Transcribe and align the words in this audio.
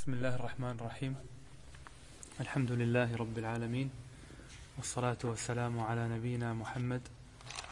بسم 0.00 0.12
الله 0.12 0.34
الرحمن 0.34 0.70
الرحيم 0.80 1.16
الحمد 2.40 2.72
لله 2.72 3.16
رب 3.16 3.38
العالمين 3.38 3.90
والصلاة 4.76 5.18
والسلام 5.24 5.80
على 5.80 6.08
نبينا 6.08 6.54
محمد 6.54 7.00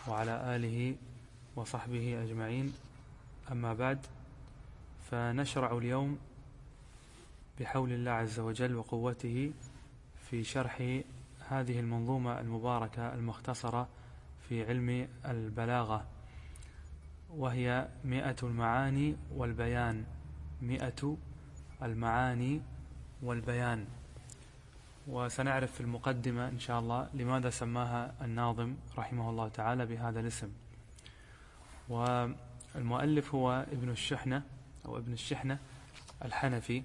وعلى 0.09 0.57
آله 0.57 0.97
وصحبه 1.57 2.23
أجمعين 2.23 2.75
أما 3.53 3.75
بعد 3.75 4.07
فنشرع 5.11 5.79
اليوم 5.79 6.19
بحول 7.61 7.93
الله 7.93 8.11
عز 8.11 8.41
وجل 8.41 8.77
وقوته 8.77 9.53
في 10.31 10.45
شرح 10.45 11.01
هذه 11.49 11.81
المنظومة 11.81 12.41
المباركة 12.41 13.15
المختصرة 13.15 13.89
في 14.49 14.65
علم 14.69 15.09
البلاغة 15.25 16.07
وهي 17.31 17.89
مئة 18.05 18.37
المعاني 18.43 19.17
والبيان 19.37 20.05
مئة 20.63 21.17
المعاني 21.83 22.61
والبيان. 23.23 23.87
وسنعرف 25.07 25.73
في 25.73 25.81
المقدمة 25.81 26.49
إن 26.49 26.61
شاء 26.61 26.81
الله 26.81 27.09
لماذا 27.15 27.51
سماها 27.51 28.15
الناظم 28.23 28.75
رحمه 28.99 29.31
الله 29.31 29.49
تعالى 29.49 29.87
بهذا 29.87 30.21
الاسم. 30.21 30.51
والمؤلف 31.89 33.35
هو 33.35 33.67
ابن 33.73 33.91
الشحنة 33.91 34.43
أو 34.87 34.97
ابن 34.97 35.13
الشحنة 35.13 35.59
الحنفي. 36.25 36.83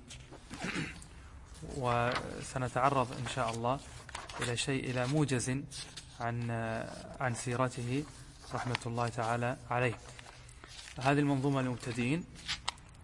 وسنتعرض 1.78 3.12
إن 3.12 3.28
شاء 3.28 3.50
الله 3.52 3.80
إلى 4.42 4.58
شيء 4.58 4.90
إلى 4.92 5.08
موجز 5.08 5.50
عن 6.20 6.52
عن 7.20 7.34
سيرته 7.34 8.04
رحمة 8.54 8.80
الله 8.86 9.08
تعالى 9.08 9.58
عليه. 9.70 9.96
هذه 11.00 11.20
المنظومة 11.20 11.62
للمبتدئين. 11.62 12.24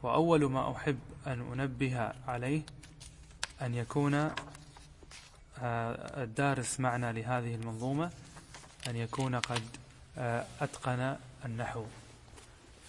وأول 0.03 0.45
ما 0.45 0.75
أحب 0.75 0.99
أن 1.27 1.41
أنبه 1.53 2.13
عليه 2.27 2.61
أن 3.61 3.75
يكون 3.75 4.13
آه، 5.61 6.23
الدارس 6.23 6.79
معنا 6.79 7.11
لهذه 7.11 7.55
المنظومة 7.55 8.11
أن 8.87 8.95
يكون 8.95 9.35
قد 9.35 9.61
آه، 10.17 10.45
أتقن 10.61 11.17
النحو. 11.45 11.85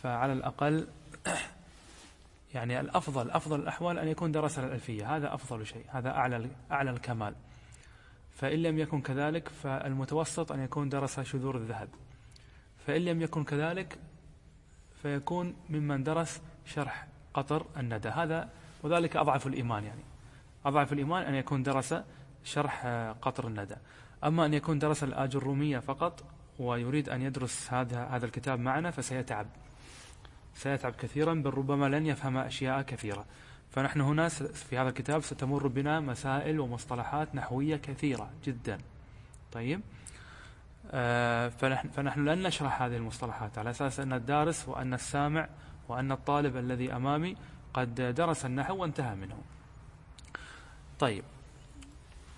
فعلى 0.03 0.33
الأقل 0.33 0.87
يعني 2.55 2.81
الأفضل 2.81 3.31
أفضل 3.31 3.61
الأحوال 3.61 3.99
أن 3.99 4.09
يكون 4.09 4.33
درس 4.33 4.59
الألفية. 4.59 5.17
هذا 5.17 5.35
أفضل 5.35 5.67
شيء 5.67 5.85
هذا 5.89 6.11
أعلى 6.11 6.49
أعلى 6.71 6.91
الكمال. 6.91 7.35
فإن 8.37 8.63
لم 8.63 8.79
يكن 8.79 9.01
كذلك 9.01 9.49
فالمتوسط 9.49 10.53
أن 10.53 10.65
يكون 10.65 10.89
درس 10.89 11.21
شذور 11.21 11.57
الذهب. 11.57 11.89
فإن 12.87 13.05
لم 13.05 13.23
يكن 13.23 13.45
كذلك 13.45 13.99
فيكون 15.03 15.55
ممن 15.71 16.05
درس 16.05 16.41
شرح 16.65 17.07
قطر 17.35 17.67
الندى. 17.77 18.09
هذا 18.09 18.49
وذلك 18.83 19.17
أضعف 19.17 19.47
الإيمان 19.47 19.85
يعني. 19.85 20.03
أضعف 20.67 20.93
الإيمان 20.93 21.23
أن 21.23 21.35
يكون 21.35 21.63
درس 21.63 21.95
شرح 22.45 22.87
قطر 23.23 23.47
الندى. 23.47 23.77
أما 24.25 24.47
أن 24.47 24.55
يكون 24.55 24.79
درس 24.79 25.05
الآج 25.05 25.37
الرومية 25.37 25.79
فقط 25.79 26.25
ويريد 26.59 27.09
أن 27.09 27.23
يدرس 27.23 27.73
هذا 27.73 28.05
هذا 28.05 28.27
الكتاب 28.27 28.61
معنا 28.61 28.91
فسيتعب. 28.91 29.47
سيتعب 30.55 30.93
كثيرا 30.93 31.35
بل 31.35 31.51
ربما 31.51 31.87
لن 31.87 32.07
يفهم 32.07 32.37
أشياء 32.37 32.83
كثيرة. 32.83 33.25
فنحن 33.71 34.01
هنا 34.01 34.29
في 34.29 34.79
هذا 34.79 34.89
الكتاب 34.89 35.21
ستمر 35.21 35.67
بنا 35.67 36.01
مسائل 36.01 36.61
ومصطلحات 36.61 37.35
نحوية 37.35 37.77
كثيرة 37.77 38.31
جدا. 38.45 38.79
طيب. 39.53 39.81
آه 40.91 41.49
فنحن, 41.49 41.89
فنحن 41.89 42.25
لن 42.29 42.43
نشرح 42.43 42.83
هذه 42.83 42.97
المصطلحات. 42.97 43.59
على 43.59 43.71
أساس 43.71 44.01
أن 44.01 44.13
الدارس 44.13 44.69
وأن 44.69 44.95
السامع 44.95 45.49
وأن 45.91 46.13
الطالب 46.13 46.57
الذي 46.57 46.93
أمامي 46.97 47.37
قد 47.75 47.95
درس 47.95 48.45
النحو 48.45 48.77
وانتهى 48.77 49.15
منه. 49.15 49.37
طيب. 50.99 51.25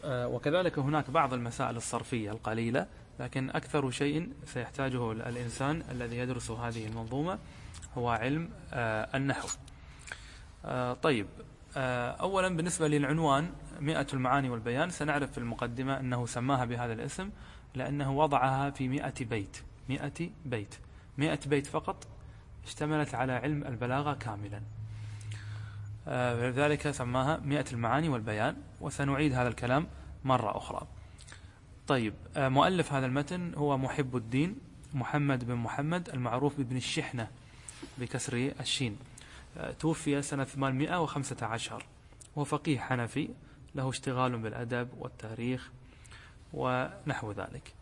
آه، 0.05 0.28
وكذلك 0.28 0.78
هناك 0.78 1.11
بعض 1.11 1.34
المسائل 1.34 1.77
الصرفية 1.77 2.30
القليلة 2.30 2.86
لكن 3.20 3.51
أكثر 3.51 3.90
شيء 3.90 4.33
سيحتاجه 4.46 5.13
الإنسان 5.13 5.83
الذي 5.90 6.17
يدرس 6.17 6.51
هذه 6.51 6.86
المنظومة 6.86 7.39
هو 7.98 8.08
علم 8.08 8.51
آه، 8.73 9.17
النحو. 9.17 9.48
آه، 10.64 10.92
طيب. 10.92 11.27
أولا 11.77 12.57
بالنسبة 12.57 12.89
للعنوان 12.89 13.51
مئة 13.80 14.07
المعاني 14.13 14.51
والبيان 14.51 14.90
سنعرف 14.90 15.33
في 15.33 15.39
المقدمة 15.39 16.01
أنه 16.01 16.27
سماها 16.27 16.64
بهذا 16.64 16.92
الاسم 16.92 17.30
لأنه 17.74 18.13
وضعها 18.13 18.70
في 18.70 18.89
مئة 18.89 19.24
بيت. 19.24 19.63
مئة 19.89 20.30
بيت. 20.45 20.74
مئة 21.19 21.39
بيت 21.46 21.67
فقط 21.67 22.07
اشتملت 22.67 23.14
على 23.14 23.33
علم 23.33 23.64
البلاغة 23.64 24.14
كاملا. 24.14 24.61
لذلك 26.50 26.90
سماها 26.90 27.36
مئة 27.36 27.64
المعاني 27.73 28.08
والبيان 28.08 28.56
وسنعيد 28.80 29.33
هذا 29.33 29.48
الكلام 29.48 29.86
مرة 30.24 30.56
أخرى. 30.56 30.86
طيب 31.89 32.14
آه، 32.36 32.48
مؤلف 32.48 32.92
هذا 32.92 33.06
المتن 33.06 33.55
هو 33.55 33.78
محب 33.78 34.17
الدين 34.17 34.56
محمد 34.95 35.45
بن 35.45 35.55
محمد 35.55 36.08
المعروف 36.08 36.56
بابن 36.56 36.77
الشحنة 36.77 37.28
بكسر 37.98 38.52
الشين. 38.61 38.96
آه، 39.58 39.72
توفي 39.72 40.22
سنة 40.22 40.45
815 40.45 41.86
هو 42.39 42.45
فقيه 42.45 42.78
حنفي 42.78 43.28
له 43.74 43.89
اشتغال 43.89 44.39
بالأدب 44.39 44.89
والتاريخ 44.98 45.70
ونحو 46.52 47.33
ذلك. 47.33 47.74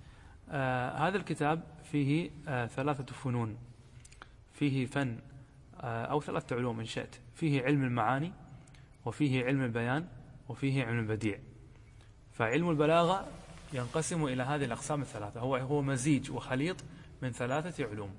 آه 0.50 1.08
هذا 1.08 1.16
الكتاب 1.16 1.62
فيه 1.92 2.30
آه 2.48 2.66
ثلاثة 2.66 3.04
فنون. 3.04 3.56
فيه 4.60 4.86
فن 4.86 5.18
آه 5.80 6.04
أو 6.04 6.20
ثلاثة 6.20 6.56
علوم 6.56 6.80
إن 6.80 6.86
شئت. 6.86 7.16
فيه 7.34 7.62
علم 7.62 7.84
المعاني 7.84 8.32
وفيه 9.04 9.44
علم 9.44 9.62
البيان 9.62 10.06
وفيه 10.48 10.84
علم 10.84 10.98
البديع. 10.98 11.38
فعلم 12.32 12.70
البلاغة 12.70 13.28
ينقسم 13.72 14.24
إلى 14.24 14.42
هذه 14.42 14.64
الأقسام 14.64 15.02
الثلاثة. 15.02 15.40
هو 15.40 15.56
هو 15.56 15.82
مزيج 15.82 16.30
وخليط 16.30 16.76
من 17.22 17.32
ثلاثة 17.32 17.86
علوم. 17.86 18.10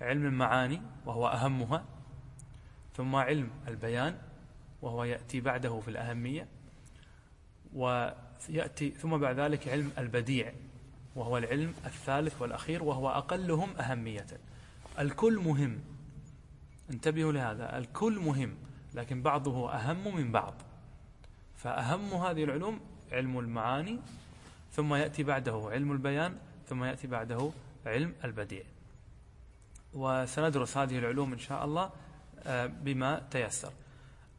علم 0.00 0.26
المعاني 0.26 0.82
وهو 1.06 1.28
أهمها. 1.28 1.84
ثم 2.96 3.16
علم 3.16 3.50
البيان 3.68 4.18
وهو 4.82 5.04
يأتي 5.04 5.40
بعده 5.40 5.80
في 5.80 5.88
الأهمية. 5.88 6.48
ويأتي 7.74 8.90
ثم 8.90 9.16
بعد 9.16 9.40
ذلك 9.40 9.68
علم 9.68 9.92
البديع 9.98 10.52
وهو 11.16 11.38
العلم 11.38 11.74
الثالث 11.86 12.42
والأخير 12.42 12.82
وهو 12.82 13.08
أقلهم 13.08 13.70
أهمية. 13.76 14.26
الكل 14.98 15.38
مهم. 15.38 15.80
انتبهوا 16.90 17.32
لهذا 17.32 17.78
الكل 17.78 18.18
مهم 18.18 18.54
لكن 18.94 19.22
بعضه 19.22 19.72
أهم 19.72 20.16
من 20.16 20.32
بعض. 20.32 20.54
فأهم 21.56 22.14
هذه 22.14 22.44
العلوم 22.44 22.80
علم 23.12 23.38
المعاني 23.38 23.98
ثم 24.72 24.94
يأتي 24.94 25.22
بعده 25.22 25.68
علم 25.72 25.92
البيان 25.92 26.36
ثم 26.66 26.84
يأتي 26.84 27.06
بعده 27.06 27.50
علم 27.86 28.14
البديع. 28.24 28.62
وسندرس 29.94 30.76
هذه 30.76 30.98
العلوم 30.98 31.32
إن 31.32 31.38
شاء 31.38 31.64
الله 31.64 31.90
آه، 32.46 32.66
بما 32.66 33.22
تيسر. 33.30 33.72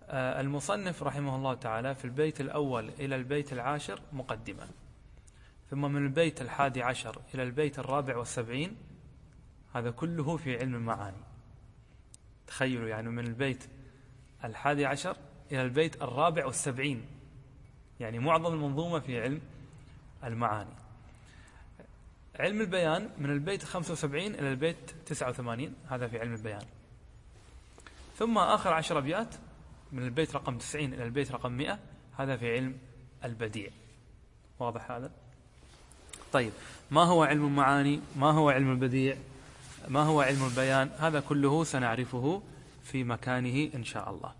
آه، 0.09 0.41
المصنف 0.41 1.03
رحمه 1.03 1.35
الله 1.35 1.53
تعالى 1.53 1.95
في 1.95 2.05
البيت 2.05 2.41
الأول 2.41 2.89
إلى 2.89 3.15
البيت 3.15 3.53
العاشر 3.53 4.01
مقدمة 4.13 4.67
ثم 5.69 5.81
من 5.81 6.05
البيت 6.05 6.41
الحادي 6.41 6.83
عشر 6.83 7.21
إلى 7.33 7.43
البيت 7.43 7.79
الرابع 7.79 8.17
والسبعين 8.17 8.75
هذا 9.73 9.91
كله 9.91 10.37
في 10.37 10.57
علم 10.57 10.75
المعاني. 10.75 11.17
تخيلوا 12.47 12.87
يعني 12.87 13.09
من 13.09 13.27
البيت 13.27 13.63
الحادي 14.43 14.85
عشر 14.85 15.17
إلى 15.51 15.61
البيت 15.61 16.01
الرابع 16.01 16.45
والسبعين. 16.45 17.05
يعني 17.99 18.19
معظم 18.19 18.53
المنظومة 18.53 18.99
في 18.99 19.21
علم 19.21 19.41
المعاني. 20.23 20.75
علم 22.39 22.61
البيان 22.61 23.09
من 23.17 23.29
البيت 23.29 23.63
75 23.63 24.35
إلى 24.35 24.49
البيت 24.49 24.91
89 25.05 25.75
هذا 25.89 26.07
في 26.07 26.19
علم 26.19 26.33
البيان. 26.33 26.65
ثم 28.17 28.37
آخر 28.37 28.73
عشر 28.73 28.97
أبيات 28.97 29.35
من 29.91 30.03
البيت 30.03 30.35
رقم 30.35 30.57
90 30.57 30.93
إلى 30.93 31.03
البيت 31.03 31.31
رقم 31.31 31.51
100 31.51 31.79
هذا 32.17 32.37
في 32.37 32.53
علم 32.53 32.77
البديع. 33.23 33.69
واضح 34.59 34.91
هذا؟ 34.91 35.11
طيب 36.33 36.51
ما 36.91 37.03
هو 37.03 37.23
علم 37.23 37.45
المعاني؟ 37.45 38.01
ما 38.15 38.31
هو 38.31 38.49
علم 38.49 38.71
البديع؟ 38.71 39.17
ما 39.87 40.03
هو 40.03 40.21
علم 40.21 40.45
البيان؟ 40.45 40.89
هذا 40.99 41.19
كله 41.19 41.63
سنعرفه 41.63 42.41
في 42.83 43.03
مكانه 43.03 43.69
إن 43.75 43.83
شاء 43.83 44.09
الله. 44.09 44.31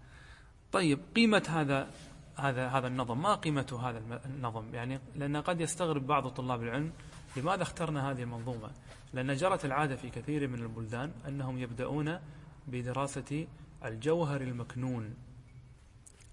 طيب 0.71 0.99
قيمة 1.15 1.43
هذا 1.49 1.87
هذا 2.35 2.67
هذا 2.67 2.87
النظم 2.87 3.21
ما 3.21 3.35
قيمة 3.35 3.79
هذا 3.83 4.21
النظم؟ 4.25 4.63
يعني 4.73 4.99
لأن 5.15 5.37
قد 5.37 5.61
يستغرب 5.61 6.07
بعض 6.07 6.27
طلاب 6.27 6.63
العلم 6.63 6.91
لماذا 7.37 7.63
اخترنا 7.63 8.11
هذه 8.11 8.23
المنظومة؟ 8.23 8.69
لأن 9.13 9.35
جرت 9.35 9.65
العادة 9.65 9.95
في 9.95 10.09
كثير 10.09 10.47
من 10.47 10.59
البلدان 10.59 11.11
أنهم 11.27 11.59
يبدأون 11.59 12.19
بدراسة 12.67 13.47
الجوهر 13.85 14.41
المكنون. 14.41 15.15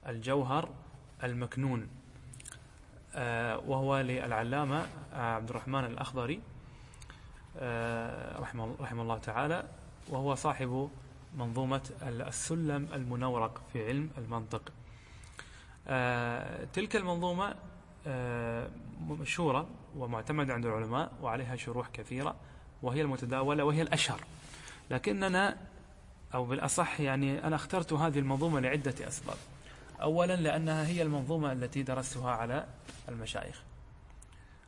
الجوهر 0.07 0.69
المكنون. 1.25 1.89
آه 3.15 3.59
وهو 3.59 4.01
للعلامة 4.01 4.87
عبد 5.12 5.51
الرحمن 5.51 5.85
الأخضري. 5.85 6.41
رحمه, 8.41 8.75
رحمه 8.81 9.02
الله 9.02 9.19
تعالى 9.19 9.64
وهو 10.08 10.35
صاحب 10.35 10.91
منظومة 11.37 11.91
السلم 12.02 12.88
المنورق 12.94 13.61
في 13.73 13.87
علم 13.87 14.11
المنطق. 14.19 14.73
آه، 15.88 16.64
تلك 16.73 16.97
المنظومة 16.97 17.55
آه، 18.06 18.69
مشهورة 19.08 19.69
ومعتمدة 19.97 20.55
عند 20.55 20.67
العلماء 20.67 21.12
وعليها 21.23 21.56
شروح 21.56 21.88
كثيرة 21.88 22.37
وهي 22.82 23.00
المتداولة 23.02 23.64
وهي 23.64 23.82
الأشهر. 23.82 24.20
لكننا 24.91 25.56
أو 26.35 26.44
بالأصح 26.44 27.00
يعني 27.00 27.47
أنا 27.47 27.56
اخترت 27.56 27.93
هذه 27.93 28.19
المنظومة 28.19 28.61
لعدة 28.61 29.08
أسباب. 29.08 29.37
أولا 30.02 30.37
لأنها 30.37 30.87
هي 30.87 31.02
المنظومة 31.02 31.52
التي 31.52 31.82
درستها 31.82 32.31
على 32.31 32.67
المشايخ. 33.08 33.62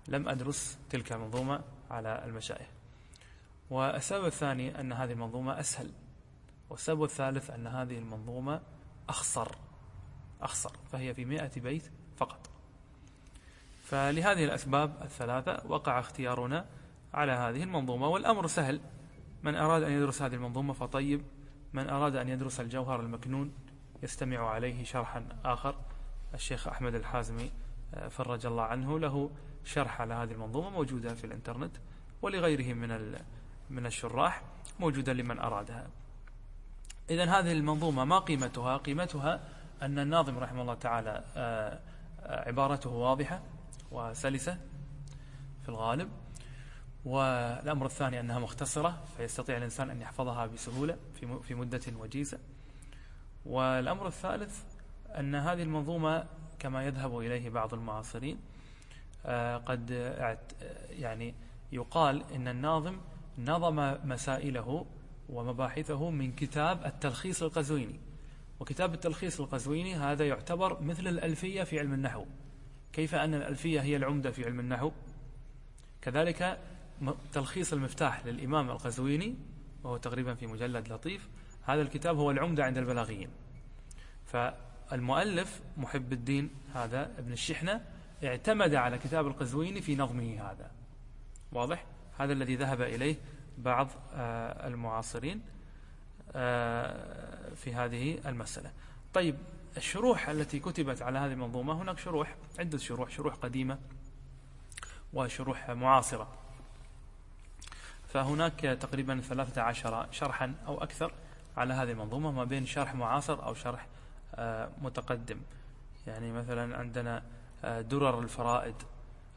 لم 0.09 0.29
أدرس 0.29 0.79
تلك 0.91 1.13
المنظومة 1.13 1.61
على 1.93 2.25
المشايخ. 2.25 2.67
والسبب 3.71 4.27
الثاني 4.27 4.81
أن 4.81 4.93
هذه 4.93 5.13
المنظومة 5.13 5.61
أسهل 5.61 5.91
والسبب 6.71 7.05
الثالث 7.05 7.51
أن 7.51 7.67
هذه 7.67 7.99
المنظومة 7.99 8.61
أخصر 9.09 9.49
أخصر 10.43 10.73
فهي 10.93 11.15
في 11.15 11.25
مئة 11.25 11.61
بيت 11.61 11.91
فقط. 12.17 12.51
فلهذه 13.85 14.45
الأسباب 14.45 15.03
الثلاثة 15.03 15.63
وقع 15.67 16.01
اختيارنا 16.01 16.67
على 17.15 17.33
هذه 17.33 17.63
المنظومة 17.63 18.09
والأمر 18.09 18.47
سهل. 18.47 18.81
من 19.43 19.57
أراد 19.57 19.83
أن 19.83 19.93
يدرس 19.93 20.23
هذه 20.23 20.35
المنظومة 20.35 20.73
فطيب 20.73 21.23
من 21.73 21.89
أراد 21.89 22.17
أن 22.17 22.29
يدرس 22.29 22.61
الجوهر 22.61 23.01
المكنون 23.01 23.53
يستمع 24.03 24.49
عليه 24.51 24.85
شرحا 24.85 25.29
آخر. 25.45 25.75
الشيخ 26.35 26.69
أحمد 26.69 26.95
الحازمي 26.95 27.51
آه، 27.95 28.09
فرج 28.09 28.47
الله 28.47 28.63
عنه 28.63 28.99
له 28.99 29.31
شرح 29.65 30.01
على 30.01 30.15
هذه 30.15 30.33
المنظومة 30.33 30.71
موجودة 30.71 31.15
في 31.15 31.25
الإنترنت 31.25 31.77
ولغيره 32.23 32.75
من 32.75 33.19
من 33.71 33.87
الشراح 33.87 34.43
موجودة 34.81 35.13
لمن 35.13 35.39
أرادها. 35.39 35.89
إذا 37.11 37.25
هذه 37.25 37.53
المنظومة 37.53 38.05
ما 38.05 38.19
قيمتها؟ 38.19 38.77
قيمتها 38.77 39.41
أن 39.83 39.99
الناظم 39.99 40.39
رحمه 40.39 40.63
الله 40.63 40.75
تعالى 40.75 41.25
آه، 41.37 41.81
آه، 42.21 42.49
عبارته 42.49 42.91
واضحة 42.91 43.43
وسلسة 43.91 44.59
في 45.63 45.69
الغالب 45.69 46.09
والأمر 47.05 47.87
الثاني 47.87 48.21
أنها 48.21 48.39
مختصرة 48.39 49.05
فيستطيع 49.17 49.57
الإنسان 49.57 49.91
أن 49.91 50.01
يحفظها 50.01 50.47
بسهولة 50.47 50.97
في 51.43 51.55
مدة 51.55 51.81
وجيزة. 51.97 52.39
والأمر 53.47 54.07
الثالث 54.07 54.63
أن 55.19 55.35
هذه 55.35 55.63
المنظومة 55.63 56.27
كما 56.59 56.87
يذهب 56.87 57.19
إليه 57.19 57.51
بعض 57.51 57.75
المعاصرين 57.75 58.39
قد 59.67 59.91
يعني 60.91 61.35
يقال 61.73 62.25
إن 62.35 62.49
الناظم 62.49 62.97
نظم 63.39 63.97
مسائله 64.05 64.87
ومباحثه 65.29 66.11
من 66.11 66.33
كتاب 66.33 66.87
التلخيص 66.87 67.43
القزويني. 67.43 68.01
وكتاب 68.61 68.95
التلخيص 68.95 69.41
القزويني 69.41 69.95
هذا 69.95 70.27
يعتبر 70.27 70.83
مثل 70.83 71.09
الألفية 71.09 71.63
في 71.63 71.79
علم 71.81 71.93
النحو. 71.93 72.25
كيف 72.93 73.15
أن 73.15 73.35
الألفية 73.35 73.81
هي 73.81 73.97
العمدة 73.97 74.31
في 74.31 74.45
علم 74.45 74.61
النحو؟ 74.61 74.91
كذلك 76.03 76.59
تلخيص 77.33 77.73
المفتاح 77.73 78.27
للإمام 78.27 78.71
القزويني 78.71 79.35
وهو 79.85 79.97
تقريبا 79.97 80.35
في 80.35 80.47
مجلد 80.47 80.93
لطيف 80.93 81.29
هذا 81.63 81.83
الكتاب 81.83 82.17
هو 82.17 82.31
العمدة 82.31 82.65
عند 82.65 82.79
البلاغيين. 82.79 83.29
فالمؤلف 84.27 85.61
محب 85.77 86.13
الدين 86.13 86.51
هذا 86.75 87.11
ابن 87.19 87.33
الشحنة 87.33 87.81
اعتمد 88.25 88.75
على 88.75 88.99
كتاب 88.99 89.27
القزويني 89.27 89.83
في 89.83 89.97
نظمه 89.97 90.51
هذا. 90.51 90.71
واضح؟ 91.53 91.85
هذا 92.19 92.33
الذي 92.33 92.57
ذهب 92.57 92.81
إليه 92.81 93.17
بعض 93.59 93.89
آه، 94.15 94.67
المعاصرين 94.67 95.43
آه، 96.35 97.55
في 97.55 97.75
هذه 97.75 98.19
المسألة. 98.27 98.71
طيب 99.15 99.37
الشروح 99.77 100.29
التي 100.29 100.61
كتبت 100.61 101.03
على 101.03 101.19
هذه 101.19 101.33
المنظومة 101.33 101.83
هناك 101.83 101.99
شروح 101.99 102.37
عدة 102.59 102.79
شروح 102.79 103.11
شروح 103.11 103.35
قديمة 103.35 103.79
وشروح 105.13 105.71
معاصرة. 105.71 106.29
فهناك 108.09 108.61
تقريبا 108.61 109.21
13 109.21 110.09
شرحا 110.11 110.55
أو 110.67 110.83
أكثر 110.83 111.13
على 111.57 111.75
هذه 111.75 111.91
المنظومة 111.91 112.31
ما 112.31 112.45
بين 112.45 112.67
شرح 112.67 112.95
معاصر 112.95 113.47
أو 113.47 113.55
شرح 113.55 113.87
آه، 114.35 114.71
متقدم. 114.83 115.41
يعني 116.07 116.33
مثلا 116.33 116.77
عندنا 116.77 117.23
درر 117.65 118.19
الفرائد 118.19 118.75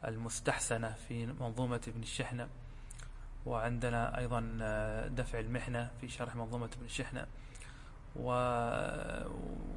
المستحسنة 0.04 0.94
في 1.08 1.26
منظومة 1.26 1.80
ابن 1.88 2.02
الشحنة 2.02 2.48
وعندنا 3.46 4.18
أيضا 4.18 4.58
آه، 4.62 5.08
دفع 5.08 5.40
المحنة 5.40 5.90
في 6.00 6.08
شرح 6.08 6.36
منظومة 6.36 6.70
ابن 6.76 6.84
الشحنة. 6.84 7.26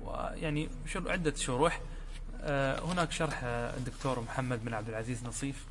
ويعني 0.06 0.70
عدة 0.96 1.36
شروح. 1.36 1.82
آه، 2.42 2.80
هناك 2.80 3.12
شرح 3.12 3.42
آه، 3.44 3.78
الدكتور 3.78 4.20
محمد 4.20 4.66
بن 4.66 4.74
عبد 4.74 4.90
العزيز 4.90 5.26
نصيف 5.26 5.66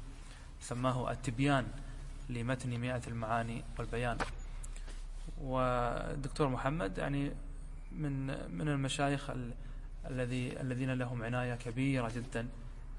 سماه 0.61 1.11
التبيان 1.11 1.67
لمتن 2.29 2.79
مئة 2.79 3.03
المعاني 3.07 3.65
والبيان. 3.79 4.19
والدكتور 5.41 6.49
محمد 6.49 6.99
يعني 6.99 7.33
من 7.93 8.27
من 8.57 8.69
المشايخ 8.69 9.31
الذي 10.11 10.61
الذين 10.61 10.91
لهم 10.91 11.23
عناية 11.23 11.55
كبيرة 11.55 12.13
جدا. 12.17 12.49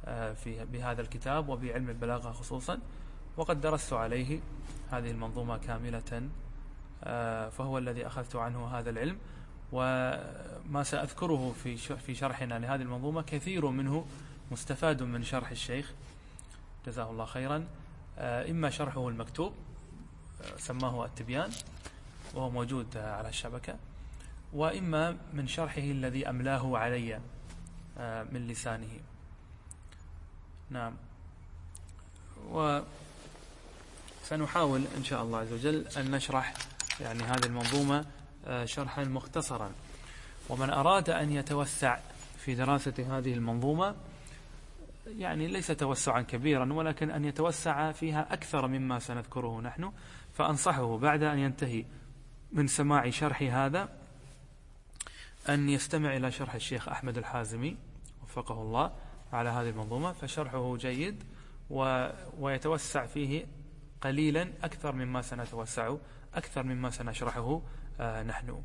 في 0.06 0.66
بهذا 0.66 1.02
الكتاب 1.02 1.50
وبعلم 1.50 1.90
البلاغة 1.90 2.32
خصوصا. 2.32 2.80
وقد 3.38 3.62
درست 3.62 3.94
عليه 3.94 4.40
هذه 4.92 5.12
المنظومة 5.12 5.58
كاملة 5.58 6.30
آه، 7.04 7.50
فهو 7.50 7.78
الذي 7.78 8.08
أخذت 8.08 8.36
عنه 8.36 8.68
هذا 8.68 8.90
العلم. 8.90 9.18
وما 9.72 10.84
سأذكره 10.84 11.56
في 11.64 11.78
في 11.78 12.16
شرحنا 12.16 12.60
لهذه 12.60 12.82
المنظومة 12.82 13.22
كثير 13.22 13.70
منه 13.70 14.06
مستفاد 14.52 15.04
من 15.04 15.24
شرح 15.24 15.52
الشيخ. 15.52 15.94
جزاه 16.88 17.12
الله 17.12 17.26
خيرا. 17.26 17.68
آه، 18.18 18.52
إما 18.52 18.70
شرحه 18.70 19.08
المكتوب 19.08 19.54
آه، 20.42 20.58
سماه 20.58 21.06
التبيان 21.06 21.52
وهو 22.34 22.50
موجود 22.50 22.98
على 22.98 23.30
الشبكة. 23.30 23.76
وإما 24.54 25.18
من 25.34 25.48
شرحه 25.48 25.82
الذي 25.82 26.30
أملاه 26.30 26.78
علي 26.78 27.20
من 28.32 28.48
لسانه. 28.48 29.00
نعم. 30.70 30.94
و 32.54 32.82
سنحاول 34.24 34.84
إن 34.98 35.04
شاء 35.04 35.24
الله 35.24 35.40
عز 35.40 35.54
وجل 35.54 35.88
أن 35.98 36.12
نشرح 36.12 36.54
يعني 37.02 37.24
هذه 37.24 37.46
المنظومة 37.46 38.06
آه، 38.48 38.66
شرحا 38.66 39.04
مختصرا. 39.04 39.72
ومن 40.50 40.70
أراد 40.70 41.10
أن 41.10 41.32
يتوسع 41.32 42.00
في 42.38 42.56
دراسة 42.56 43.18
هذه 43.18 43.34
المنظومة 43.34 43.96
يعني 45.08 45.48
ليس 45.48 45.68
توسعا 45.68 46.22
كبيرا 46.22 46.74
ولكن 46.74 47.12
أن 47.12 47.26
يتوسع 47.26 47.92
فيها 47.92 48.34
أكثر 48.34 48.68
مما 48.68 49.00
سنذكره 49.00 49.62
نحن. 49.62 49.92
فأنصحه 50.34 50.98
بعد 50.98 51.24
أن 51.24 51.40
ينتهي 51.40 51.86
من 52.52 52.68
سماع 52.68 53.10
شرح 53.10 53.42
هذا 53.42 53.90
أن 55.50 55.70
يستمع 55.70 56.16
إلى 56.16 56.32
شرح 56.32 56.56
الشيخ 56.56 56.90
أحمد 56.90 57.18
الحازمي 57.18 57.78
وفقه 58.24 58.62
الله. 58.62 58.92
على 59.34 59.50
هذه 59.50 59.70
المنظومة 59.70 60.14
فشرحه 60.14 60.78
جيد 60.78 61.24
ويتوسع 62.40 63.06
فيه 63.06 63.46
قليلا 64.02 64.50
أكثر 64.64 64.92
مما 64.92 65.22
سنتوسع 65.22 65.96
أكثر 66.36 66.64
مما 66.64 66.90
سنشرحه 66.90 67.62
آه، 68.00 68.24
نحن. 68.24 68.62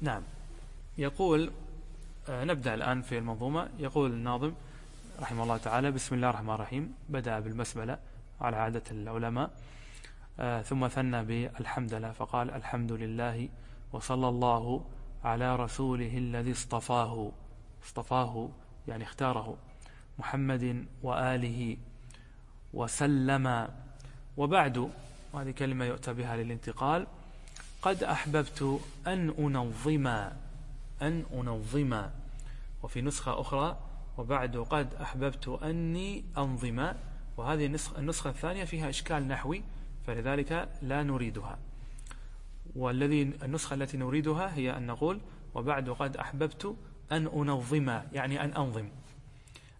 نعم. 0.00 0.22
يقول 0.98 1.50
آه، 2.28 2.44
نبدأ 2.44 2.74
الآن 2.74 3.02
في 3.02 3.18
المنظومة. 3.18 3.68
يقول 3.78 4.10
الناظم 4.10 4.52
رحمه 5.20 5.42
الله 5.42 5.56
تعالى 5.56 5.90
بسم 5.90 6.14
الله 6.14 6.30
الرحمن 6.30 6.54
الرحيم. 6.54 6.94
بدأ 7.08 7.40
بالبسملة 7.40 7.98
على 8.40 8.56
عادة 8.56 8.82
العلماء. 8.90 9.50
آه، 10.40 10.62
ثم 10.62 10.88
ثنى 10.88 11.24
بالحمد 11.24 11.94
لله 11.94 12.12
فقال 12.12 12.50
الحمد 12.50 12.92
لله 12.92 13.48
وصلى 13.92 14.28
الله 14.28 14.84
على 15.24 15.56
رسوله 15.56 16.18
الذي 16.18 16.52
اصطفاه 16.52 17.32
اصطفاه 17.84 18.48
يعني 18.88 19.04
اختاره 19.04 19.56
محمد 20.18 20.86
وآله 21.02 21.76
وسلم. 22.74 23.68
وبعد 24.36 24.90
وهذه 25.32 25.50
كلمة 25.50 25.84
يؤتى 25.84 26.12
بها 26.12 26.36
للانتقال 26.36 27.06
قد 27.82 28.04
أحببت 28.04 28.80
أن 29.06 29.28
أنظم 29.38 30.06
أن 31.02 31.24
أنظم. 31.32 32.02
وفي 32.82 33.02
نسخة 33.02 33.40
أخرى 33.40 33.78
وبعد 34.18 34.56
قد 34.56 34.94
أحببت 34.94 35.48
أني 35.48 36.24
أنظم. 36.38 36.92
وهذه 37.36 37.78
النسخة 37.98 38.30
الثانية 38.30 38.64
فيها 38.64 38.88
إشكال 38.88 39.28
نحوي 39.28 39.62
فلذلك 40.06 40.68
لا 40.82 41.02
نريدها. 41.02 41.58
والذي 42.76 43.22
النسخة 43.22 43.74
التي 43.74 43.96
نريدها 43.96 44.54
هي 44.54 44.76
أن 44.76 44.86
نقول 44.86 45.20
وبعد 45.54 45.90
قد 45.90 46.16
أحببت 46.16 46.76
أن 47.12 47.26
أنظم 47.26 48.00
يعني 48.12 48.44
أن 48.44 48.54
أنظم. 48.54 48.88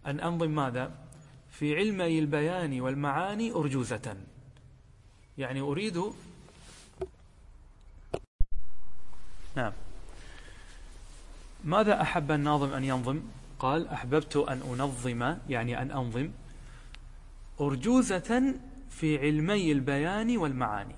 أن 0.07 0.21
أنظم 0.21 0.51
ماذا؟ 0.51 0.93
في 1.51 1.77
علمي 1.77 2.19
البيان 2.19 2.81
والمعاني 2.81 3.53
أرجوزة. 3.53 4.17
يعني 5.39 5.61
أريد 5.61 6.03
نعم. 9.57 9.73
ماذا 11.65 12.03
أحب 12.03 12.31
الناظم 12.31 12.73
أن 12.73 12.85
ينظم؟ 12.85 13.21
قال 13.59 13.89
أحببت 13.89 14.37
أن 14.37 14.63
أنظم 14.63 15.37
يعني 15.49 15.83
أن 15.83 15.91
أنظم 15.91 16.31
أرجوزة 17.61 18.55
في 18.91 19.19
علمي 19.19 19.73
البيان 19.73 20.37
والمعاني. 20.37 20.95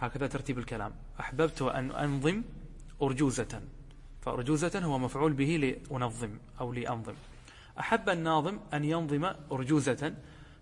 هكذا 0.00 0.26
ترتيب 0.26 0.58
الكلام. 0.58 0.92
أحببت 1.20 1.62
أن 1.62 1.90
أنظم 1.90 2.42
أرجوزة 3.02 3.60
فأرجوزة 4.20 4.80
هو 4.84 4.98
مفعول 4.98 5.32
به 5.32 5.76
لأنظم 5.90 6.30
أو 6.60 6.72
لأنظم. 6.72 7.14
أحب 7.80 8.08
الناظم 8.08 8.58
أن 8.74 8.84
ينظم 8.84 9.32
أرجوزة. 9.52 10.14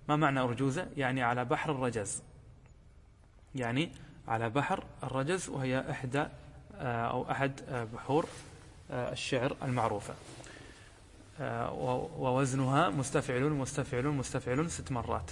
ما 0.08 0.16
معنى 0.16 0.40
أرجوزة؟ 0.40 0.88
يعني 0.96 1.22
على 1.22 1.44
بحر 1.44 1.72
الرجز. 1.72 2.22
يعني 3.54 3.92
على 4.28 4.50
بحر 4.50 4.84
الرجز 5.02 5.48
وهي 5.48 5.90
إحدى 5.90 6.26
آه، 6.78 7.06
أو 7.06 7.30
أحد 7.30 7.60
آه، 7.68 7.84
بحور 7.84 8.26
آه، 8.90 9.12
الشعر 9.12 9.56
المعروفة. 9.62 10.14
ووزنها 12.18 12.88
مستفعل 12.88 13.42
مستفعل 13.42 14.06
مستفعل 14.06 14.70
ست 14.70 14.92
مرات. 14.92 15.30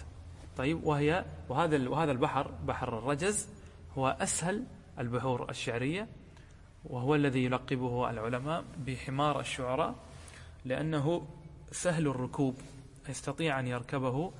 طيب 0.56 0.84
وهي 0.84 1.24
وهذا 1.48 1.88
وهذا 1.88 2.12
البحر 2.12 2.50
بحر 2.66 2.98
الرجز 2.98 3.48
هو 3.98 4.16
أسهل 4.20 4.64
البحور 4.98 5.50
الشعرية 5.50 6.08
وهو 6.84 7.14
الذي 7.14 7.44
يلقبه 7.44 8.10
العلماء 8.10 8.64
بحمار 8.86 9.40
الشعراء 9.40 9.94
لأنه 10.64 11.26
سهل 11.72 12.06
الركوب 12.06 12.56
يستطيع 13.08 13.60
أن 13.60 13.66
يركبه 13.66 14.32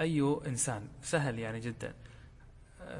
أي 0.00 0.38
إنسان. 0.46 0.88
سهل 1.02 1.38
يعني 1.38 1.60
جدا. 1.60 1.94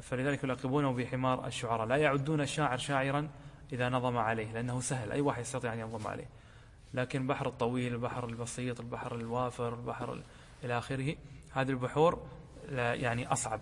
فلذلك 0.01 0.43
يلقبونه 0.43 0.93
بحمار 0.93 1.47
الشعراء. 1.47 1.87
لا 1.87 1.95
يعدون 1.95 2.41
الشاعر 2.41 2.77
شاعرا 2.77 3.29
إذا 3.73 3.89
نظم 3.89 4.17
عليه 4.17 4.51
لأنه 4.51 4.79
سهل. 4.79 5.11
أي 5.11 5.21
واحد 5.21 5.41
يستطيع 5.41 5.73
أن 5.73 5.79
ينظم 5.79 6.07
عليه. 6.07 6.27
لكن 6.93 7.21
البحر 7.21 7.47
الطويل 7.47 7.93
البحر 7.93 8.29
البسيط 8.29 8.79
البحر 8.79 9.15
الوافر 9.15 9.73
البحر 9.73 10.21
إلى 10.63 10.77
آخره 10.77 11.15
هذه 11.51 11.69
البحور 11.69 12.27
يعني 12.71 13.27
أصعب. 13.27 13.61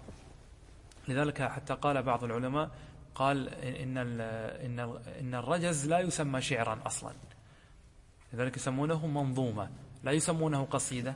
لذلك 1.08 1.42
حتى 1.42 1.74
قال 1.74 2.04
بعض 2.04 2.24
العلماء 2.24 2.72
قال 3.20 3.50
إن 3.50 3.98
إن 3.98 4.80
إن 5.20 5.36
الرجز 5.36 5.88
لا 5.88 6.00
يسمى 6.00 6.42
شعرا 6.42 6.80
أصلا. 6.86 7.14
لذلك 8.34 8.58
يسمونه 8.58 9.08
منظومة. 9.08 9.70
لا 10.04 10.12
يسمونه 10.12 10.64
قصيدة. 10.64 11.16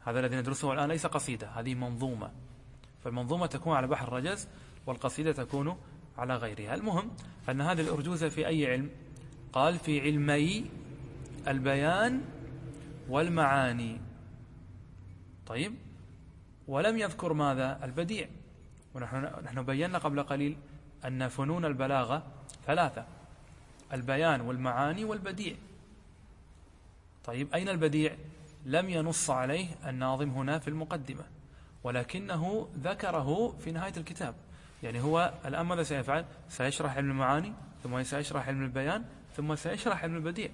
هذا 0.00 0.20
الذي 0.20 0.36
ندرسه 0.36 0.72
الآن 0.72 0.88
ليس 0.88 1.06
قصيدة 1.06 1.48
هذه 1.48 1.74
منظومة. 1.74 2.30
فالمنظومة 3.04 3.46
تكون 3.46 3.76
على 3.76 3.86
بحر 3.86 4.08
الرجز 4.08 4.48
والقصيدة 4.86 5.32
تكون 5.32 5.76
على 6.18 6.36
غيرها. 6.36 6.74
المهم 6.74 7.10
أن 7.48 7.60
هذه 7.60 7.80
الأرجوزة 7.80 8.28
في 8.28 8.46
أي 8.46 8.66
علم؟ 8.66 8.90
قال 9.52 9.78
في 9.78 10.00
علمي 10.00 10.70
البيان 11.48 12.20
والمعاني. 13.08 14.00
طيب؟ 15.46 15.74
ولم 16.68 16.98
يذكر 16.98 17.32
ماذا؟ 17.32 17.84
البديع. 17.84 18.28
ونحن 18.94 19.16
نحن 19.44 19.62
بينا 19.62 19.98
قبل 19.98 20.22
قليل 20.22 20.56
أن 21.04 21.28
فنون 21.28 21.64
البلاغة 21.64 22.22
ثلاثة 22.66 23.04
البيان 23.92 24.40
والمعاني 24.40 25.04
والبديع. 25.04 25.54
طيب 27.24 27.54
أين 27.54 27.68
البديع؟ 27.68 28.16
لم 28.66 28.90
ينص 28.90 29.30
عليه 29.30 29.66
الناظم 29.86 30.30
هنا 30.30 30.58
في 30.58 30.68
المقدمة 30.68 31.24
ولكنه 31.84 32.68
ذكره 32.78 33.56
في 33.64 33.72
نهاية 33.72 33.92
الكتاب. 33.96 34.34
يعني 34.82 35.00
هو 35.00 35.32
الآن 35.44 35.66
ماذا 35.66 35.82
سيفعل؟ 35.82 36.24
سيشرح 36.48 36.96
علم 36.96 37.10
المعاني 37.10 37.52
ثم 37.82 38.02
سيشرح 38.02 38.48
علم 38.48 38.62
البيان 38.62 39.04
ثم 39.36 39.54
سيشرح 39.54 40.02
علم 40.02 40.16
البديع 40.16 40.50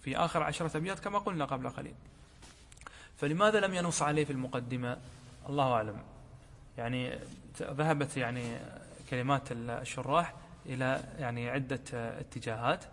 في 0.00 0.16
آخر 0.16 0.42
عشرة 0.42 0.76
أبيات 0.76 0.98
كما 0.98 1.18
قلنا 1.18 1.44
قبل 1.44 1.68
قليل. 1.68 1.94
فلماذا 3.16 3.60
لم 3.60 3.74
ينص 3.74 4.02
عليه 4.02 4.24
في 4.24 4.32
المقدمة؟ 4.32 4.98
الله 5.48 5.72
أعلم. 5.72 5.96
يعني 6.78 7.18
ذهبت 7.62 8.16
يعني 8.16 8.58
كلمات 9.10 9.52
الشراح 9.52 10.34
إلى 10.66 11.04
يعني 11.18 11.50
عدة 11.50 11.80
اتجاهات. 11.94 12.84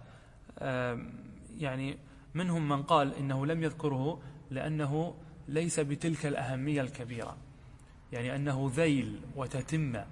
يعني 1.57 1.97
منهم 2.33 2.69
من 2.69 2.83
قال 2.83 3.15
إنه 3.15 3.45
لم 3.45 3.63
يذكره 3.63 4.21
لأنه 4.51 5.15
ليس 5.47 5.79
بتلك 5.79 6.25
الأهمية 6.25 6.81
الكبيرة. 6.81 7.37
يعني 8.11 8.35
أنه 8.35 8.71
ذيل 8.75 9.21
وتتمة 9.35 10.05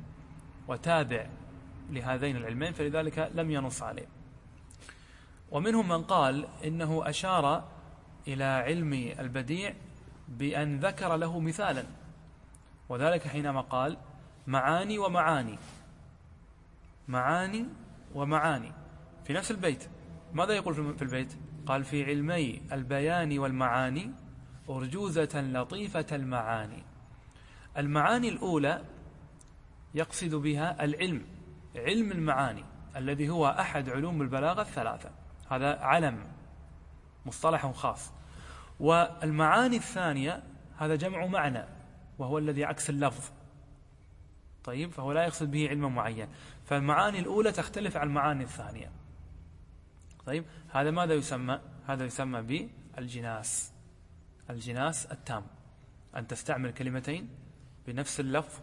وتابع 0.68 1.28
لهذين 1.90 2.36
العلمين 2.38 2.74
فلذلك 2.74 3.32
لم 3.36 3.52
ينص 3.52 3.84
عليه. 3.84 4.08
ومنهم 5.52 5.90
من 5.90 6.04
قال 6.04 6.48
إنه 6.66 7.10
أشار 7.10 7.70
إلى 8.28 8.44
علم 8.44 8.94
البديع 9.20 9.74
بأن 10.28 10.80
ذكر 10.80 11.16
له 11.16 11.40
مثالا. 11.40 11.84
وذلك 12.90 13.28
حينما 13.28 13.62
قال 13.62 13.98
معاني 14.48 14.98
ومعاني. 14.98 15.58
معاني 17.08 17.66
ومعاني. 18.16 18.72
في 19.26 19.34
نفس 19.34 19.52
البيت 19.52 19.90
ماذا 20.34 20.54
يقول 20.54 20.96
في 20.96 21.02
البيت؟ 21.02 21.34
قال 21.66 21.84
في 21.84 22.06
علمي 22.06 22.62
البيان 22.72 23.40
والمعاني 23.40 24.12
أرجوزة 24.70 25.42
لطيفة 25.42 26.06
المعاني. 26.12 26.84
المعاني 27.78 28.30
الأولى 28.30 28.82
يقصد 29.96 30.36
بها 30.36 30.84
العلم 30.84 31.26
علم 31.76 32.12
المعاني 32.12 32.64
الذي 32.96 33.30
هو 33.30 33.48
أحد 33.48 33.90
علوم 33.90 34.22
البلاغة 34.22 34.62
الثلاثة. 34.62 35.10
هذا 35.50 35.80
علم 35.80 36.24
مصطلح 37.26 37.72
خاص. 37.72 38.12
والمعاني 38.80 39.76
الثانية 39.76 40.44
هذا 40.78 40.96
جمع 40.96 41.26
معنى 41.26 41.66
وهو 42.20 42.38
الذي 42.38 42.66
عكس 42.66 42.90
اللفظ. 42.90 43.30
طيب 44.64 44.92
فهو 44.92 45.12
لا 45.12 45.24
يقصد 45.24 45.52
به 45.52 45.70
علما 45.70 45.90
معين. 45.90 46.28
فالمعاني 46.66 47.20
الأولى 47.20 47.52
تختلف 47.52 47.98
عن 47.98 48.08
المعاني 48.08 48.44
الثانية. 48.44 48.92
طيب 50.26 50.46
هذا 50.72 50.92
ماذا 50.92 51.14
يسمى؟ 51.14 51.60
هذا 51.88 52.06
يسمى 52.06 52.42
بالجناس. 52.42 53.74
الجناس 54.50 55.06
التام. 55.06 55.44
أن 56.16 56.28
تستعمل 56.28 56.72
كلمتين 56.72 57.30
بنفس 57.88 58.20
اللفظ 58.20 58.60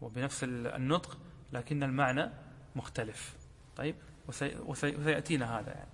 وبنفس 0.00 0.44
النطق 0.44 1.18
لكن 1.52 1.82
المعنى 1.82 2.30
مختلف. 2.76 3.36
طيب 3.76 3.94
وسي 4.28 4.56
وسيأتينا 4.58 5.58
هذا 5.58 5.70
يعني. 5.70 5.90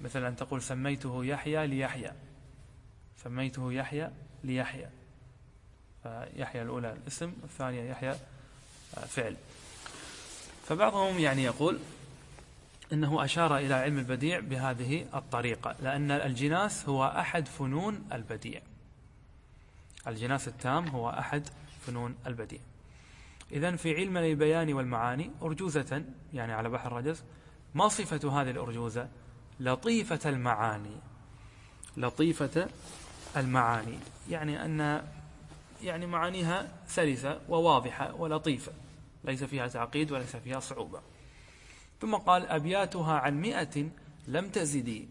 مثلا 0.00 0.28
أن 0.28 0.36
تقول 0.36 0.62
سميته 0.62 1.24
يحيى 1.24 1.66
ليحيى. 1.66 2.12
سميته 3.16 3.72
يحيى 3.72 4.10
ليحيى. 4.44 4.88
فيحيى 6.02 6.62
الأولى 6.62 6.92
الاسم 6.92 7.32
والثانية 7.42 7.90
يحيى 7.90 8.10
آه، 8.10 9.00
فعل. 9.00 9.36
فبعضهم 10.66 11.18
يعني 11.18 11.44
يقول 11.44 11.78
إنه 12.92 13.24
أشار 13.24 13.56
إلى 13.56 13.74
علم 13.74 13.98
البديع 13.98 14.40
بهذه 14.40 15.06
الطريقة 15.14 15.74
لأن 15.82 16.10
الجناس 16.10 16.88
هو 16.88 17.06
أحد 17.06 17.48
فنون 17.48 18.04
البديع. 18.12 18.60
الجناس 20.06 20.48
التام 20.48 20.88
هو 20.88 21.10
أحد 21.10 21.48
فنون 21.86 22.14
البديع. 22.26 22.60
إذا 23.52 23.76
في 23.76 23.94
علم 23.96 24.16
البيان 24.16 24.72
والمعاني 24.72 25.30
أرجوزة 25.42 26.04
يعني 26.34 26.52
على 26.52 26.68
بحر 26.68 26.86
الرجز 26.86 27.22
ما 27.74 27.88
صفة 27.88 28.40
هذه 28.40 28.50
الأرجوزة؟ 28.50 29.08
لطيفة 29.60 30.30
المعاني. 30.30 30.96
لطيفة 31.96 32.68
المعاني. 33.36 33.98
يعني 34.30 34.64
أن 34.64 35.02
يعني 35.82 36.06
معانيها 36.06 36.72
سلسة 36.86 37.40
وواضحة 37.48 38.14
ولطيفة 38.14 38.72
ليس 39.24 39.44
فيها 39.44 39.68
تعقيد 39.68 40.12
وليس 40.12 40.36
فيها 40.36 40.60
صعوبة. 40.60 41.00
ثم 42.00 42.14
قال 42.14 42.46
أبياتها 42.46 43.18
عن 43.18 43.40
مئة 43.40 43.88
لم 44.28 44.48
تزدي. 44.48 45.08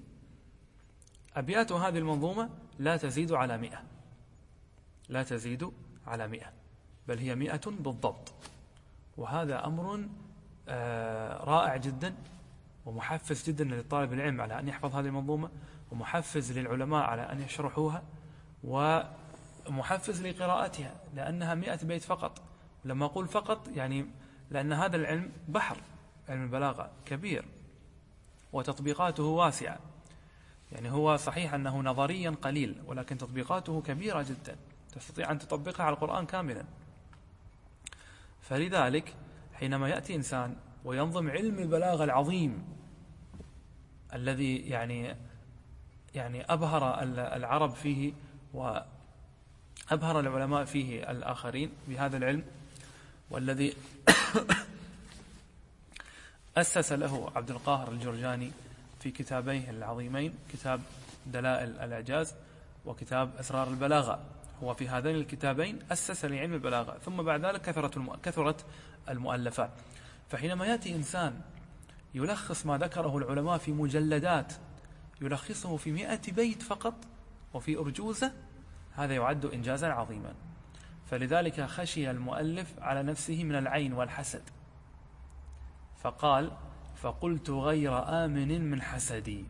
أبيات 1.36 1.72
هذه 1.72 1.98
المنظومة 1.98 2.50
لا 2.80 2.98
تزيد 2.98 3.32
على 3.32 3.58
مئة. 3.58 3.84
لا 5.10 5.24
تزيد 5.24 5.72
على 6.08 6.28
مئة 6.28 6.54
بل 7.08 7.18
هي 7.18 7.36
مئة 7.36 7.62
بالضبط. 7.66 8.34
وهذا 9.18 9.66
أمر 9.66 10.08
آه، 10.70 11.44
رائع 11.44 11.78
جدا 11.78 12.16
ومحفز 12.86 13.50
جدا 13.50 13.64
لطالب 13.64 14.14
العلم 14.14 14.42
على 14.42 14.60
أن 14.60 14.68
يحفظ 14.68 14.96
هذه 14.96 15.06
المنظومة 15.06 15.50
ومحفز 15.92 16.60
للعلماء 16.60 17.04
على 17.04 17.22
أن 17.22 17.42
يشرحوها 17.42 18.04
ومحفز 19.70 20.28
لقراءتها 20.28 20.96
لأنها 21.16 21.56
مئة 21.56 21.86
بيت 21.86 22.04
فقط. 22.04 22.42
لما 22.86 23.06
أقول 23.06 23.28
فقط 23.28 23.68
يعني 23.68 24.06
لأن 24.52 24.74
هذا 24.74 24.96
العلم 24.96 25.32
بحر 25.48 25.78
علم 26.30 26.44
البلاغة 26.44 26.92
كبير 27.06 27.46
وتطبيقاته 28.54 29.24
واسعة. 29.24 29.80
يعني 30.72 30.92
هو 30.92 31.18
صحيح 31.18 31.54
أنه 31.54 31.82
نظريا 31.82 32.30
قليل 32.42 32.82
ولكن 32.86 33.18
تطبيقاته 33.18 33.82
كبيرة 33.82 34.22
جدا. 34.22 34.56
تستطيع 34.92 35.32
أن 35.32 35.40
تطبقها 35.40 35.84
على 35.84 35.94
القرآن 35.94 36.26
كاملا. 36.26 36.64
فلذلك 38.42 39.16
حينما 39.54 39.90
يأتي 39.90 40.16
إنسان 40.16 40.56
وينظم 40.86 41.30
علم 41.30 41.60
البلاغة 41.60 42.04
العظيم 42.04 42.64
الذي 44.14 44.58
يعني 44.58 45.16
يعني 46.16 46.44
أبهر 46.54 47.04
العرب 47.36 47.70
فيه 47.70 48.14
وأبهر 49.92 50.20
العلماء 50.20 50.66
فيه 50.66 51.12
الآخرين 51.12 51.72
بهذا 51.88 52.18
العلم 52.18 52.44
والذي 53.30 53.74
أسس 56.58 56.92
له 56.92 57.32
عبد 57.36 57.52
القاهر 57.52 57.92
الجرجاني 57.92 58.52
في 59.00 59.12
كتابيه 59.12 59.70
العظيمين 59.70 60.34
كتاب 60.54 60.82
دلائل 61.26 61.70
الإعجاز 61.70 62.34
وكتاب 62.86 63.32
أسرار 63.40 63.68
البلاغة. 63.68 64.20
هو 64.64 64.74
في 64.74 64.90
هذين 64.90 65.16
الكتابين 65.16 65.80
أسس 65.92 66.26
لعلم 66.26 66.54
البلاغة 66.54 66.98
ثم 67.06 67.24
بعد 67.24 67.46
ذلك 67.46 67.62
كثرت 67.62 68.00
كثرت 68.24 68.66
المؤلفات. 69.10 69.70
فحينما 70.30 70.66
يأتي 70.66 70.96
إنسان 70.96 71.42
يلخص 72.14 72.66
ما 72.66 72.78
ذكره 72.78 73.18
العلماء 73.18 73.58
في 73.58 73.72
مجلدات 73.72 74.54
يلخصه 75.22 75.78
في 75.78 75.92
مئة 75.92 76.32
بيت 76.32 76.62
فقط 76.62 76.94
وفي 77.54 77.78
أرجوزة 77.78 78.34
هذا 79.00 79.14
يعد 79.14 79.46
إنجازا 79.46 79.88
عظيما. 79.88 80.34
فلذلك 81.06 81.62
خشي 81.62 82.12
المؤلف 82.12 82.80
على 82.80 83.04
نفسه 83.04 83.44
من 83.44 83.56
العين 83.56 83.94
والحسد. 83.94 84.44
فقال 86.02 86.52
فقلت 86.96 87.50
غير 87.50 88.26
آمن 88.26 88.72
من 88.72 88.82
حسدي. 88.82 89.46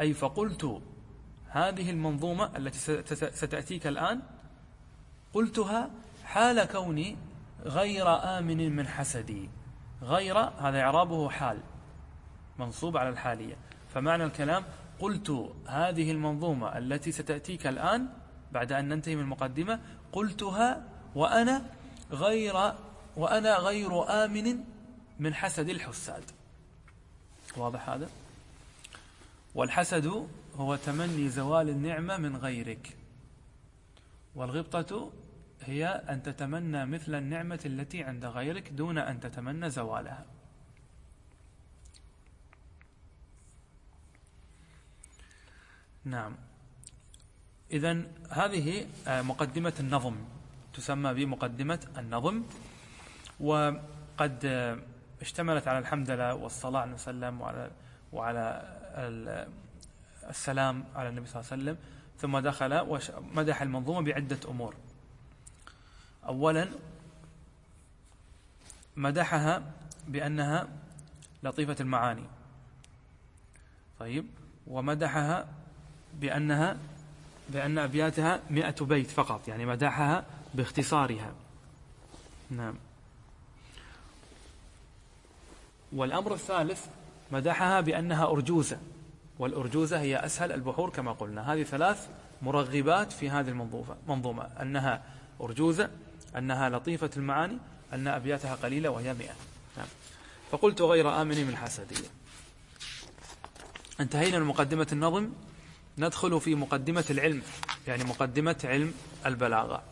أي 0.00 0.14
فقلت 0.14 0.82
هذه 1.48 1.90
المنظومة 1.90 2.56
التي 2.56 3.02
ستأتيك 3.32 3.86
الآن 3.86 4.22
قلتها 5.32 5.90
حال 6.24 6.64
كوني 6.64 7.16
غير 7.64 8.38
آمن 8.38 8.76
من 8.76 8.86
حسدي. 8.86 9.50
غير 10.02 10.38
هذا 10.38 10.80
إعرابه 10.80 11.28
حال 11.28 11.58
منصوب 12.58 12.96
على 12.96 13.08
الحالية. 13.08 13.56
فمعنى 13.94 14.24
الكلام 14.24 14.64
قلت 15.00 15.52
هذه 15.66 16.10
المنظومة 16.10 16.78
التي 16.78 17.12
ستأتيك 17.12 17.66
الآن 17.66 18.08
بعد 18.54 18.72
أن 18.72 18.88
ننتهي 18.88 19.16
من 19.16 19.22
المقدمة 19.22 19.80
قلتها 20.12 20.88
وأنا 21.14 21.70
غير 22.10 22.72
وأنا 23.16 23.56
غير 23.56 24.24
آمن 24.24 24.64
من 25.18 25.34
حسد 25.34 25.68
الحساد. 25.68 26.24
واضح 27.56 27.88
هذا؟ 27.88 28.10
والحسد 29.54 30.28
هو 30.56 30.76
تمني 30.76 31.28
زوال 31.28 31.68
النعمة 31.68 32.16
من 32.16 32.36
غيرك. 32.36 32.96
والغبطة 34.34 35.12
هي 35.62 35.86
أن 35.86 36.22
تتمنى 36.22 36.86
مثل 36.86 37.14
النعمة 37.14 37.60
التي 37.66 38.02
عند 38.02 38.24
غيرك 38.24 38.68
دون 38.68 38.98
أن 38.98 39.20
تتمنى 39.20 39.70
زوالها. 39.70 40.26
نعم. 46.04 46.36
إذا 47.70 48.02
هذه 48.30 48.86
آه، 49.08 49.22
مقدمة 49.22 49.72
النظم. 49.80 50.16
تسمى 50.74 51.14
بمقدمة 51.14 51.80
النظم. 51.98 52.42
وقد 53.40 54.44
آه، 54.44 54.78
اشتملت 55.20 55.68
على 55.68 55.78
الحمد 55.78 56.10
لله 56.10 56.34
والصلاة 56.34 56.80
على 56.80 56.92
وسلم 56.92 57.40
وعلى 57.40 57.70
وعلى 58.12 58.74
السلام 60.30 60.84
على 60.94 61.08
النبي 61.08 61.26
صلى 61.26 61.40
الله 61.40 61.52
عليه 61.52 61.62
وسلم. 61.62 61.76
ثم 62.18 62.38
دخل 62.38 62.74
ومدح 62.74 63.62
المنظومة 63.62 64.00
بعدة 64.00 64.38
أمور. 64.48 64.74
أولا 66.26 66.68
مدحها 68.96 69.62
بأنها 70.08 70.68
لطيفة 71.42 71.76
المعاني. 71.80 72.24
طيب. 73.98 74.26
ومدحها 74.66 75.46
بأنها 76.14 76.76
بأن 77.48 77.78
أبياتها 77.78 78.40
مئة 78.50 78.84
بيت 78.84 79.10
فقط 79.10 79.48
يعني 79.48 79.66
مدحها 79.66 80.24
باختصارها. 80.54 81.32
نعم. 82.50 82.74
والأمر 85.92 86.34
الثالث 86.34 86.86
مدحها 87.32 87.80
بأنها 87.80 88.26
أرجوزة 88.26 88.78
والأرجوزة 89.38 90.00
هي 90.00 90.16
أسهل 90.16 90.52
البحور 90.52 90.90
كما 90.90 91.12
قلنا. 91.12 91.52
هذه 91.52 91.62
ثلاث 91.62 92.08
مرغبات 92.42 93.12
في 93.12 93.30
هذه 93.30 93.48
المنظومة 93.48 93.96
منظومة. 94.08 94.42
أنها 94.42 95.02
أرجوزة 95.40 95.90
أنها 96.36 96.68
لطيفة 96.68 97.10
المعاني 97.16 97.58
أن 97.92 98.08
أبياتها 98.08 98.54
قليلة 98.54 98.88
وهي 98.88 99.14
مئة. 99.14 99.34
نعم. 99.76 99.86
فقلت 100.50 100.82
غير 100.82 101.22
آمن 101.22 101.46
من 101.46 101.56
حسدية. 101.56 102.08
انتهينا 104.00 104.38
من 104.38 104.46
مقدمة 104.46 104.86
النظم. 104.92 105.30
ندخل 105.98 106.40
في 106.40 106.54
مقدمة 106.54 107.04
العلم 107.10 107.42
يعني 107.86 108.04
مقدمة 108.04 108.56
علم 108.64 108.94
البلاغة. 109.26 109.82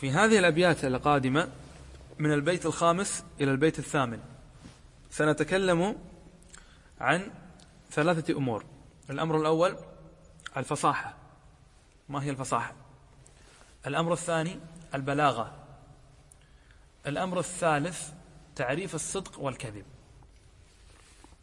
في 0.00 0.10
هذه 0.10 0.38
الأبيات 0.38 0.84
القادمة 0.84 1.48
من 2.18 2.32
البيت 2.32 2.66
الخامس 2.66 3.24
إلى 3.40 3.50
البيت 3.50 3.78
الثامن 3.78 4.20
سنتكلم 5.10 5.98
عن 7.00 7.30
ثلاثة 7.90 8.36
أمور. 8.36 8.64
الأمر 9.10 9.40
الأول 9.40 9.76
الفصاحة. 10.56 11.14
ما 12.08 12.22
هي 12.22 12.30
الفصاحة؟ 12.30 12.74
الأمر 13.86 14.12
الثاني 14.12 14.60
البلاغة. 14.94 15.56
الأمر 17.06 17.38
الثالث 17.38 18.08
تعريف 18.56 18.94
الصدق 18.94 19.40
والكذب. 19.40 19.84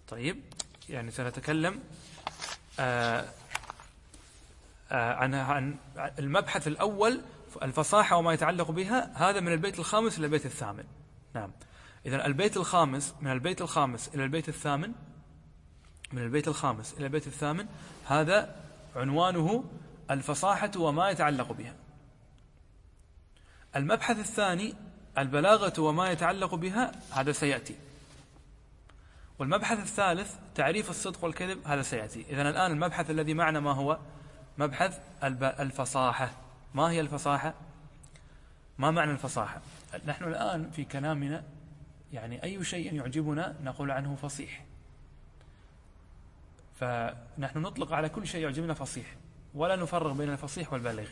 طيب 0.08 0.42
يعني 0.90 1.12
سنتكلم 1.12 1.80
عن 4.92 5.36
عن 5.36 5.76
المبحث 6.20 6.68
الأول 6.68 7.22
الفصاحة 7.64 8.16
وما 8.16 8.34
يتعلق 8.34 8.72
بها 8.72 9.30
هذا 9.30 9.40
من 9.40 9.54
البيت 9.54 9.80
الخامس 9.80 10.18
إلى 10.18 10.26
البيت 10.26 10.46
الثامن. 10.46 10.84
نعم. 11.36 11.52
إذا 12.06 12.26
البيت 12.26 12.58
الخامس 12.58 13.16
من 13.22 13.32
البيت 13.32 13.62
الخامس 13.62 14.08
إلى 14.16 14.24
البيت 14.24 14.50
الثامن 14.50 14.92
من 16.12 16.24
البيت 16.24 16.48
الخامس 16.48 16.94
إلى 16.94 17.06
البيت 17.06 17.28
الثامن 17.28 17.66
هذا 18.06 18.56
عنوانه 18.96 19.64
الفصاحة 20.12 20.72
وما 20.78 21.10
يتعلق 21.10 21.52
بها. 21.52 21.76
المبحث 23.76 24.20
الثاني 24.20 24.76
البلاغة 25.18 25.82
وما 25.82 26.12
يتعلق 26.12 26.56
بها 26.56 26.92
هذا 27.12 27.32
سيأتي. 27.32 27.76
والمبحث 29.40 29.80
الثالث 29.80 30.36
تعريف 30.56 30.90
الصدق 30.90 31.24
والكذب 31.24 31.68
هذا 31.68 31.82
سيأتي. 31.82 32.26
إذن 32.30 32.48
الآن 32.48 32.72
المبحث 32.72 33.10
الذي 33.10 33.34
معنا 33.34 33.60
ما 33.60 33.72
هو؟ 33.72 34.00
مبحث 34.58 35.00
الفصاحة. 35.60 36.32
ما 36.74 36.84
هي 36.92 37.02
الفصاحة؟ 37.02 37.54
ما 38.78 38.92
معنى 38.92 39.12
الفصاحة؟ 39.12 39.62
نحن 40.06 40.24
الآن 40.24 40.70
في 40.72 40.84
كلامنا 40.84 41.44
يعني 42.14 42.44
أي 42.44 42.64
شيء 42.64 42.94
يعجبنا 42.94 43.56
نقول 43.64 43.92
عنه 43.92 44.16
فصيح. 44.16 44.66
فنحن 46.80 47.60
نطلق 47.60 47.94
على 47.94 48.10
كل 48.10 48.28
شيء 48.28 48.42
يعجبنا 48.42 48.74
فصيح. 48.74 49.16
ولا 49.54 49.76
نفرق 49.76 50.12
بين 50.12 50.30
الفصيح 50.30 50.74
والبليغ. 50.74 51.10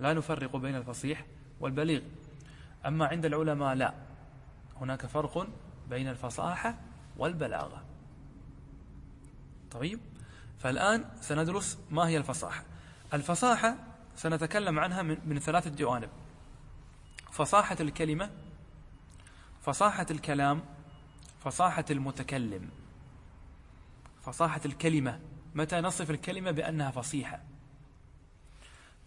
لا 0.00 0.14
نفرق 0.14 0.56
بين 0.56 0.76
الفصيح 0.76 1.24
والبليغ. 1.60 2.00
أما 2.86 3.06
عند 3.06 3.24
العلماء 3.24 3.74
لا. 3.74 3.94
هناك 4.80 5.06
فرق 5.06 5.46
بين 5.90 6.08
الفصاحة 6.08 6.74
والبلاغة. 7.16 7.84
طيب 9.70 10.00
فالآن 10.58 11.04
سندرس 11.20 11.78
ما 11.90 12.08
هي 12.08 12.16
الفصاحة؟ 12.16 12.64
الفصاحة 13.14 13.76
سنتكلم 14.16 14.78
عنها 14.78 15.02
من, 15.02 15.18
من 15.26 15.38
ثلاثة 15.38 15.70
جوانب. 15.70 16.10
فصاحة 17.30 17.76
الكلمة 17.80 18.30
فصاحة 19.62 20.06
الكلام 20.10 20.62
فصاحة 21.44 21.84
المتكلم. 21.90 22.70
فصاحة 24.22 24.60
الكلمة 24.64 25.20
متى 25.54 25.80
نصف 25.80 26.10
الكلمة 26.10 26.50
بأنها 26.50 26.90
فصيحة؟ 26.90 27.40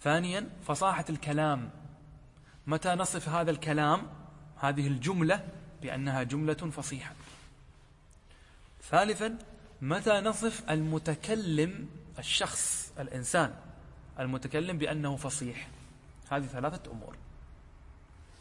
ثانيا 0.02 0.50
فصاحة 0.68 1.06
الكلام 1.10 1.70
متى 2.68 2.90
نصف 2.96 3.30
هذا 3.30 3.52
الكلام 3.52 4.08
هذه 4.60 4.88
الجملة 4.88 5.48
بأنها 5.82 6.24
جملة 6.24 6.54
فصيحة؟ 6.54 7.14
ثالثا 8.92 9.38
متى 9.82 10.12
نصف 10.12 10.70
المتكلم 10.70 11.88
الشخص 12.20 12.92
الإنسان؟ 13.00 13.54
المتكلم 14.20 14.78
بأنه 14.78 15.16
فصيح. 15.16 15.68
هذه 16.30 16.46
ثلاثة 16.46 16.92
أمور. 16.92 17.16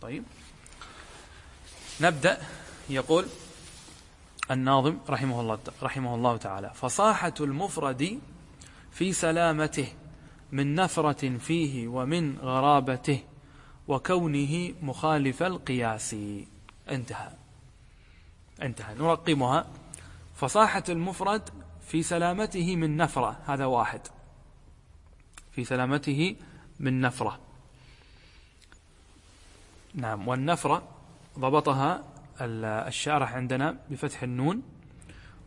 طيب. 0.01 0.25
نبدأ. 2.01 2.39
يقول 2.91 3.27
الناظم 4.51 4.99
رحمه 5.09 5.41
الله 5.41 5.59
رحمه 5.83 6.15
الله 6.15 6.37
تعالى 6.37 6.71
فصاحة 6.75 7.35
المفرد 7.41 8.21
في 8.93 9.13
سلامته 9.13 9.93
من 10.53 10.75
نفرة 10.75 11.39
فيه 11.39 11.89
ومن 11.89 12.39
غرابته 12.39 13.23
وكونه 13.89 14.75
مخالف 14.83 15.43
القياس. 15.43 16.17
انتهى. 16.91 17.31
انتهى. 18.63 18.95
نرقمها. 18.95 19.67
فصاحة 20.45 20.83
المفرد 20.89 21.51
في 21.81 22.03
سلامته 22.03 22.77
من 22.77 22.97
نفرة 22.97 23.39
هذا 23.47 23.65
واحد. 23.65 24.01
في 25.53 25.65
سلامته 25.65 26.37
من 26.81 27.01
نفرة. 27.01 27.41
نعم 29.95 30.29
والنفرة 30.29 30.89
ضبطها 31.39 32.05
الشارح 32.41 33.35
عندنا 33.35 33.77
بفتح 33.91 34.23
النون. 34.23 34.63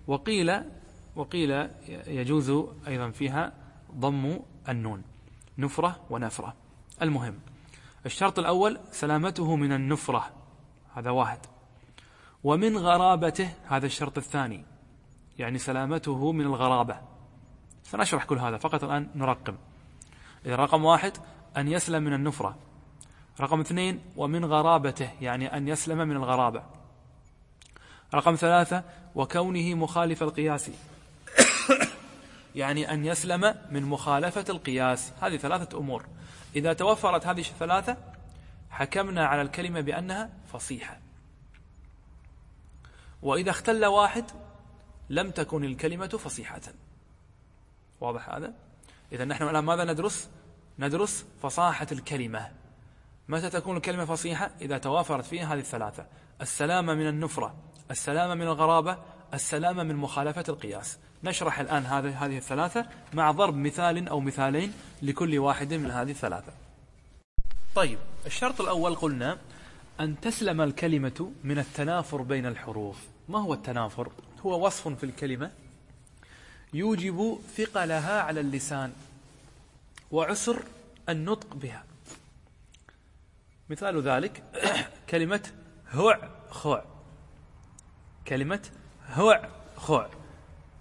وقيل 0.08 0.62
وقيل 1.16 1.70
يجوز 2.08 2.50
أيضا 2.88 3.10
فيها 3.12 3.54
ضم 3.96 4.40
النون 4.70 5.04
نفرة 5.58 6.00
ونفرة. 6.10 6.54
المهم 7.02 7.40
الشرط 8.06 8.40
الأول 8.40 8.80
سلامته 8.92 9.56
من 9.56 9.72
النفرة 9.72 10.32
هذا 10.94 11.10
واحد. 11.10 11.40
ومن 12.44 12.78
غرابته 12.78 13.54
هذا 13.68 13.86
الشرط 13.86 14.18
الثاني 14.18 14.77
يعني 15.40 15.58
سلامته 15.58 16.32
من 16.32 16.46
الغرابة. 16.46 17.02
سنشرح 17.84 18.24
كل 18.24 18.38
هذا 18.38 18.58
فقط 18.58 18.84
الآن 18.84 19.10
نرقم. 19.16 19.56
إذا 20.46 20.56
رقم 20.56 20.86
واحد 20.86 21.18
أن 21.58 21.68
يسلم 21.68 22.04
من 22.04 22.14
النفرة. 22.14 22.58
رقم 23.40 23.60
اثنين 23.60 24.02
ومن 24.16 24.46
غرابته 24.46 25.12
يعني 25.22 25.58
أن 25.58 25.68
يسلم 25.68 25.98
من 25.98 26.16
الغرابة. 26.16 26.64
رقم 28.14 28.36
ثلاثة 28.36 28.84
وكونه 29.16 29.74
مخالف 29.74 30.24
القياس. 30.24 30.72
يعني 32.56 32.94
أن 32.94 33.06
يسلم 33.06 33.56
من 33.72 33.84
مخالفة 33.84 34.46
القياس. 34.50 35.14
هذه 35.22 35.38
ثلاثة 35.38 35.78
أمور. 35.78 36.06
إذا 36.56 36.74
توفرت 36.74 37.28
هذه 37.28 37.40
الثلاثة 37.40 37.98
حكمنا 38.70 39.26
على 39.26 39.42
الكلمة 39.42 39.82
بأنها 39.82 40.30
فصيحة. 40.54 41.00
وإذا 43.22 43.52
اختل 43.52 43.86
واحد 43.86 44.26
لم 45.10 45.32
تكن 45.32 45.64
الكلمة 45.64 46.08
فصيحة 46.08 46.62
واضح 48.02 48.30
هذا؟ 48.30 48.54
إذا 49.12 49.26
نحن 49.26 49.44
الآن 49.44 49.64
ماذا 49.64 49.84
ندرس؟ 49.84 50.30
ندرس 50.80 51.26
فصاحة 51.42 51.88
الكلمة 51.92 52.52
متى 53.28 53.50
تكون 53.50 53.78
الكلمة 53.78 54.06
فصيحة؟ 54.06 54.52
إذا 54.62 54.78
توافرت 54.78 55.26
فيها 55.26 55.54
هذه 55.54 55.60
الثلاثة 55.60 56.06
السلامة 56.42 56.94
من 56.94 57.08
النفرة 57.08 57.56
السلامة 57.92 58.36
من 58.36 58.42
الغرابة 58.42 58.98
السلامة 59.34 59.84
من 59.84 59.96
مخالفة 59.96 60.44
القياس 60.50 60.98
نشرح 61.24 61.60
الآن 61.60 61.86
هذه 61.86 62.38
الثلاثة 62.38 62.86
مع 63.14 63.32
ضرب 63.32 63.56
مثال 63.56 64.08
أو 64.08 64.20
مثالين 64.20 64.74
لكل 65.02 65.40
واحد 65.40 65.74
من 65.74 65.92
هذه 65.92 66.12
الثلاثة 66.12 66.54
طيب 67.76 68.00
الشرط 68.26 68.62
الأول 68.62 68.96
قلنا 68.96 69.38
أن 70.00 70.20
تسلم 70.20 70.62
الكلمة 70.62 71.32
من 71.44 71.60
التنافر 71.60 72.22
بين 72.22 72.46
الحروف 72.46 72.98
ما 73.30 73.40
هو 73.40 73.54
التنافر؟ 73.54 74.12
هو 74.46 74.66
وصف 74.66 74.88
في 74.88 75.04
الكلمة 75.04 75.52
يوجب 76.74 77.40
ثقلها 77.56 78.22
على 78.22 78.40
اللسان 78.40 78.94
وعسر 80.12 80.64
النطق 81.10 81.56
بها. 81.56 81.84
مثال 83.70 84.02
ذلك 84.02 84.44
كلمة 85.10 85.50
هع 85.92 86.30
خع 86.50 86.84
كلمة 88.28 88.70
هع 89.08 89.50
خع 89.76 90.08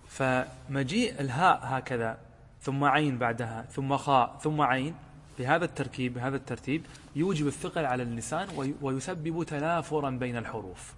فمجيء 0.09 1.21
الهاء 1.21 1.61
هكذا 1.63 2.19
ثم 2.63 2.85
عين 2.85 3.19
بعدها 3.19 3.63
ثم 3.63 3.97
خاء 3.97 4.39
ثم 4.43 4.61
عين 4.61 4.95
بهذا 5.39 5.65
التركيب 5.65 6.15
بهذا 6.15 6.37
الترتيب 6.37 6.87
يوجب 7.17 7.47
الثقل 7.47 7.85
على 7.85 8.03
اللسان 8.03 8.75
ويسبب 8.83 9.45
تنافرا 9.45 10.11
بين 10.11 10.37
الحروف. 10.37 10.95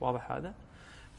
واضح 0.00 0.32
هذا؟ 0.32 0.54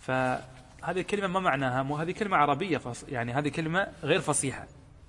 فهذه 0.04 1.00
الكلمة 1.00 1.28
ما 1.28 1.40
معناها 1.40 2.02
هذه 2.02 2.12
كلمة 2.12 2.38
عربية 2.38 2.82
يعني 3.08 3.34
هذه 3.34 3.50
كلمة 3.50 3.88
غير 4.04 4.22
فصيحة. 4.22 4.68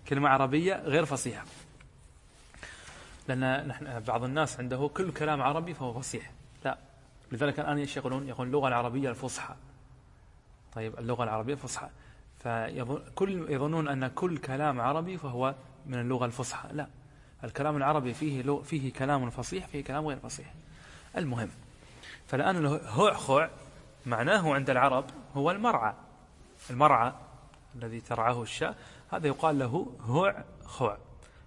كلمة 0.08 0.28
عربية 0.28 0.74
غير 0.74 1.04
فصيحة. 1.04 1.44
لأن 3.28 3.68
نحن 3.68 4.00
بعض 4.00 4.24
الناس 4.24 4.60
عنده 4.60 4.90
كل 4.94 5.12
كلام 5.12 5.42
عربي 5.42 5.74
فهو 5.74 6.00
فصيح. 6.00 6.30
لا. 6.64 6.78
لذلك 7.32 7.60
الآن 7.60 7.78
إيش 7.78 7.96
يقولون 7.96 8.28
يقولون 8.28 8.48
اللغة 8.48 8.68
العربية 8.68 9.10
الفصحى. 9.10 9.54
طيب 10.74 10.98
اللغة 10.98 11.24
العربية 11.24 11.52
الفصحى. 11.52 11.88
فكل 12.38 13.46
يظنون 13.48 13.88
أن 13.88 14.06
كل 14.06 14.38
كلام 14.38 14.80
عربي 14.80 15.18
فهو 15.18 15.54
من 15.86 16.00
اللغة 16.00 16.26
الفصحى. 16.26 16.68
لا. 16.72 16.86
الكلام 17.44 17.76
العربي 17.76 18.14
فيه 18.14 18.62
فيه 18.62 18.92
كلام 18.92 19.30
فصيح 19.30 19.66
فيه 19.66 19.84
كلام 19.84 20.06
غير 20.06 20.16
فصيح. 20.16 20.54
المهم. 21.16 21.50
فالآن 22.26 22.56
الهوع 22.56 23.14
خوع 23.14 23.50
معناه 24.06 24.54
عند 24.54 24.70
العرب 24.70 25.04
هو 25.36 25.50
المرعى. 25.50 25.94
المرعى 26.70 27.12
الذي 27.74 28.00
ترعاه 28.00 28.42
الشاء 28.42 28.76
هذا 29.12 29.26
يقال 29.26 29.58
له 29.58 29.86
هوع 30.00 30.44
خوع 30.64 30.98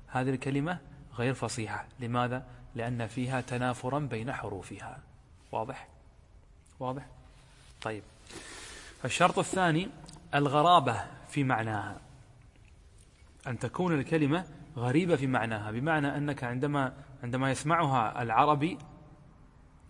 هذه 0.07 0.29
الكلمة 0.29 0.79
غير 1.17 1.33
فصيحة. 1.33 1.85
لماذا؟ 1.99 2.45
لأن 2.75 3.07
فيها 3.07 3.41
تنافرا 3.41 3.99
بين 3.99 4.33
حروفها. 4.33 4.99
واضح؟ 5.51 5.87
واضح؟ 6.79 7.05
طيب. 7.81 8.03
الشرط 9.05 9.39
الثاني 9.39 9.89
الغرابة 10.35 11.03
في 11.29 11.43
معناها. 11.43 11.97
أن 13.47 13.59
تكون 13.59 13.99
الكلمة 13.99 14.45
غريبة 14.77 15.15
في 15.15 15.27
معناها. 15.27 15.71
بمعنى 15.71 16.17
أنك 16.17 16.43
عندما 16.43 16.93
عندما 17.23 17.51
يسمعها 17.51 18.21
العربي 18.21 18.77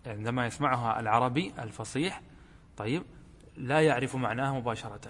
عندما 0.06 0.46
يسمعها 0.46 1.00
العربي 1.00 1.52
الفصيح 1.58 2.20
طيب 2.78 3.02
لا 3.56 3.80
يعرف 3.80 4.16
معناها 4.16 4.52
مباشرة. 4.52 5.00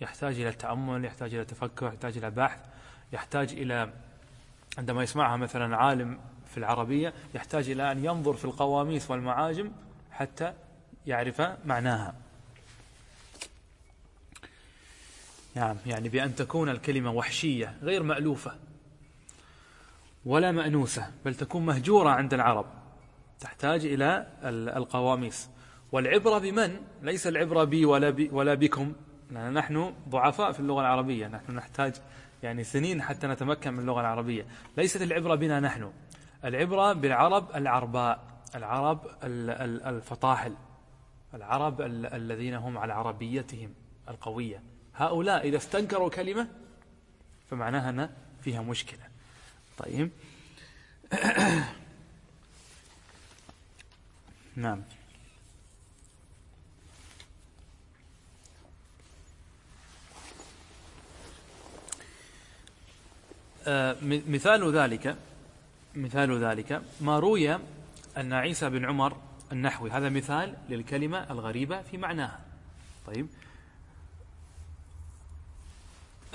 يحتاج 0.00 0.40
إلى 0.40 0.48
التأمل 0.48 1.04
يحتاج 1.04 1.34
إلى 1.34 1.42
التفكر 1.42 1.86
يحتاج 1.86 2.16
إلى 2.16 2.30
بحث 2.30 2.60
يحتاج 3.12 3.52
إلى 3.52 3.92
عندما 4.78 5.02
يسمعها 5.02 5.36
مثلا 5.36 5.76
عالم 5.76 6.18
في 6.50 6.58
العربية 6.58 7.14
يحتاج 7.34 7.70
إلى 7.70 7.92
أن 7.92 8.04
ينظر 8.04 8.34
في 8.34 8.44
القواميس 8.44 9.10
والمعاجم 9.10 9.72
حتى 10.12 10.54
يعرف 11.06 11.42
معناها. 11.64 12.14
نعم 15.54 15.76
يعني 15.86 16.08
بأن 16.08 16.34
تكون 16.34 16.68
الكلمة 16.68 17.12
وحشية 17.12 17.76
غير 17.82 18.02
مألوفة 18.02 18.54
ولا 20.24 20.52
مأنوسة 20.52 21.10
بل 21.24 21.34
تكون 21.34 21.66
مهجورة 21.66 22.10
عند 22.10 22.34
العرب. 22.34 22.66
تحتاج 23.40 23.84
إلى 23.84 24.26
القواميس. 24.76 25.48
والعبرة 25.92 26.38
بمن؟ 26.38 26.76
ليس 27.02 27.26
العبرة 27.26 27.64
بي 27.64 27.84
ولا, 27.84 28.10
بي 28.10 28.28
ولا 28.32 28.54
بكم. 28.54 28.92
لأن 29.30 29.52
نحن 29.52 29.94
ضعفاء 30.08 30.52
في 30.52 30.60
اللغة 30.60 30.80
العربية. 30.80 31.28
نحن 31.28 31.52
نحتاج 31.52 31.94
يعني 32.42 32.64
سنين 32.64 33.02
حتى 33.02 33.26
نتمكن 33.26 33.72
من 33.72 33.80
اللغة 33.80 34.00
العربية. 34.00 34.46
ليست 34.76 35.02
العبرة 35.02 35.34
بنا 35.34 35.60
نحن. 35.60 35.92
العبرة 36.44 36.92
بالعرب 36.92 37.56
العرباء. 37.56 38.42
العرب 38.54 39.06
الفطاحل. 39.86 40.54
العرب 41.34 41.80
الذين 41.82 42.54
هم 42.54 42.78
على 42.78 42.92
عربيتهم 42.92 43.74
القوية. 44.08 44.62
هؤلاء 44.94 45.48
إذا 45.48 45.56
استنكروا 45.56 46.10
كلمة 46.10 46.48
فمعناها 47.50 47.90
أن 47.90 48.10
فيها 48.42 48.62
مشكلة. 48.62 49.02
طيب. 49.78 50.10
نعم. 54.56 54.82
مثال 64.02 64.76
ذلك 64.76 65.16
مثال 65.94 66.44
ذلك 66.44 66.82
ما 67.00 67.18
روي 67.18 67.54
أن 68.16 68.32
عيسى 68.32 68.70
بن 68.70 68.84
عمر 68.84 69.16
النحوي 69.52 69.90
هذا 69.90 70.08
مثال 70.08 70.54
للكلمة 70.68 71.30
الغريبة 71.30 71.82
في 71.82 71.96
معناها. 71.96 72.40
طيب. 73.06 73.26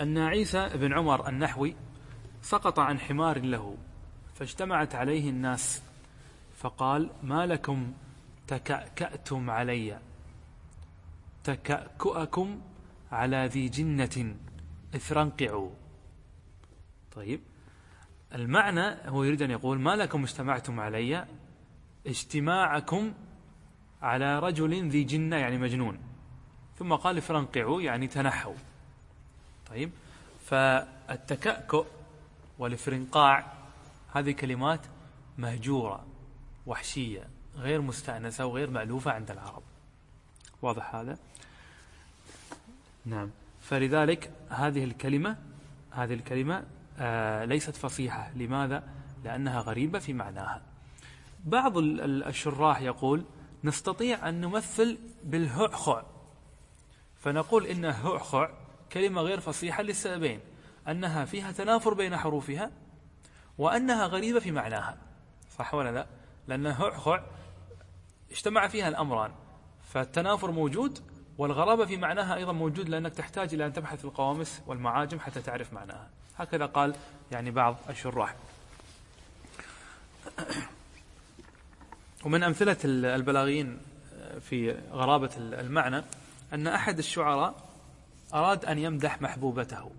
أن 0.01 0.17
عيسى 0.17 0.69
بن 0.73 0.93
عمر 0.93 1.29
النحوي 1.29 1.75
سقط 2.41 2.79
عن 2.79 2.99
حمار 2.99 3.39
له 3.39 3.77
فاجتمعت 4.35 4.95
عليه 4.95 5.29
الناس 5.29 5.81
فقال 6.57 7.09
ما 7.23 7.45
لكم 7.45 7.93
تكأكأتم 8.47 9.49
علي 9.49 9.99
تكأكؤكم 11.43 12.61
على 13.11 13.45
ذي 13.45 13.69
جنة 13.69 14.35
اثرنقعوا 14.95 15.69
طيب. 17.15 17.39
المعنى 18.35 19.09
هو 19.09 19.23
يريد 19.23 19.41
أن 19.41 19.51
يقول 19.51 19.79
ما 19.79 19.95
لكم 19.95 20.23
اجتمعتم 20.23 20.79
علي؟ 20.79 21.25
اجتماعكم 22.07 23.13
على 24.01 24.39
رجل 24.39 24.89
ذي 24.89 25.03
جنة 25.03 25.35
يعني 25.35 25.57
مجنون. 25.57 25.99
ثم 26.79 26.93
قال 26.93 27.21
فرنقعوا 27.21 27.81
يعني 27.81 28.07
تنحوا. 28.07 28.55
طيب. 29.69 29.91
فالتكأكؤ 30.45 31.85
والفرنقاع 32.59 33.53
هذه 34.13 34.31
كلمات 34.31 34.79
مهجورة 35.37 36.05
وحشية 36.65 37.27
غير 37.55 37.81
مستأنسة 37.81 38.45
وغير 38.45 38.69
مألوفة 38.69 39.11
عند 39.11 39.31
العرب. 39.31 39.63
واضح 40.61 40.95
هذا؟ 40.95 41.17
نعم. 43.05 43.29
فلذلك 43.61 44.31
هذه 44.49 44.83
الكلمة 44.83 45.37
هذه 45.91 46.13
الكلمة 46.13 46.63
ليست 47.45 47.75
فصيحة. 47.75 48.31
لماذا؟ 48.35 48.83
لأنها 49.23 49.61
غريبة 49.61 49.99
في 49.99 50.13
معناها. 50.13 50.61
بعض 51.45 51.73
الشراح 51.77 52.81
يقول 52.81 53.25
نستطيع 53.63 54.29
أن 54.29 54.41
نمثل 54.41 54.97
بالهعخع 55.23 56.03
فنقول 57.17 57.65
إن 57.65 57.85
هعخع 57.85 58.49
كلمة 58.91 59.21
غير 59.21 59.39
فصيحة 59.39 59.83
للسببين. 59.83 60.39
أنها 60.87 61.25
فيها 61.25 61.51
تنافر 61.51 61.93
بين 61.93 62.17
حروفها 62.17 62.71
وأنها 63.57 64.05
غريبة 64.05 64.39
في 64.39 64.51
معناها. 64.51 64.97
صح 65.57 65.73
ولا 65.73 65.91
لا؟ 65.91 66.07
لأن 66.47 66.65
هعخع 66.65 67.23
اجتمع 68.31 68.67
فيها 68.67 68.87
الأمران. 68.87 69.31
فالتنافر 69.83 70.51
موجود 70.51 70.99
والغرابة 71.37 71.85
في 71.85 71.97
معناها 71.97 72.35
أيضا 72.35 72.51
موجود 72.51 72.89
لأنك 72.89 73.13
تحتاج 73.13 73.53
إلى 73.53 73.65
أن 73.65 73.73
تبحث 73.73 73.99
في 73.99 74.05
القوامس 74.05 74.61
والمعاجم 74.67 75.19
حتى 75.19 75.41
تعرف 75.41 75.73
معناها. 75.73 76.09
هكذا 76.37 76.65
قال 76.65 76.95
يعني 77.31 77.51
بعض 77.51 77.75
الشراح. 77.89 78.35
ومن 82.25 82.43
أمثلة 82.43 82.77
البلاغيين 82.85 83.79
في 84.41 84.71
غرابة 84.91 85.29
المعنى 85.37 86.03
أن 86.53 86.67
أحد 86.67 86.97
الشعراء 86.97 87.55
أراد 88.33 88.65
أن 88.65 88.77
يمدح 88.77 89.21
محبوبته 89.21 89.91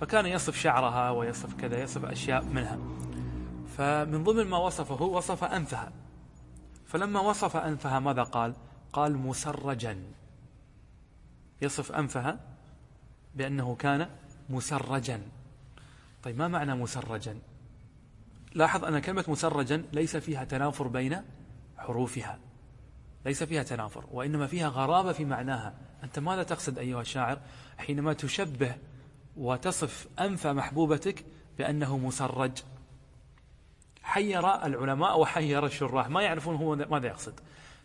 فكان 0.00 0.26
يصف 0.26 0.56
شعرها 0.56 1.10
ويصف 1.10 1.54
كذا 1.54 1.82
يصف 1.82 2.04
أشياء 2.04 2.44
منها. 2.44 2.78
فمن 3.76 4.24
ضمن 4.24 4.46
ما 4.46 4.58
وصفه 4.58 5.02
وصف 5.02 5.44
أنفها. 5.44 5.92
فلما 6.86 7.20
وصف 7.20 7.56
أنفها 7.56 8.00
ماذا 8.00 8.22
قال؟ 8.22 8.54
قال 8.92 9.16
مسرجا. 9.16 10.02
يصف 11.62 11.92
أنفها 11.92 12.38
بأنه 13.34 13.76
كان 13.76 14.08
مسرجا. 14.48 15.22
طيب 16.22 16.38
ما 16.38 16.48
معنى 16.48 16.74
مسرجا؟ 16.74 17.38
لاحظ 18.54 18.84
أن 18.84 18.98
كلمة 18.98 19.24
مسرجا 19.28 19.84
ليس 19.92 20.16
فيها 20.16 20.44
تنافر 20.44 20.88
بين 20.88 21.22
حروفها. 21.78 22.38
ليس 23.24 23.42
فيها 23.42 23.62
تنافر 23.62 24.04
وإنما 24.12 24.46
فيها 24.46 24.68
غرابة 24.68 25.12
في 25.12 25.24
معناها. 25.24 25.74
أنت 26.04 26.18
ماذا 26.18 26.42
تقصد 26.42 26.78
أيها 26.78 27.00
الشاعر؟ 27.00 27.38
حينما 27.78 28.12
تشبه 28.12 28.74
وتصف 29.36 30.08
أنف 30.20 30.46
محبوبتك 30.46 31.24
بأنه 31.58 31.98
مسرج. 31.98 32.52
حير 34.02 34.64
العلماء 34.66 35.20
وحير 35.20 35.66
الشراح. 35.66 36.08
ما 36.08 36.22
يعرفون 36.22 36.56
هو 36.56 36.76
ماذا 36.76 37.06
يقصد. 37.06 37.40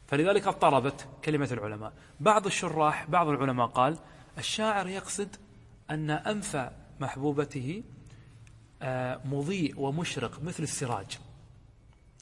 فلذلك 0.08 0.48
اضطربت 0.48 1.08
كلمة 1.26 1.50
العلماء. 1.52 1.94
بعض 2.20 2.46
الشراح 2.46 3.06
بعض 3.10 3.28
العلماء 3.28 3.68
قال 3.68 3.98
الشاعر 4.38 4.88
يقصد 4.88 5.36
أن 5.92 6.10
أنف 6.10 6.70
محبوبته 7.00 7.84
آه، 8.82 9.22
مضيء 9.26 9.80
ومشرق 9.80 10.44
مثل 10.44 10.64
السراج. 10.64 11.20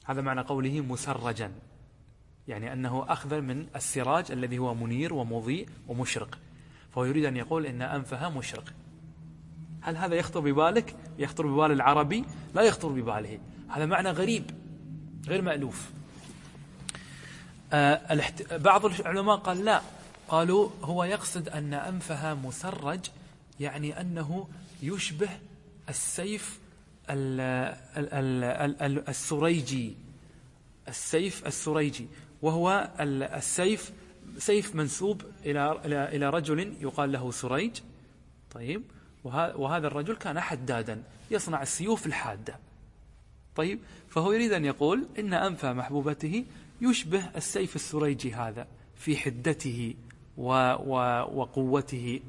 هذا 0.04 0.20
معنى 0.20 0.40
قوله 0.40 0.80
مسرجا. 0.80 1.52
يعني 2.48 2.72
أنه 2.72 3.04
أخذ 3.08 3.40
من 3.40 3.66
السراج 3.76 4.32
الذي 4.32 4.58
هو 4.58 4.74
منير 4.74 5.14
ومضيء 5.14 5.68
ومشرق. 5.88 6.38
فهو 6.94 7.04
يريد 7.04 7.24
أن 7.24 7.36
يقول 7.36 7.66
إن 7.66 7.82
أنفها 7.82 8.28
مشرق. 8.28 8.72
هل 9.80 9.96
هذا 9.96 10.14
يخطر 10.14 10.40
ببالك؟ 10.40 10.96
يخطر 11.18 11.46
ببال 11.46 11.72
العربي؟ 11.72 12.24
لا 12.54 12.62
يخطر 12.62 12.88
بباله. 12.88 13.38
هذا 13.68 13.86
معنى 13.86 14.10
غريب 14.10 14.50
غير 15.26 15.42
مألوف. 15.42 15.90
آه 17.72 18.20
بعض 18.56 18.84
العلماء 18.84 19.36
قال 19.36 19.64
لا. 19.64 19.80
قالوا 20.28 20.70
هو 20.82 21.04
يقصد 21.04 21.48
أن 21.48 21.74
أنفها 21.74 22.34
مسرج 22.34 23.00
يعني 23.60 24.00
أنه 24.00 24.48
يشبه 24.82 25.28
السيف 25.88 26.58
السريجي. 29.08 29.96
السيف 30.88 31.46
السريجي. 31.46 32.06
وهو 32.42 32.90
السيف 33.00 33.92
سيف 34.38 34.74
منسوب 34.74 35.22
إلى 35.44 35.80
إلى 35.84 36.30
رجل 36.30 36.74
يقال 36.80 37.12
له 37.12 37.30
سريج. 37.30 37.80
طيب. 38.50 38.82
وهذا 39.24 39.86
الرجل 39.86 40.16
كان 40.16 40.40
حدادا 40.40 41.02
يصنع 41.30 41.62
السيوف 41.62 42.06
الحادة. 42.06 42.58
طيب. 43.56 43.78
فهو 44.08 44.32
يريد 44.32 44.52
أن 44.52 44.64
يقول 44.64 45.06
إن 45.18 45.34
أنف 45.34 45.64
محبوبته 45.64 46.44
يشبه 46.80 47.30
السيف 47.36 47.76
السريجي 47.76 48.34
هذا 48.34 48.66
في 48.96 49.16
حدته 49.16 49.94
و 50.36 50.52
و 50.86 50.94
وقوته. 51.40 52.20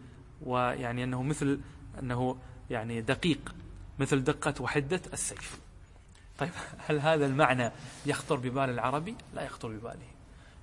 ويعني 0.45 1.03
أنه 1.03 1.23
مثل 1.23 1.59
أنه 1.99 2.37
يعني 2.69 3.01
دقيق 3.01 3.55
مثل 3.99 4.23
دقة 4.23 4.53
وحدة 4.61 5.01
السيف. 5.13 5.59
طيب 6.37 6.51
هل 6.87 6.99
هذا 6.99 7.25
المعنى 7.25 7.71
يخطر 8.05 8.35
ببال 8.35 8.69
العربي؟ 8.69 9.15
لا 9.35 9.43
يخطر 9.43 9.67
بباله. 9.67 10.07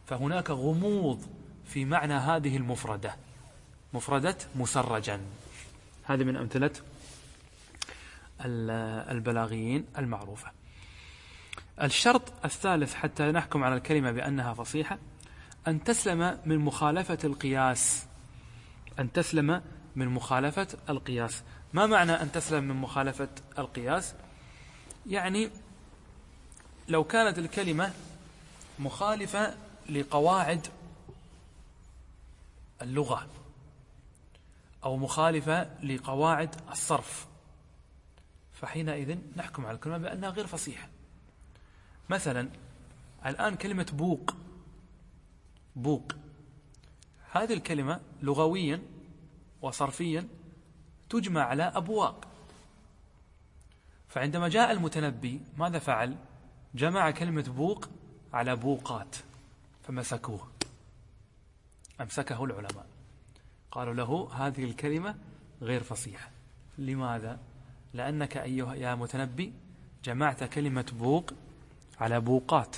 فهناك 0.06 0.50
غموض 0.50 1.22
في 1.64 1.84
معنى 1.84 2.14
هذه 2.14 2.56
المفردة. 2.56 3.16
مفردة 3.94 4.36
مسرجا. 4.56 5.20
هذه 6.04 6.24
من 6.24 6.36
أمثلة 6.36 6.70
البلاغيين 9.10 9.86
المعروفة. 9.98 10.50
الشرط 11.82 12.32
الثالث 12.44 12.94
حتى 12.94 13.22
نحكم 13.32 13.64
على 13.64 13.76
الكلمة 13.76 14.12
بأنها 14.12 14.54
فصيحة 14.54 14.98
أن 15.68 15.84
تسلم 15.84 16.38
من 16.46 16.58
مخالفة 16.58 17.18
القياس 17.24 18.06
أن 18.98 19.12
تسلم 19.12 19.62
من 19.96 20.08
مخالفة 20.08 20.66
القياس. 20.88 21.42
ما 21.72 21.86
معنى 21.86 22.12
أن 22.12 22.32
تسلم 22.32 22.64
من 22.64 22.76
مخالفة 22.76 23.28
القياس؟ 23.58 24.14
يعني 25.06 25.50
لو 26.88 27.04
كانت 27.04 27.38
الكلمة 27.38 27.92
مخالفة 28.78 29.54
لقواعد 29.90 30.66
اللغة 32.82 33.26
أو 34.84 34.96
مخالفة 34.96 35.84
لقواعد 35.84 36.54
الصرف 36.70 37.26
فحينئذ 38.52 39.18
نحكم 39.36 39.66
على 39.66 39.74
الكلمة 39.74 39.98
بأنها 39.98 40.30
غير 40.30 40.46
فصيحة. 40.46 40.88
مثلا 42.10 42.50
الآن 43.26 43.54
كلمة 43.56 43.86
بوق 43.92 44.34
بوق. 45.76 46.12
هذه 47.32 47.52
الكلمة 47.52 48.00
لغويا 48.22 48.82
وصرفيا 49.62 50.28
تجمع 51.10 51.42
على 51.42 51.62
أبواق. 51.62 52.28
فعندما 54.08 54.48
جاء 54.48 54.72
المتنبي 54.72 55.40
ماذا 55.56 55.78
فعل؟ 55.78 56.16
جمع 56.74 57.10
كلمة 57.10 57.42
بوق 57.42 57.88
على 58.32 58.56
بوقات 58.56 59.16
فمسكوه 59.82 60.50
أمسكه 62.00 62.44
العلماء. 62.44 62.86
قالوا 63.70 63.94
له 63.94 64.28
هذه 64.32 64.64
الكلمة 64.64 65.14
غير 65.62 65.82
فصيحة. 65.82 66.30
لماذا؟ 66.78 67.38
لأنك 67.94 68.36
أيها 68.36 68.74
يا 68.74 68.94
متنبي 68.94 69.52
جمعت 70.04 70.44
كلمة 70.44 70.86
بوق 70.92 71.30
على 72.00 72.20
بوقات 72.20 72.76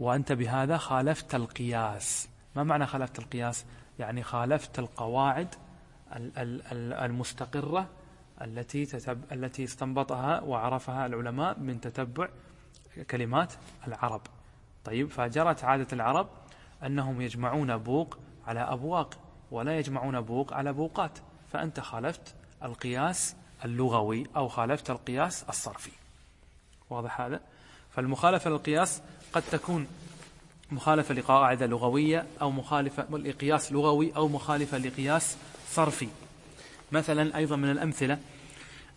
وأنت 0.00 0.32
بهذا 0.32 0.76
خالفت 0.76 1.34
القياس. 1.34 2.28
ما 2.56 2.62
معنى 2.62 2.86
خالفت 2.86 3.18
القياس؟ 3.18 3.64
يعني 3.98 4.22
خالفت 4.22 4.78
القواعد 4.78 5.54
المستقرة 6.72 7.88
التي 8.42 8.86
تتب 8.86 9.32
التي 9.32 9.64
استنبطها 9.64 10.40
وعرفها 10.40 11.06
العلماء 11.06 11.58
من 11.58 11.80
تتبع 11.80 12.28
كلمات 13.10 13.52
العرب. 13.86 14.20
طيب 14.84 15.10
فجرت 15.10 15.64
عادة 15.64 15.86
العرب 15.92 16.28
أنهم 16.86 17.20
يجمعون 17.20 17.76
بوق 17.76 18.18
على 18.46 18.60
أبواق 18.60 19.18
ولا 19.50 19.78
يجمعون 19.78 20.20
بوق 20.20 20.52
على 20.52 20.72
بوقات 20.72 21.18
فأنت 21.52 21.80
خالفت 21.80 22.34
القياس 22.62 23.36
اللغوي 23.64 24.26
أو 24.36 24.48
خالفت 24.48 24.90
القياس 24.90 25.44
الصرفي. 25.48 25.92
واضح 26.90 27.20
هذا؟ 27.20 27.40
فالمخالفة 27.90 28.50
للقياس 28.50 29.02
قد 29.32 29.42
تكون 29.42 29.86
مخالفة 30.70 31.14
لقاعدة 31.14 31.66
لغوية 31.66 32.26
أو 32.40 32.50
مخالفة 32.50 33.16
لقياس 33.16 33.72
لغوي 33.72 34.16
أو 34.16 34.28
مخالفة 34.28 34.78
لقياس 34.78 35.36
صرفي. 35.70 36.08
مثلا 36.92 37.36
أيضا 37.36 37.56
من 37.56 37.70
الأمثلة 37.70 38.18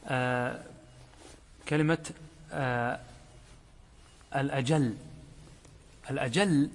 آه 0.08 0.63
كلمة 1.69 2.12
آه 2.51 2.99
الأجل. 4.36 4.95
الأجل 6.10 6.69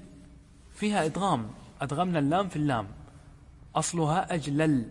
فيها 0.74 1.04
إدغام. 1.04 1.50
أدغمنا 1.80 2.18
اللام 2.18 2.48
في 2.48 2.56
اللام. 2.56 2.88
أصلها 3.76 4.34
أجلل. 4.34 4.90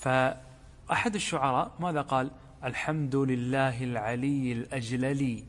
فأحد 0.00 1.14
الشعراء 1.14 1.72
ماذا 1.80 2.00
قال؟ 2.02 2.30
الحمد 2.64 3.16
لله 3.16 3.84
العلي 3.84 4.52
الأجللي. 4.52 5.44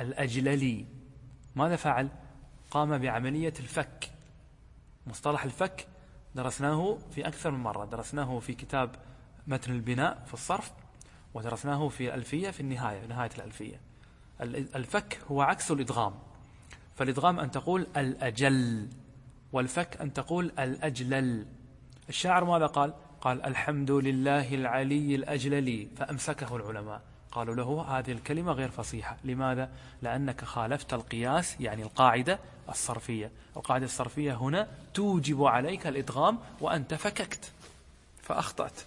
الأجللي. 0.00 0.97
ماذا 1.58 1.76
فعل؟ 1.76 2.08
قام 2.70 2.98
بعملية 2.98 3.54
الفك. 3.60 4.10
مصطلح 5.06 5.44
الفك 5.44 5.86
درسناه 6.34 6.98
في 7.10 7.28
أكثر 7.28 7.50
من 7.50 7.58
مرة. 7.58 7.84
درسناه 7.84 8.38
في 8.38 8.54
كتاب 8.54 8.90
متن 9.46 9.72
البناء 9.72 10.22
في 10.26 10.34
الصرف 10.34 10.72
ودرسناه 11.34 11.88
في 11.88 12.08
الألفية 12.08 12.50
في 12.50 12.60
النهاية 12.60 13.00
في 13.00 13.06
نهاية 13.06 13.30
الألفية. 13.38 13.80
الفك 14.40 15.18
هو 15.30 15.42
عكس 15.42 15.70
الإدغام. 15.70 16.14
فالإدغام 16.96 17.40
أن 17.40 17.50
تقول 17.50 17.86
الأجل 17.96 18.88
والفك 19.52 20.00
أن 20.00 20.12
تقول 20.12 20.52
الأجلل. 20.58 21.46
الشاعر 22.08 22.44
ماذا 22.44 22.66
قال؟ 22.66 22.94
قال 23.20 23.46
الحمد 23.46 23.90
لله 23.90 24.54
العلي 24.54 25.14
الأجلل. 25.14 25.88
فأمسكه 25.96 26.56
العلماء. 26.56 27.02
قالوا 27.38 27.54
له 27.54 27.82
هذه 27.82 28.12
الكلمة 28.12 28.52
غير 28.52 28.70
فصيحة. 28.70 29.16
لماذا؟ 29.24 29.70
لأنك 30.02 30.44
خالفت 30.44 30.94
القياس 30.94 31.60
يعني 31.60 31.82
القاعدة 31.82 32.38
الصرفية. 32.68 33.30
القاعدة 33.56 33.84
الصرفية 33.84 34.34
هنا 34.34 34.68
توجب 34.94 35.44
عليك 35.44 35.86
الإدغام 35.86 36.38
وأنت 36.60 36.94
فككت 36.94 37.52
فأخطأت. 38.22 38.80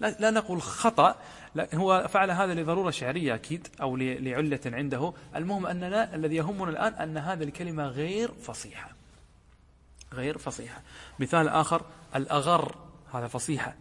لا, 0.00 0.16
لا 0.20 0.30
نقول 0.30 0.62
خطأ 0.62 1.16
لا 1.54 1.68
هو 1.74 2.06
فعل 2.08 2.30
هذا 2.30 2.54
لضرورة 2.54 2.90
شعرية 2.90 3.34
أكيد 3.34 3.68
أو 3.80 3.96
لعلة 3.96 4.60
عنده. 4.66 5.12
المهم 5.36 5.66
أننا 5.66 6.14
الذي 6.14 6.36
يهمنا 6.36 6.70
الآن 6.70 6.92
أن 6.92 7.16
هذه 7.16 7.42
الكلمة 7.42 7.86
غير 7.86 8.32
فصيحة. 8.32 8.90
غير 10.12 10.38
فصيحة. 10.38 10.82
مثال 11.18 11.48
آخر 11.48 11.82
الأغر 12.16 12.74
هذا 13.12 13.26
فصيحة. 13.26 13.74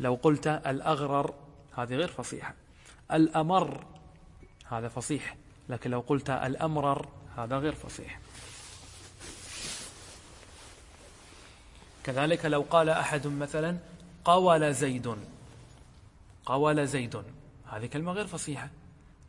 لو 0.00 0.14
قلت 0.22 0.46
الأغرر 0.46 1.34
هذه 1.76 1.94
غير 1.94 2.08
فصيحة. 2.08 2.61
الأمر. 3.12 3.84
هذا 4.68 4.88
فصيح 4.88 5.36
لكن 5.68 5.90
لو 5.90 6.00
قلت 6.00 6.30
الأمرر 6.30 7.08
هذا 7.36 7.58
غير 7.58 7.74
فصيح. 7.74 8.20
كذلك 12.04 12.44
لو 12.44 12.64
قال 12.70 12.88
أحد 12.88 13.26
مثلا 13.26 13.78
قول 14.24 14.74
زيد. 14.74 15.16
قول 16.46 16.86
زيد. 16.86 17.22
هذه 17.66 17.86
كلمة 17.86 18.12
غير 18.12 18.26
فصيحة. 18.26 18.68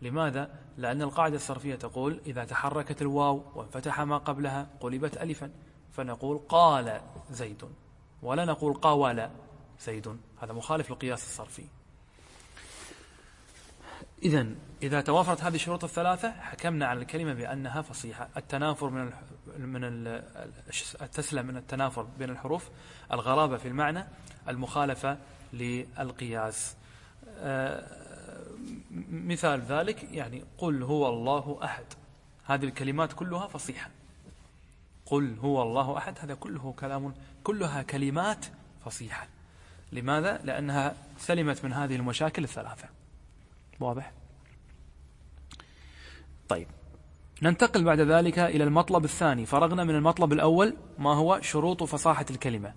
لماذا؟ 0.01 0.49
لأن 0.77 1.01
القاعدة 1.01 1.35
الصرفية 1.35 1.75
تقول 1.75 2.21
إذا 2.25 2.45
تحركت 2.45 3.01
الواو 3.01 3.43
وانفتح 3.55 4.01
ما 4.01 4.17
قبلها 4.17 4.67
قلبت 4.79 5.17
ألفا. 5.17 5.51
فنقول 5.91 6.41
قال 6.49 7.01
زيد. 7.31 7.63
ولا 8.21 8.45
نقول 8.45 8.73
قاول 8.73 9.29
زيد. 9.81 10.17
هذا 10.41 10.53
مخالف 10.53 10.89
للقياس 10.89 11.23
الصرفي. 11.23 11.63
إذا 14.23 14.47
إذا 14.83 15.01
توافرت 15.01 15.43
هذه 15.43 15.55
الشروط 15.55 15.83
الثلاثة 15.83 16.31
حكمنا 16.31 16.85
على 16.85 17.01
الكلمة 17.01 17.33
بأنها 17.33 17.81
فصيحة. 17.81 18.29
التنافر 18.37 18.89
من 18.89 19.11
من 19.57 19.83
التسلم 21.01 21.45
من 21.45 21.57
التنافر 21.57 22.07
بين 22.19 22.29
الحروف 22.29 22.69
الغرابة 23.11 23.57
في 23.57 23.67
المعنى 23.67 24.05
المخالفة 24.47 25.17
للقياس. 25.53 26.75
آه، 27.37 27.83
مثال 29.11 29.61
ذلك 29.61 30.03
يعني 30.03 30.43
قل 30.57 30.83
هو 30.83 31.09
الله 31.09 31.59
أحد. 31.63 31.85
هذه 32.45 32.65
الكلمات 32.65 33.13
كلها 33.13 33.47
فصيحة. 33.47 33.89
قل 35.05 35.35
هو 35.39 35.61
الله 35.61 35.97
أحد 35.97 36.17
هذا 36.19 36.33
كله 36.33 36.73
كلام 36.79 37.13
كلها 37.43 37.81
كلمات 37.81 38.45
فصيحة. 38.85 39.27
لماذا؟ 39.91 40.41
لأنها 40.43 40.95
سلمت 41.17 41.65
من 41.65 41.73
هذه 41.73 41.95
المشاكل 41.95 42.43
الثلاثة. 42.43 43.02
واضح؟ 43.79 44.11
طيب. 46.49 46.67
ننتقل 47.41 47.83
بعد 47.83 47.99
ذلك 47.99 48.39
إلى 48.39 48.63
المطلب 48.63 49.03
الثاني. 49.03 49.45
فرغنا 49.45 49.83
من 49.83 49.95
المطلب 49.95 50.33
الأول 50.33 50.75
ما 50.97 51.13
هو 51.13 51.39
شروط 51.41 51.83
فصاحة 51.83 52.25
الكلمة. 52.29 52.73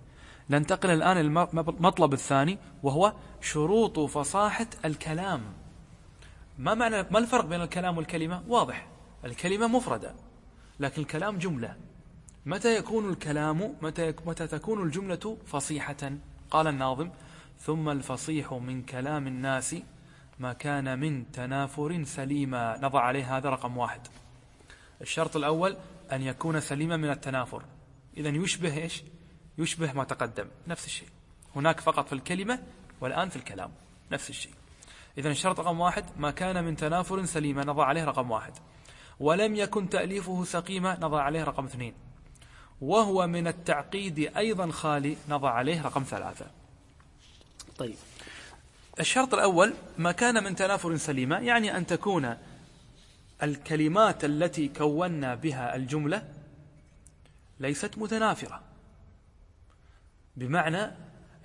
ننتقل 0.49 0.89
الآن 0.89 1.17
المطلب 1.17 2.13
الثاني 2.13 2.57
وهو 2.83 3.13
شروط 3.41 3.99
فصاحة 3.99 4.67
الكلام. 4.85 5.41
ما 6.57 6.73
معنى 6.73 7.03
ما 7.11 7.19
الفرق 7.19 7.45
بين 7.45 7.61
الكلام 7.61 7.97
والكلمة؟ 7.97 8.43
واضح. 8.47 8.87
الكلمة 9.25 9.67
مفردة 9.67 10.13
لكن 10.79 11.01
الكلام 11.01 11.37
جملة. 11.37 11.75
متى 12.45 12.75
يكون 12.77 13.09
الكلام 13.09 13.75
متى, 13.81 14.13
متى 14.25 14.47
تكون 14.47 14.83
الجملة 14.83 15.37
فصيحة؟ 15.45 16.11
قال 16.51 16.67
الناظم. 16.67 17.09
ثم 17.59 17.89
الفصيح 17.89 18.53
من 18.53 18.83
كلام 18.83 19.27
الناس. 19.27 19.75
ما 20.39 20.53
كان 20.53 20.99
من 20.99 21.31
تنافر 21.31 22.03
سليما. 22.03 22.77
نضع 22.81 23.01
عليه 23.01 23.37
هذا 23.37 23.49
رقم 23.49 23.77
واحد. 23.77 24.07
الشرط 25.01 25.35
الأول 25.35 25.77
أن 26.11 26.21
يكون 26.21 26.59
سليما 26.59 26.97
من 26.97 27.09
التنافر. 27.09 27.63
إذا 28.17 28.29
يشبه 28.29 28.77
إيش؟ 28.77 29.03
يشبه 29.57 29.93
ما 29.93 30.03
تقدم. 30.03 30.47
نفس 30.67 30.85
الشيء. 30.85 31.07
هناك 31.55 31.79
فقط 31.79 32.07
في 32.07 32.13
الكلمة 32.13 32.63
والآن 33.01 33.29
في 33.29 33.35
الكلام. 33.35 33.71
نفس 34.11 34.29
الشيء. 34.29 34.53
إذا 35.17 35.31
الشرط 35.31 35.59
رقم 35.59 35.79
واحد 35.79 36.05
ما 36.17 36.31
كان 36.31 36.63
من 36.63 36.75
تنافر 36.75 37.25
سليما. 37.25 37.63
نضع 37.63 37.85
عليه 37.85 38.05
رقم 38.05 38.31
واحد. 38.31 38.53
ولم 39.19 39.55
يكن 39.55 39.89
تأليفه 39.89 40.43
سقيما. 40.43 40.97
نضع 41.01 41.21
عليه 41.21 41.43
رقم 41.43 41.65
اثنين. 41.65 41.93
وهو 42.81 43.27
من 43.27 43.47
التعقيد 43.47 44.19
أيضا 44.37 44.71
خالي. 44.71 45.17
نضع 45.29 45.51
عليه 45.51 45.81
رقم 45.81 46.03
ثلاثة. 46.03 46.45
طيب. 47.77 47.95
الشرط 48.99 49.33
الأول 49.33 49.73
ما 49.97 50.11
كان 50.11 50.43
من 50.43 50.55
تنافر 50.55 50.97
سليمة 50.97 51.39
يعني 51.39 51.77
أن 51.77 51.85
تكون 51.85 52.37
الكلمات 53.43 54.25
التي 54.25 54.67
كونا 54.67 55.35
بها 55.35 55.75
الجملة 55.75 56.33
ليست 57.59 57.97
متنافرة. 57.97 58.61
بمعنى 60.35 60.81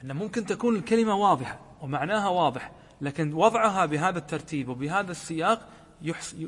أن 0.04 0.12
ممكن 0.12 0.46
تكون 0.46 0.76
الكلمة 0.76 1.14
واضحة 1.14 1.60
ومعناها 1.80 2.28
واضح 2.28 2.72
لكن 3.00 3.32
وضعها 3.32 3.86
بهذا 3.86 4.18
الترتيب 4.18 4.68
وبهذا 4.68 5.10
السياق 5.10 5.68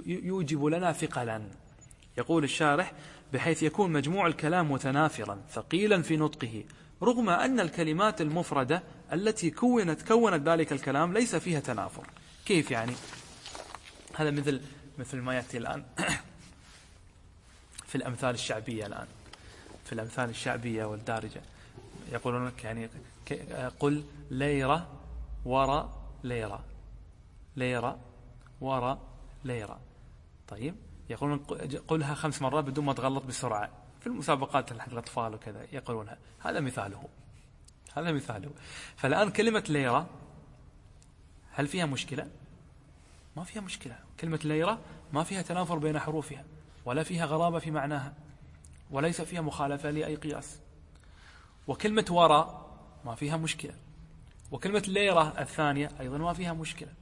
يوجب 0.07 0.65
لنا 0.65 0.93
ثقلا. 0.93 1.43
يقول 2.19 2.45
الشارح 2.45 2.93
بحيث 3.33 3.63
يكون 3.63 3.93
مجموع 3.93 4.27
الكلام 4.27 4.73
متنافرا 4.73 5.41
ثقيلا 5.51 6.03
في 6.03 6.17
نطقه 6.17 6.65
رغم 7.05 7.31
أن 7.31 7.61
الكلمات 7.61 8.21
المفردة 8.21 8.83
التي 9.13 9.51
كونت 9.51 10.03
كونت 10.03 10.49
ذلك 10.49 10.73
الكلام 10.73 11.13
ليس 11.13 11.37
فيها 11.37 11.61
تنافر. 11.61 12.07
كيف 12.47 12.71
يعني؟ 12.71 12.93
هذا 14.15 14.31
مثل 14.31 14.61
مثل 14.99 15.19
ما 15.19 15.35
يأتي 15.35 15.59
الآن 15.59 15.85
في 17.87 17.95
الأمثال 17.95 18.35
الشعبية 18.35 18.87
الآن. 18.87 19.07
في 19.85 19.93
الأمثال 19.93 20.31
الشعبية 20.31 20.85
والدارجة. 20.85 21.43
يقولون 22.13 22.47
لك 22.47 22.65
يعني 22.65 22.89
قل 23.81 24.05
ليرة 24.31 24.89
وراء 25.45 26.03
ليرة 26.25 26.65
ليرة 27.57 27.99
وراء 28.61 28.99
ليرة 29.45 29.81
طيب. 30.49 30.75
يقولون 31.11 31.39
قلها 31.89 32.15
خمس 32.15 32.43
مرات 32.43 32.65
بدون 32.65 32.85
ما 32.85 32.93
تغلط 32.93 33.25
بسرعة. 33.25 33.84
في 34.05 34.11
المسابقات 34.11 34.81
حق 34.81 34.91
الأطفال 34.93 35.35
وكذا 35.35 35.67
يقولونها. 35.73 36.19
هذا 36.41 36.61
مثاله. 36.61 37.09
هذا 37.95 38.13
مثاله. 38.13 38.51
فالآن 38.97 39.31
كلمة 39.31 39.65
ليرة 39.69 40.07
هل 41.53 41.67
فيها 41.67 41.87
مشكلة؟ 41.87 42.29
ما 43.37 43.45
فيها 43.45 43.63
مشكلة. 43.63 43.99
كلمة 44.21 44.41
ليرة 44.45 44.79
ما 45.13 45.25
فيها 45.25 45.43
تنافر 45.43 45.79
بين 45.79 45.99
حروفها 45.99 46.45
ولا 46.85 47.03
فيها 47.03 47.27
غرابة 47.27 47.59
في 47.59 47.71
معناها 47.71 48.13
وليس 48.91 49.21
فيها 49.21 49.41
مخالفة 49.41 49.91
لأي 49.91 50.15
قياس. 50.15 50.59
وكلمة 51.67 52.07
وراء 52.11 52.77
ما 53.05 53.15
فيها 53.15 53.37
مشكلة. 53.37 53.75
وكلمة 54.53 54.83
ليرة 54.89 55.41
الثانية 55.41 55.91
أيضا 56.01 56.19
ما 56.19 56.33
فيها 56.33 56.53
مشكلة. 56.53 56.93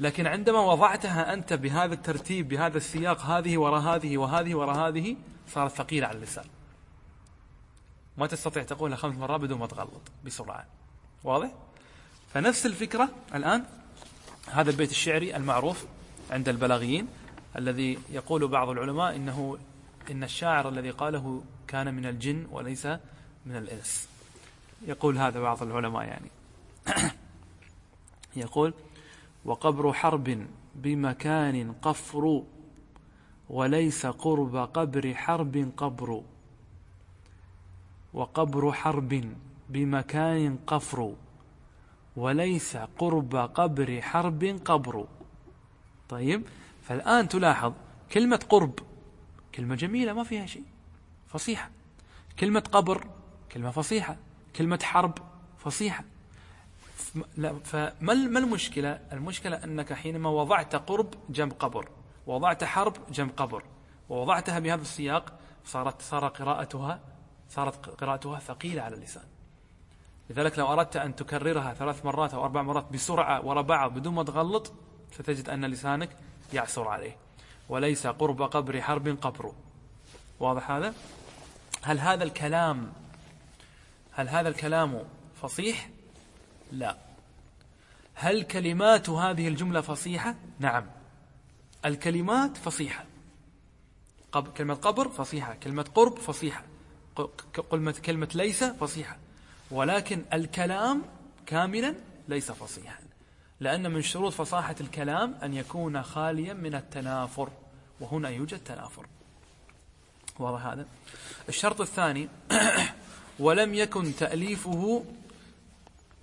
لكن 0.00 0.26
عندما 0.26 0.60
وضعتها 0.60 1.34
أنت 1.34 1.52
بهذا 1.52 1.94
الترتيب 1.94 2.48
بهذا 2.48 2.76
السياق 2.76 3.20
هذه 3.20 3.58
وراء 3.58 3.80
هذه 3.80 4.18
وهذه 4.18 4.54
وراء 4.54 4.88
هذه 4.88 5.16
صارت 5.48 5.72
ثقيلة 5.72 6.06
على 6.06 6.16
اللسان. 6.16 6.44
ما 8.18 8.26
تستطيع 8.26 8.62
تقولها 8.62 8.96
خمس 8.96 9.16
مرات 9.16 9.40
بدون 9.40 9.58
ما 9.58 9.66
تغلط 9.66 10.02
بسرعة. 10.24 10.66
واضح؟ 11.24 11.50
فنفس 12.34 12.66
الفكرة 12.66 13.08
الآن 13.34 13.64
هذا 14.46 14.70
البيت 14.70 14.90
الشعري 14.90 15.36
المعروف 15.36 15.84
عند 16.30 16.48
البلاغيين 16.48 17.08
الذي 17.56 17.98
يقول 18.10 18.48
بعض 18.48 18.68
العلماء 18.68 19.16
إنه 19.16 19.58
إن 20.10 20.24
الشاعر 20.24 20.68
الذي 20.68 20.90
قاله 20.90 21.42
كان 21.68 21.94
من 21.94 22.06
الجن 22.06 22.46
وليس 22.50 22.86
من 23.46 23.56
الإنس. 23.56 24.08
يقول 24.86 25.18
هذا 25.18 25.40
بعض 25.40 25.62
العلماء 25.62 26.02
يعني. 26.02 26.30
يقول 28.36 28.74
وقبر 29.44 29.92
حرب 29.92 30.46
بمكان 30.74 31.72
قفر 31.82 32.42
وليس 33.50 34.06
قرب 34.06 34.56
قبر 34.56 35.14
حرب 35.14 35.72
قبر. 35.76 36.22
وقبر 38.14 38.72
حرب 38.72 39.34
بمكان 39.68 40.58
قفر. 40.66 41.14
وليس 42.16 42.76
قرب 42.76 43.36
قبر 43.36 44.00
حرب 44.00 44.44
قبر. 44.64 45.06
طيب 46.08 46.42
فالآن 46.82 47.28
تلاحظ 47.28 47.72
كلمة 48.12 48.46
قرب 48.48 48.78
كلمة 49.54 49.74
جميلة 49.74 50.12
ما 50.12 50.24
فيها 50.24 50.46
شيء 50.46 50.64
فصيحة. 51.28 51.70
كلمة 52.38 52.60
قبر 52.60 53.06
كلمة 53.52 53.70
فصيحة. 53.70 54.16
كلمة 54.56 54.80
حرب 54.82 55.18
فصيحة. 55.58 56.04
فما 57.64 57.92
ما 58.00 58.38
المشكلة؟ 58.38 59.00
المشكلة 59.12 59.64
أنك 59.64 59.92
حينما 59.92 60.30
وضعت 60.30 60.76
قرب 60.76 61.14
جنب 61.30 61.52
قبر. 61.52 61.88
وضعت 62.28 62.64
حرب 62.64 62.96
جنب 63.10 63.30
قبر. 63.36 63.62
ووضعتها 64.08 64.58
بهذا 64.58 64.82
السياق 64.82 65.38
صارت 65.64 66.02
صار 66.02 66.28
قراءتها 66.28 67.00
صارت 67.50 67.88
قراءتها 68.00 68.38
ثقيلة 68.38 68.82
على 68.82 68.94
اللسان. 68.94 69.24
لذلك 70.30 70.58
لو 70.58 70.72
أردت 70.72 70.96
أن 70.96 71.16
تكررها 71.16 71.74
ثلاث 71.74 72.04
مرات 72.04 72.34
أو 72.34 72.44
أربع 72.44 72.62
مرات 72.62 72.92
بسرعة 72.92 73.46
وراء 73.46 73.62
بعض 73.62 73.94
بدون 73.94 74.14
ما 74.14 74.22
تغلط 74.22 74.72
ستجد 75.12 75.48
أن 75.48 75.64
لسانك 75.64 76.10
يعسر 76.52 76.88
عليه. 76.88 77.16
وليس 77.68 78.06
قرب 78.06 78.42
قبر 78.42 78.80
حرب 78.80 79.08
قبر. 79.08 79.52
واضح 80.40 80.70
هذا؟ 80.70 80.94
هل 81.82 81.98
هذا 82.00 82.24
الكلام 82.24 82.92
هل 84.12 84.28
هذا 84.28 84.48
الكلام 84.48 85.04
فصيح؟ 85.42 85.88
لا. 86.72 86.96
هل 88.14 88.42
كلمات 88.42 89.10
هذه 89.10 89.48
الجملة 89.48 89.80
فصيحة؟ 89.80 90.34
نعم. 90.58 90.97
الكلمات 91.84 92.56
فصيحة. 92.56 93.04
كلمة 94.56 94.74
قبر 94.74 95.08
فصيحة 95.08 95.54
كلمة 95.54 95.82
قرب 95.82 96.18
فصيحة. 96.18 96.64
كلمة 97.70 97.92
كلمة 97.92 98.28
ليس 98.34 98.64
فصيحة. 98.64 99.16
ولكن 99.70 100.22
الكلام 100.32 101.02
كاملا 101.46 101.94
ليس 102.28 102.52
فصيحا. 102.52 103.00
لأن 103.60 103.90
من 103.90 104.02
شروط 104.02 104.32
فصاحة 104.32 104.74
الكلام 104.80 105.34
أن 105.42 105.54
يكون 105.54 106.02
خاليا 106.02 106.54
من 106.54 106.74
التنافر. 106.74 107.48
وهنا 108.00 108.28
يوجد 108.28 108.58
تنافر. 108.58 109.06
واضح 110.38 110.66
هذا؟ 110.66 110.86
الشرط 111.48 111.80
الثاني 111.80 112.28
ولم 113.38 113.74
يكن 113.74 114.16
تأليفه 114.16 115.04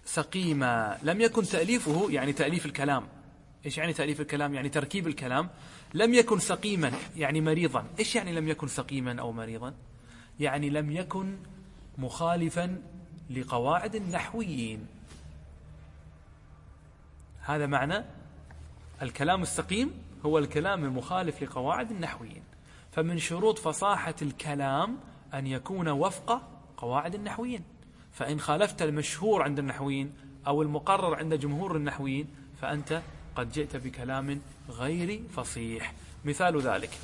سقيما. 0.06 0.98
لم 1.04 1.22
يكن 1.22 1.44
تأليفه 1.44 2.08
يعني 2.10 2.34
تأليف 2.34 2.66
الكلام. 2.66 3.15
إيش 3.66 3.78
يعني 3.78 3.94
تأليف 3.94 4.22
الكلام؟ 4.22 4.54
يعني 4.54 4.70
تركيب 4.70 5.08
الكلام. 5.08 5.50
لم 5.94 6.14
يكن 6.14 6.40
سقيما 6.40 6.92
يعني 7.16 7.42
مريضا. 7.42 7.86
إيش 8.00 8.16
يعني 8.16 8.34
لم 8.34 8.48
يكن 8.48 8.68
سقيما 8.68 9.22
أو 9.22 9.32
مريضا؟ 9.32 9.74
يعني 10.40 10.70
لم 10.70 10.92
يكن 10.92 11.38
مخالفا 11.98 12.82
لقواعد 13.30 13.96
النحويين. 13.96 14.88
هذا 17.42 17.66
معنى 17.66 18.04
الكلام 19.02 19.42
السقيم 19.42 19.92
هو 20.26 20.38
الكلام 20.38 20.84
المخالف 20.84 21.44
لقواعد 21.44 21.92
النحويين. 21.92 22.44
فمن 22.92 23.18
شروط 23.18 23.60
فصاحة 23.60 24.16
الكلام 24.22 24.98
أن 25.34 25.48
يكون 25.48 25.88
وفق 25.88 26.42
قواعد 26.78 27.16
النحويين. 27.16 27.64
فإن 28.12 28.40
خالفت 28.40 28.82
المشهور 28.82 29.44
عند 29.44 29.60
النحويين 29.60 30.14
أو 30.48 30.62
المقرر 30.62 31.16
عند 31.16 31.34
جمهور 31.34 31.76
النحويين 31.76 32.28
فأنت 32.62 33.02
قد 33.36 33.52
جئت 33.52 33.76
بكلام 33.76 34.42
غير 34.70 35.22
فصيح. 35.36 35.94
مثال 36.26 36.62
ذلك. 36.62 37.00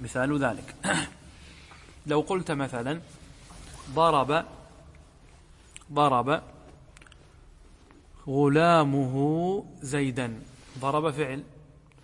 مثال 0.00 0.44
ذلك. 0.44 0.74
لو 2.06 2.20
قلت 2.20 2.50
مثلا 2.50 3.00
ضرب 3.90 4.44
ضرب 5.92 6.42
غلامه 8.26 9.64
زيدا. 9.82 10.40
ضرب 10.78 11.10
فعل 11.10 11.44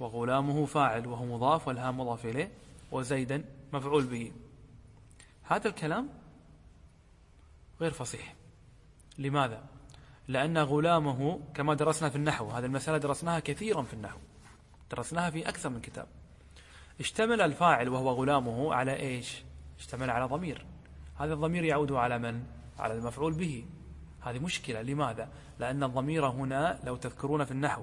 وغلامه 0.00 0.66
فاعل 0.66 1.06
وهو 1.06 1.24
مضاف 1.24 1.68
والهام 1.68 2.00
مضاف 2.00 2.26
إليه 2.26 2.50
وزيدا 2.92 3.44
مفعول 3.72 4.04
به. 4.04 4.32
هذا 5.42 5.68
الكلام 5.68 6.08
غير 7.80 7.90
فصيح. 7.90 8.34
لماذا؟ 9.18 9.77
لأن 10.28 10.58
غلامه 10.58 11.40
كما 11.54 11.74
درسنا 11.74 12.08
في 12.08 12.16
النحو 12.16 12.50
هذه 12.50 12.64
المسألة 12.64 12.98
درسناها 12.98 13.40
كثيرا 13.40 13.82
في 13.82 13.94
النحو 13.94 14.18
درسناها 14.90 15.30
في 15.30 15.48
أكثر 15.48 15.68
من 15.68 15.80
كتاب. 15.80 16.06
اشتمل 17.00 17.40
الفاعل 17.40 17.88
وهو 17.88 18.10
غلامه 18.10 18.74
على 18.74 18.96
إيش؟ 18.96 19.42
اشتمل 19.78 20.10
على 20.10 20.24
ضمير. 20.24 20.66
هذا 21.18 21.34
الضمير 21.34 21.64
يعود 21.64 21.92
على 21.92 22.18
من؟ 22.18 22.42
على 22.78 22.94
المفعول 22.94 23.32
به. 23.32 23.64
هذه 24.20 24.38
مشكلة. 24.38 24.82
لماذا؟ 24.82 25.28
لأن 25.58 25.82
الضمير 25.84 26.26
هنا 26.26 26.78
لو 26.84 26.96
تذكرون 26.96 27.44
في 27.44 27.50
النحو. 27.50 27.82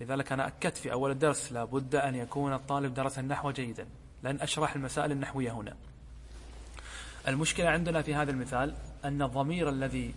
لذلك 0.00 0.32
أنا 0.32 0.46
أكدت 0.46 0.76
في 0.76 0.92
أول 0.92 1.10
الدرس 1.10 1.52
لابد 1.52 1.94
أن 1.94 2.14
يكون 2.14 2.52
الطالب 2.52 2.94
درس 2.94 3.18
النحو 3.18 3.50
جيدا. 3.50 3.86
لن 4.22 4.40
أشرح 4.40 4.74
المسائل 4.74 5.12
النحوية 5.12 5.50
هنا. 5.50 5.76
المشكلة 7.28 7.68
عندنا 7.68 8.02
في 8.02 8.14
هذا 8.14 8.30
المثال 8.30 8.74
أن 9.04 9.22
الضمير 9.22 9.68
الذي 9.68 10.14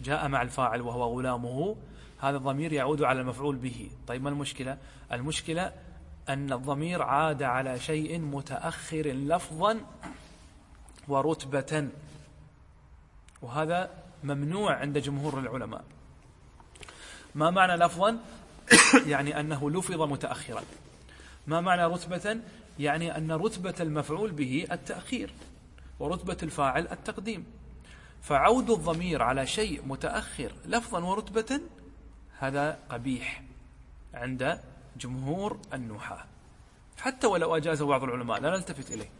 جاء 0.00 0.28
مع 0.28 0.42
الفاعل 0.42 0.80
وهو 0.80 1.18
غلامه 1.18 1.76
هذا 2.20 2.36
الضمير 2.36 2.72
يعود 2.72 3.02
على 3.02 3.20
المفعول 3.20 3.56
به. 3.56 3.90
طيب 4.06 4.22
ما 4.22 4.28
المشكلة؟ 4.28 4.78
المشكلة 5.12 5.72
أن 6.28 6.52
الضمير 6.52 7.02
عاد 7.02 7.42
على 7.42 7.80
شيء 7.80 8.18
متأخر 8.18 9.06
لفظا 9.06 9.80
ورتبة. 11.08 11.88
وهذا 13.42 13.90
ممنوع 14.24 14.76
عند 14.76 14.98
جمهور 14.98 15.38
العلماء. 15.38 15.84
ما 17.34 17.50
معنى 17.50 17.76
لفظا؟ 17.84 18.18
يعني 19.06 19.40
أنه 19.40 19.70
لفظ 19.70 20.02
متأخرا. 20.02 20.62
ما 21.46 21.60
معنى 21.60 21.84
رتبة؟ 21.84 22.40
يعني 22.78 23.16
أن 23.16 23.32
رتبة 23.32 23.74
المفعول 23.80 24.32
به 24.32 24.66
التأخير 24.72 25.30
ورتبة 25.98 26.36
الفاعل 26.42 26.88
التقديم. 26.92 27.59
فعود 28.22 28.70
الضمير 28.70 29.22
على 29.22 29.46
شيء 29.46 29.86
متأخر 29.86 30.52
لفظا 30.66 31.04
ورتبة 31.04 31.60
هذا 32.38 32.78
قبيح 32.88 33.42
عند 34.14 34.60
جمهور 34.96 35.58
النحاة 35.74 36.24
حتى 36.98 37.26
ولو 37.26 37.56
أجازه 37.56 37.86
بعض 37.86 38.02
العلماء 38.02 38.40
لا 38.40 38.50
نلتفت 38.50 38.90
إليه. 38.90 39.10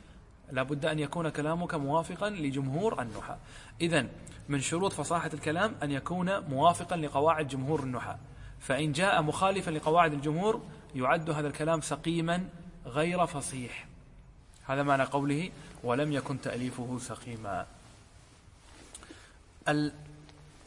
لابد 0.52 0.86
أن 0.86 0.98
يكون 0.98 1.28
كلامك 1.28 1.74
موافقا 1.74 2.30
لجمهور 2.30 3.02
النحاة 3.02 3.38
إذا 3.80 4.06
من 4.48 4.60
شروط 4.60 4.92
فصاحة 4.92 5.30
الكلام 5.34 5.74
أن 5.82 5.90
يكون 5.90 6.38
موافقا 6.38 6.96
لقواعد 6.96 7.48
جمهور 7.48 7.82
النحاة 7.82 8.18
فإن 8.60 8.92
جاء 8.92 9.22
مخالفا 9.22 9.70
لقواعد 9.70 10.12
الجمهور 10.12 10.62
يعد 10.94 11.30
هذا 11.30 11.48
الكلام 11.48 11.80
سقيما 11.80 12.44
غير 12.86 13.26
فصيح. 13.26 13.86
هذا 14.66 14.82
معنى 14.82 15.02
قوله 15.02 15.50
ولم 15.84 16.12
يكن 16.12 16.40
تأليفه 16.40 16.98
سقيما. 16.98 17.66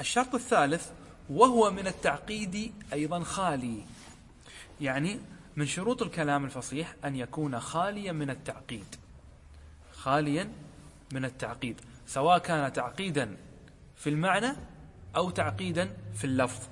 الشرط 0.01 0.35
الثالث 0.35 0.91
وهو 1.29 1.71
من 1.71 1.87
التعقيد 1.87 2.73
أيضا 2.93 3.19
خالي. 3.23 3.83
يعني 4.81 5.19
من 5.55 5.65
شروط 5.65 6.01
الكلام 6.01 6.45
الفصيح 6.45 6.95
أن 7.05 7.15
يكون 7.15 7.59
خاليا 7.59 8.11
من 8.11 8.29
التعقيد. 8.29 8.95
خاليا 9.93 10.51
من 11.13 11.25
التعقيد 11.25 11.81
سواء 12.07 12.37
كان 12.37 12.73
تعقيدا 12.73 13.37
في 13.95 14.09
المعنى 14.09 14.55
أو 15.15 15.29
تعقيدا 15.29 15.97
في 16.13 16.23
اللفظ. 16.23 16.67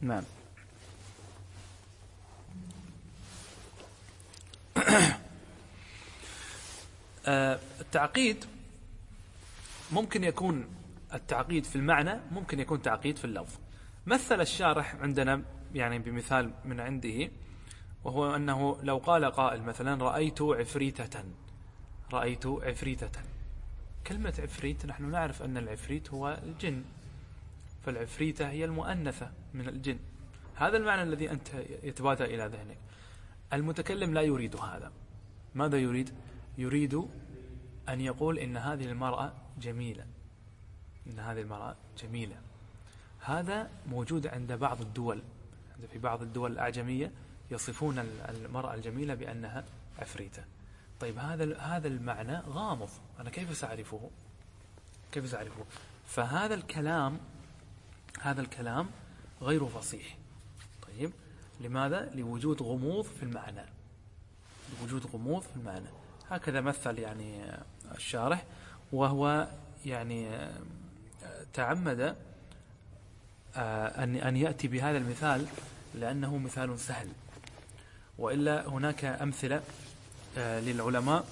نعم. 0.00 0.22
آه، 7.26 7.58
التعقيد 7.80 8.44
ممكن 9.92 10.24
يكون 10.24 10.66
التعقيد 11.14 11.64
في 11.64 11.76
المعنى 11.76 12.20
ممكن 12.32 12.60
يكون 12.60 12.82
تعقيد 12.82 13.16
في 13.16 13.24
اللفظ. 13.24 13.58
مثل 14.06 14.40
الشارح 14.40 14.94
عندنا 14.94 15.42
يعني 15.74 15.98
بمثال 15.98 16.50
من 16.64 16.80
عنده 16.80 17.30
وهو 18.04 18.36
أنه 18.36 18.78
لو 18.82 18.98
قال 18.98 19.24
قائل 19.24 19.62
مثلا 19.62 20.04
رأيت 20.04 20.42
عفريتة 20.42 21.24
رأيت 22.12 22.46
عفريتة. 22.46 23.10
كلمة 24.06 24.34
عفريت 24.38 24.86
نحن 24.86 25.10
نعرف 25.10 25.42
أن 25.42 25.56
العفريت 25.56 26.10
هو 26.10 26.38
الجن. 26.42 26.84
فالعفريتة 27.84 28.48
هي 28.50 28.64
المؤنثة 28.64 29.32
من 29.54 29.68
الجن. 29.68 29.98
هذا 30.54 30.76
المعنى 30.76 31.02
الذي 31.02 31.30
أنت 31.30 31.48
يتبادر 31.82 32.24
إلى 32.24 32.46
ذهنك. 32.46 32.78
المتكلم 33.52 34.14
لا 34.14 34.20
يريد 34.20 34.56
هذا. 34.56 34.92
ماذا 35.54 35.78
يريد؟ 35.78 36.14
يريد 36.58 37.08
أن 37.88 38.00
يقول 38.00 38.38
إن 38.38 38.56
هذه 38.56 38.84
المرأة 38.84 39.32
جميلة. 39.60 40.06
إن 41.06 41.18
هذه 41.18 41.40
المرأة 41.40 41.76
جميلة. 41.98 42.36
هذا 43.20 43.70
موجود 43.86 44.26
عند 44.26 44.52
بعض 44.52 44.80
الدول. 44.80 45.22
في 45.92 45.98
بعض 45.98 46.22
الدول 46.22 46.52
الأعجمية 46.52 47.12
يصفون 47.50 47.98
المرأة 48.28 48.74
الجميلة 48.74 49.14
بأنها 49.14 49.64
عفريتة. 49.98 50.44
طيب 51.00 51.18
هذا 51.18 51.58
هذا 51.58 51.88
المعنى 51.88 52.38
غامض. 52.38 52.88
أنا 53.20 53.30
كيف 53.30 53.56
سأعرفه؟ 53.56 54.10
كيف 55.12 55.28
سأعرفه؟ 55.28 55.64
فهذا 56.06 56.54
الكلام 56.54 57.20
هذا 58.22 58.40
الكلام 58.40 58.86
غير 59.42 59.66
فصيح. 59.66 60.16
طيب 60.82 61.12
لماذا؟ 61.60 62.10
لوجود 62.14 62.62
غموض 62.62 63.04
في 63.04 63.22
المعنى. 63.22 63.64
لوجود 64.80 65.06
غموض 65.06 65.42
في 65.42 65.56
المعنى. 65.56 65.88
هكذا 66.30 66.60
مثل 66.60 66.98
يعني 66.98 67.56
الشارح 67.94 68.44
وهو 68.92 69.48
يعني 69.86 70.28
تعمد 71.52 72.16
آه، 73.56 74.04
أن 74.04 74.16
أن 74.16 74.36
يأتي 74.36 74.68
بهذا 74.68 74.98
المثال 74.98 75.46
لأنه 75.94 76.38
مثال 76.38 76.78
سهل. 76.78 77.08
وإلا 78.18 78.68
هناك 78.68 79.04
أمثلة 79.04 79.62
آه، 80.38 80.60
للعلماء 80.60 81.24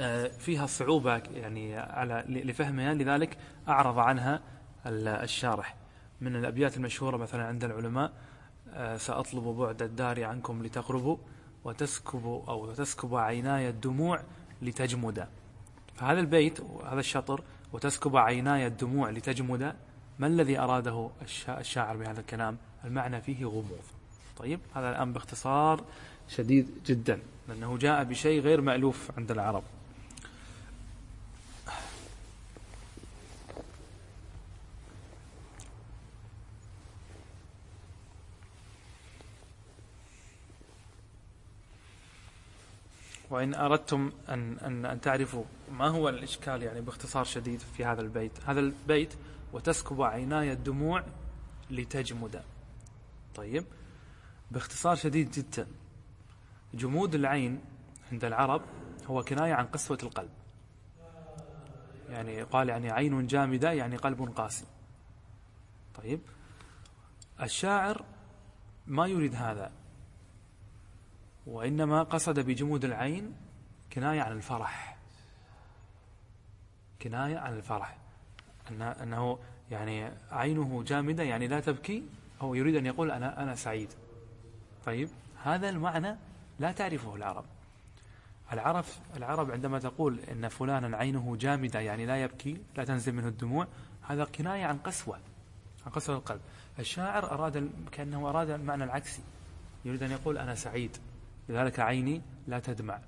آه، 0.00 0.28
فيها 0.28 0.66
صعوبة 0.66 1.22
يعني 1.34 1.76
على 1.76 2.24
لفهمها 2.28 2.94
لذلك 2.94 3.38
أعرض 3.68 3.98
عنها 3.98 4.40
الشارح. 4.86 5.76
من 6.20 6.36
الأبيات 6.36 6.76
المشهورة 6.76 7.16
مثلا 7.16 7.46
عند 7.46 7.64
العلماء 7.64 8.12
سأطلب 8.96 9.44
بعد 9.44 9.82
الدار 9.82 10.24
عنكم 10.24 10.62
لتقربوا 10.62 11.16
وتسكب 11.64 12.26
أو 12.48 12.72
تسكب 12.72 13.14
عيناي 13.14 13.68
الدموع 13.68 14.22
لتجمد. 14.62 15.28
فهذا 15.94 16.20
البيت 16.20 16.60
هذا 16.60 17.00
الشطر 17.00 17.42
وتسكب 17.72 18.16
عيناي 18.16 18.66
الدموع 18.66 19.10
لتجمد 19.10 19.74
ما 20.18 20.26
الذي 20.26 20.58
أراده 20.58 21.10
الشاعر 21.48 21.96
بهذا 21.96 22.20
الكلام؟ 22.20 22.56
المعنى 22.84 23.20
فيه 23.20 23.44
غموض. 23.46 23.82
طيب 24.36 24.60
هذا 24.74 24.90
الآن 24.90 25.12
باختصار 25.12 25.84
شديد 26.28 26.70
جدا 26.86 27.20
لأنه 27.48 27.78
جاء 27.78 28.04
بشيء 28.04 28.40
غير 28.40 28.60
مألوف 28.60 29.10
عند 29.16 29.30
العرب. 29.30 29.62
وإن 43.30 43.54
أردتم 43.54 44.12
أن, 44.28 44.58
أن, 44.58 44.84
أن 44.86 45.00
تعرفوا 45.00 45.44
ما 45.72 45.88
هو 45.88 46.08
الإشكال 46.08 46.62
يعني 46.62 46.80
باختصار 46.80 47.24
شديد 47.24 47.60
في 47.60 47.84
هذا 47.84 48.00
البيت. 48.00 48.32
هذا 48.46 48.60
البيت 48.60 49.14
وتسكب 49.52 50.02
عيناي 50.02 50.52
الدموع 50.52 51.04
لتجمد. 51.70 52.42
طيب. 53.34 53.64
باختصار 54.50 54.96
شديد 54.96 55.30
جدا. 55.30 55.66
جمود 56.74 57.14
العين 57.14 57.60
عند 58.12 58.24
العرب 58.24 58.62
هو 59.06 59.22
كناية 59.22 59.54
عن 59.54 59.66
قسوة 59.66 59.98
القلب. 60.02 60.30
يعني 62.08 62.42
قال 62.42 62.68
يعني 62.68 62.90
عين 62.90 63.26
جامدة 63.26 63.72
يعني 63.72 63.96
قلب 63.96 64.32
قاسي. 64.36 64.64
طيب. 65.94 66.20
الشاعر 67.42 68.04
ما 68.86 69.06
يريد 69.06 69.34
هذا. 69.34 69.72
وإنما 71.48 72.02
قصد 72.02 72.40
بجمود 72.40 72.84
العين 72.84 73.34
كناية 73.92 74.20
عن 74.20 74.32
الفرح. 74.32 74.96
كناية 77.02 77.38
عن 77.38 77.56
الفرح. 77.56 77.96
أنه 79.02 79.38
يعني 79.70 80.10
عينه 80.30 80.82
جامدة 80.82 81.22
يعني 81.22 81.48
لا 81.48 81.60
تبكي. 81.60 82.02
هو 82.40 82.54
يريد 82.54 82.76
أن 82.76 82.86
يقول 82.86 83.10
أنا 83.10 83.42
أنا 83.42 83.54
سعيد. 83.54 83.88
طيب 84.86 85.08
هذا 85.42 85.68
المعنى 85.68 86.16
لا 86.58 86.72
تعرفه 86.72 87.16
العرب. 87.16 87.44
العرب 88.52 88.84
العرب 89.16 89.50
عندما 89.50 89.78
تقول 89.78 90.20
إن 90.20 90.48
فلانا 90.48 90.96
عينه 90.96 91.36
جامدة 91.36 91.80
يعني 91.80 92.06
لا 92.06 92.22
يبكي 92.22 92.62
لا 92.76 92.84
تنزل 92.84 93.12
منه 93.12 93.28
الدموع 93.28 93.66
هذا 94.02 94.24
كنايه 94.24 94.64
عن 94.64 94.78
قسوة 94.78 95.20
عن 95.86 95.92
قسوة 95.92 96.16
القلب. 96.16 96.40
الشاعر 96.78 97.30
أراد 97.30 97.70
كأنه 97.92 98.28
أراد 98.28 98.50
المعنى 98.50 98.84
العكسي. 98.84 99.22
يريد 99.84 100.02
أن 100.02 100.10
يقول 100.10 100.38
أنا 100.38 100.54
سعيد. 100.54 100.96
لذلك 101.48 101.80
عيني 101.80 102.22
لا 102.46 102.60
تدمع. 102.60 103.00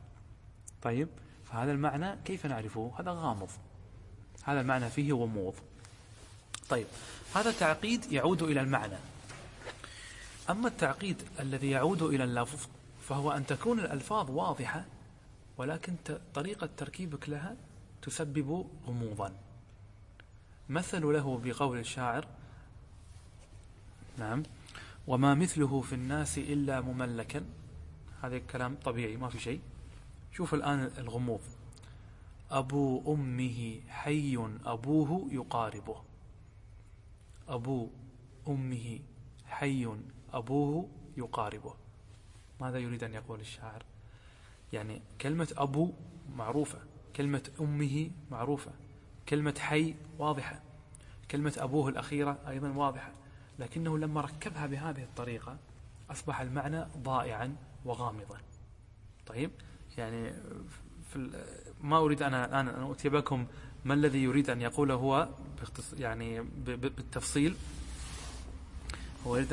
طيب 0.83 1.09
فهذا 1.45 1.73
المعنى 1.73 2.17
كيف 2.25 2.47
نعرفه؟ 2.47 2.93
هذا 2.99 3.11
غامض. 3.11 3.49
هذا 4.45 4.61
المعنى 4.61 4.91
فيه 4.91 5.13
غموض 5.13 5.55
طيب 6.69 6.87
هذا 7.35 7.51
التعقيد 7.51 8.13
يعود 8.13 8.43
إلى 8.43 8.61
المعنى. 8.61 8.97
أما 10.51 10.69
التعقيد 10.69 11.23
الذي 11.41 11.71
يعود 11.71 12.03
إلى 12.03 12.25
اللفظ 12.25 12.69
فهو 13.09 13.33
أن 13.33 13.47
تكون 13.47 13.81
الألفاظ 13.81 14.31
واضحة 14.31 14.85
ولكن 15.59 15.95
طريقة 16.35 16.69
تركيبك 16.77 17.29
لها 17.29 17.57
تسبب 18.03 18.67
غموضا. 18.87 19.33
مثل 20.69 21.03
له 21.13 21.41
بقول 21.45 21.79
الشاعر 21.79 22.27
نعم 24.19 24.43
وما 25.07 25.35
مثله 25.35 25.81
في 25.81 25.95
الناس 25.95 26.39
إلا 26.39 26.81
مملكا 26.81 27.45
هذا 28.23 28.39
كلام 28.39 28.77
طبيعي 28.85 29.17
ما 29.17 29.29
في 29.29 29.39
شيء. 29.39 29.61
شوف 30.33 30.55
الآن 30.55 30.91
الغموض. 30.99 31.41
أبو 32.51 33.15
أمه 33.15 33.81
حي 33.89 34.39
أبوه 34.65 35.29
يقاربه. 35.33 36.03
أبو 37.49 37.89
أمه 38.49 38.99
حي 39.47 39.89
أبوه 40.33 40.89
يقاربه. 41.17 41.75
ماذا 42.61 42.79
يريد 42.79 43.05
أن 43.05 43.15
يقول 43.15 43.41
الشاعر؟ 43.41 43.83
يعني 44.73 45.03
كلمة 45.21 45.55
أبو 45.57 45.93
معروفة 46.37 46.79
كلمة 47.17 47.51
أمه 47.61 48.11
معروفة 48.31 48.73
كلمة 49.29 49.55
حي 49.59 49.95
واضحة 50.19 50.61
كلمة 51.31 51.55
أبوه 51.59 51.89
الأخيرة 51.89 52.39
أيضا 52.49 52.69
واضحة. 52.69 53.13
لكنه 53.59 53.99
لما 53.99 54.21
ركبها 54.21 54.67
بهذه 54.67 55.03
الطريقة 55.03 55.59
أصبح 56.11 56.41
المعنى 56.41 56.87
ضائعا 56.99 57.57
وغامضا 57.85 58.39
طيب 59.27 59.51
يعني 59.99 60.33
في 61.13 61.31
ما 61.81 61.99
أريد 61.99 62.23
أنا 62.23 62.45
الآن 62.45 62.69
أن 62.69 62.91
أتي 62.91 63.09
بكم 63.09 63.47
ما 63.85 63.95
الذي 63.95 64.23
يريد 64.23 64.51
أن 64.51 64.61
يقوله 64.61 64.95
هو 64.95 65.29
يعني 65.99 66.41
بالتفصيل؟ 66.67 67.57
هو 69.27 69.45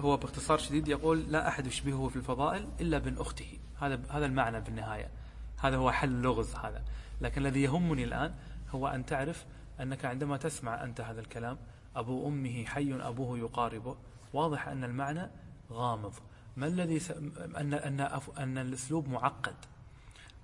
هو 0.00 0.16
باختصار 0.16 0.58
شديد 0.58 0.88
يقول 0.88 1.32
لا 1.32 1.48
أحد 1.48 1.66
يشبهه 1.66 2.08
في 2.08 2.16
الفضائل 2.16 2.68
إلا 2.80 2.98
بن 2.98 3.18
أخته. 3.18 3.58
هذا 3.80 4.00
هذا 4.10 4.26
المعنى 4.26 4.60
بالنهاية 4.60 5.10
هذا 5.58 5.76
هو 5.76 5.90
حل 5.90 6.22
لغز 6.22 6.54
هذا. 6.54 6.84
لكن 7.20 7.46
الذي 7.46 7.62
يهمني 7.62 8.04
الآن 8.04 8.34
هو 8.70 8.88
أن 8.88 9.06
تعرف 9.06 9.46
أنك 9.80 10.04
عندما 10.04 10.36
تسمع 10.36 10.84
أنت 10.84 11.00
هذا 11.00 11.20
الكلام 11.20 11.58
أبو 11.96 12.28
أمه 12.28 12.64
حي 12.64 12.94
أبوه 12.94 13.38
يقاربه 13.38 13.96
واضح 14.32 14.68
أن 14.68 14.84
المعنى 14.84 15.30
غامض. 15.72 16.14
ما 16.56 16.66
الذي 16.66 16.98
س... 16.98 17.10
أن 17.56 17.74
أن 17.74 18.00
أن 18.38 18.58
الأسلوب 18.58 19.08
معقد؟ 19.08 19.54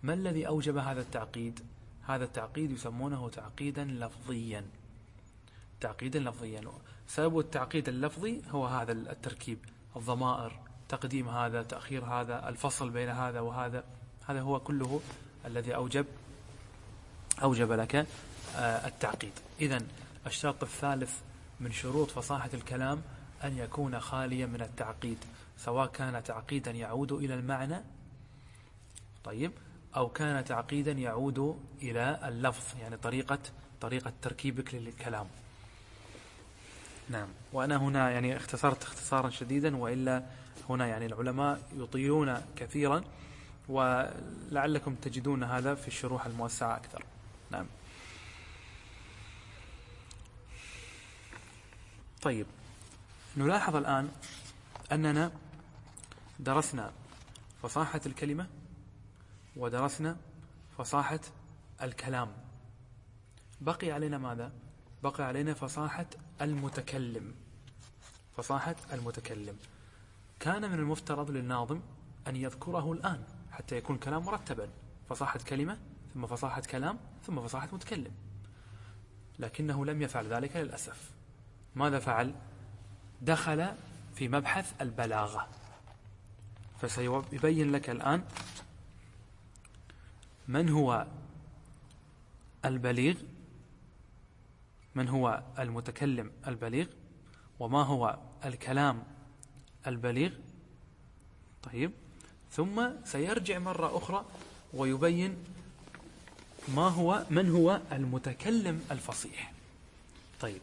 ما 0.03 0.15
الذي 0.15 0.47
أوجب 0.47 0.77
هذا 0.77 1.01
التعقيد؟ 1.01 1.61
هذا 2.07 2.25
التعقيد 2.25 2.71
يسمونه 2.71 3.29
تعقيدا 3.29 3.85
لفظيا. 3.85 4.65
تعقيدا 5.81 6.19
لفظيا. 6.19 6.63
سبب 7.09 7.39
التعقيد 7.39 7.89
اللفظي 7.89 8.43
هو 8.51 8.67
هذا 8.67 8.93
التركيب. 8.93 9.59
الضمائر 9.97 10.59
تقديم 10.89 11.29
هذا 11.29 11.63
تأخير 11.63 12.05
هذا 12.05 12.49
الفصل 12.49 12.91
بين 12.91 13.09
هذا 13.09 13.41
وهذا. 13.41 13.85
هذا 14.27 14.41
هو 14.41 14.61
كله 14.61 15.01
الذي 15.47 15.75
أوجب 15.75 16.07
أوجب 17.43 17.73
لك 17.73 18.07
آه، 18.57 18.87
التعقيد. 18.87 19.33
إذا 19.61 19.83
الشرط 20.27 20.63
الثالث 20.63 21.21
من 21.61 21.73
شروط 21.73 22.11
فصاحة 22.11 22.51
الكلام 22.55 23.03
أن 23.45 23.59
يكون 23.59 24.01
خاليا 24.01 24.47
من 24.47 24.63
التعقيد. 24.63 25.19
سواء 25.65 25.87
كان 25.87 26.23
تعقيدا 26.23 26.71
يعود 26.71 27.13
إلى 27.13 27.35
المعنى 27.35 27.83
طيب 29.25 29.53
أو 29.97 30.09
كان 30.09 30.45
تعقيدا 30.45 30.93
يعود 30.93 31.61
إلى 31.83 32.21
اللفظ 32.29 32.79
يعني 32.81 32.97
طريقة 32.97 33.39
طريقة 33.81 34.13
تركيبك 34.23 34.75
للكلام. 34.75 35.27
نعم. 37.09 37.29
وأنا 37.53 37.77
هنا 37.77 38.11
يعني 38.11 38.37
اختصرت 38.37 38.83
اختصارا 38.83 39.31
شديدا 39.31 39.77
وإلا 39.77 40.25
هنا 40.69 40.87
يعني 40.87 41.07
العلماء 41.07 41.61
يطيلون 41.77 42.43
كثيرا 42.57 43.05
ولعلكم 43.69 44.95
تجدون 44.95 45.45
هذا 45.45 45.75
في 45.75 45.89
الشروح 45.89 46.27
الموسعة 46.27 46.77
أكثر. 46.77 47.05
نعم. 47.51 47.67
طيب. 52.23 52.47
نلاحظ 53.37 53.77
الآن 53.77 54.09
أننا 54.93 55.33
درسنا 56.39 56.93
فصاحة 57.63 58.01
الكلمة 58.07 58.47
ودرسنا 59.57 60.17
فصاحة 60.79 61.21
الكلام. 61.83 62.33
بقي 63.61 63.91
علينا 63.91 64.19
ماذا؟ 64.19 64.53
بقي 65.03 65.25
علينا 65.25 65.55
فصاحة 65.55 66.07
المتكلم. 66.41 67.35
فصاحة 68.37 68.77
المتكلم. 68.93 69.57
كان 70.41 70.71
من 70.71 70.79
المفترض 70.79 71.31
للناظم 71.31 71.81
أن 72.29 72.37
يذكره 72.37 72.93
الآن 72.93 73.25
حتى 73.53 73.77
يكون 73.77 73.97
الكلام 73.97 74.25
مرتبا. 74.25 74.69
فصاحة 75.09 75.39
كلمة 75.39 75.79
ثم 76.15 76.27
فصاحة 76.27 76.61
كلام 76.61 76.99
ثم 77.27 77.41
فصاحة 77.41 77.69
متكلم. 77.73 78.13
لكنه 79.39 79.87
لم 79.87 80.03
يفعل 80.03 80.27
ذلك 80.27 80.57
للأسف. 80.57 81.11
ماذا 81.75 81.99
فعل؟ 81.99 82.35
دخل 83.23 83.75
في 84.15 84.29
مبحث 84.29 84.83
البلاغة. 84.83 85.49
فسيبين 86.83 87.73
لك 87.73 87.91
الآن 87.91 88.23
من 90.49 90.69
هو 90.69 91.07
البليغ 92.65 93.15
من 94.95 95.09
هو 95.09 95.43
المتكلم 95.59 96.31
البليغ 96.47 96.87
وما 97.61 97.83
هو 97.83 98.19
الكلام 98.45 99.03
البليغ. 99.87 100.31
طيب 101.63 101.91
ثم 102.53 102.89
سيرجع 103.05 103.59
مرة 103.59 103.97
أخرى 103.97 104.25
ويبين 104.75 105.37
ما 106.69 106.89
هو 106.89 107.27
من 107.31 107.51
هو 107.51 107.81
المتكلم 107.93 108.85
الفصيح. 108.91 109.53
طيب 110.41 110.61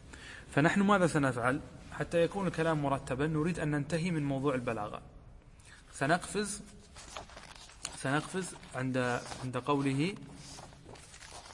فنحن 0.52 0.82
ماذا 0.82 1.08
سنفعل؟ 1.08 1.62
حتى 1.92 2.24
يكون 2.24 2.48
الكلام 2.48 2.82
مرتبا 2.82 3.28
نريد 3.28 3.60
أن 3.60 3.72
ننتهي 3.72 4.12
من 4.12 4.24
موضوع 4.24 4.56
البلاغة. 4.56 5.02
سنقفز 6.00 6.62
سنقفز 7.98 8.56
عند 8.76 9.22
عند 9.44 9.58
قوله 9.58 10.16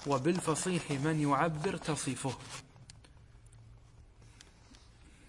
وبالفصيح 0.08 0.92
من 0.92 1.20
يعبر 1.20 1.78
تصفه. 1.78 2.34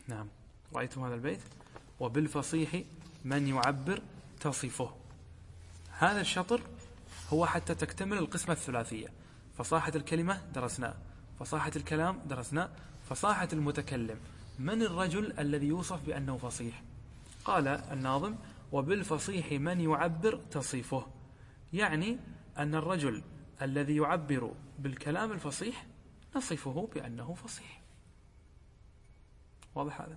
نعم. 0.08 0.28
رأيتم 0.74 1.04
هذا 1.04 1.14
البيت؟ 1.14 1.40
وبالفصيح 2.00 2.82
من 3.24 3.48
يعبر 3.48 4.02
تصفه. 4.40 4.90
هذا 5.98 6.20
الشطر 6.20 6.60
هو 7.32 7.46
حتى 7.46 7.74
تكتمل 7.74 8.18
القسمة 8.18 8.54
الثلاثية 8.54 9.08
فصاحة 9.58 9.92
الكلمة 9.94 10.42
درسناه 10.54 10.94
فصاحة 11.40 11.72
الكلام 11.76 12.20
درسناه 12.26 12.68
فصاحة 13.10 13.48
المتكلم 13.52 14.18
من 14.58 14.82
الرجل 14.82 15.38
الذي 15.38 15.66
يوصف 15.66 16.00
بأنه 16.06 16.36
فصيح؟ 16.36 16.82
قال 17.44 17.68
الناظم 17.68 18.34
وبالفصيح 18.72 19.52
من 19.52 19.80
يعبر 19.80 20.36
تصيفه. 20.36 21.06
يعني 21.72 22.18
أن 22.58 22.74
الرجل 22.74 23.22
الذي 23.62 23.96
يعبر 23.96 24.52
بالكلام 24.78 25.32
الفصيح 25.32 25.86
نصفه 26.36 26.88
بأنه 26.94 27.34
فصيح. 27.34 27.82
واضح 29.74 30.00
هذا؟ 30.00 30.16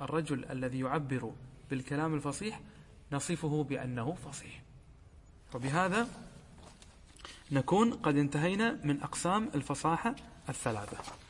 الرجل 0.00 0.44
الذي 0.44 0.78
يعبر 0.78 1.32
بالكلام 1.70 2.14
الفصيح 2.14 2.60
نصفه 3.12 3.64
بأنه 3.64 4.14
فصيح. 4.14 4.62
وبهذا 5.54 6.08
نكون 7.52 7.92
قد 7.92 8.16
انتهينا 8.16 8.80
من 8.84 9.02
أقسام 9.02 9.50
الفصاحة 9.54 10.14
الثلاثة. 10.48 11.21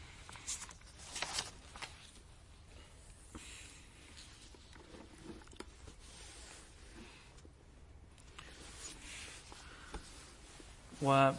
ويقول 11.02 11.34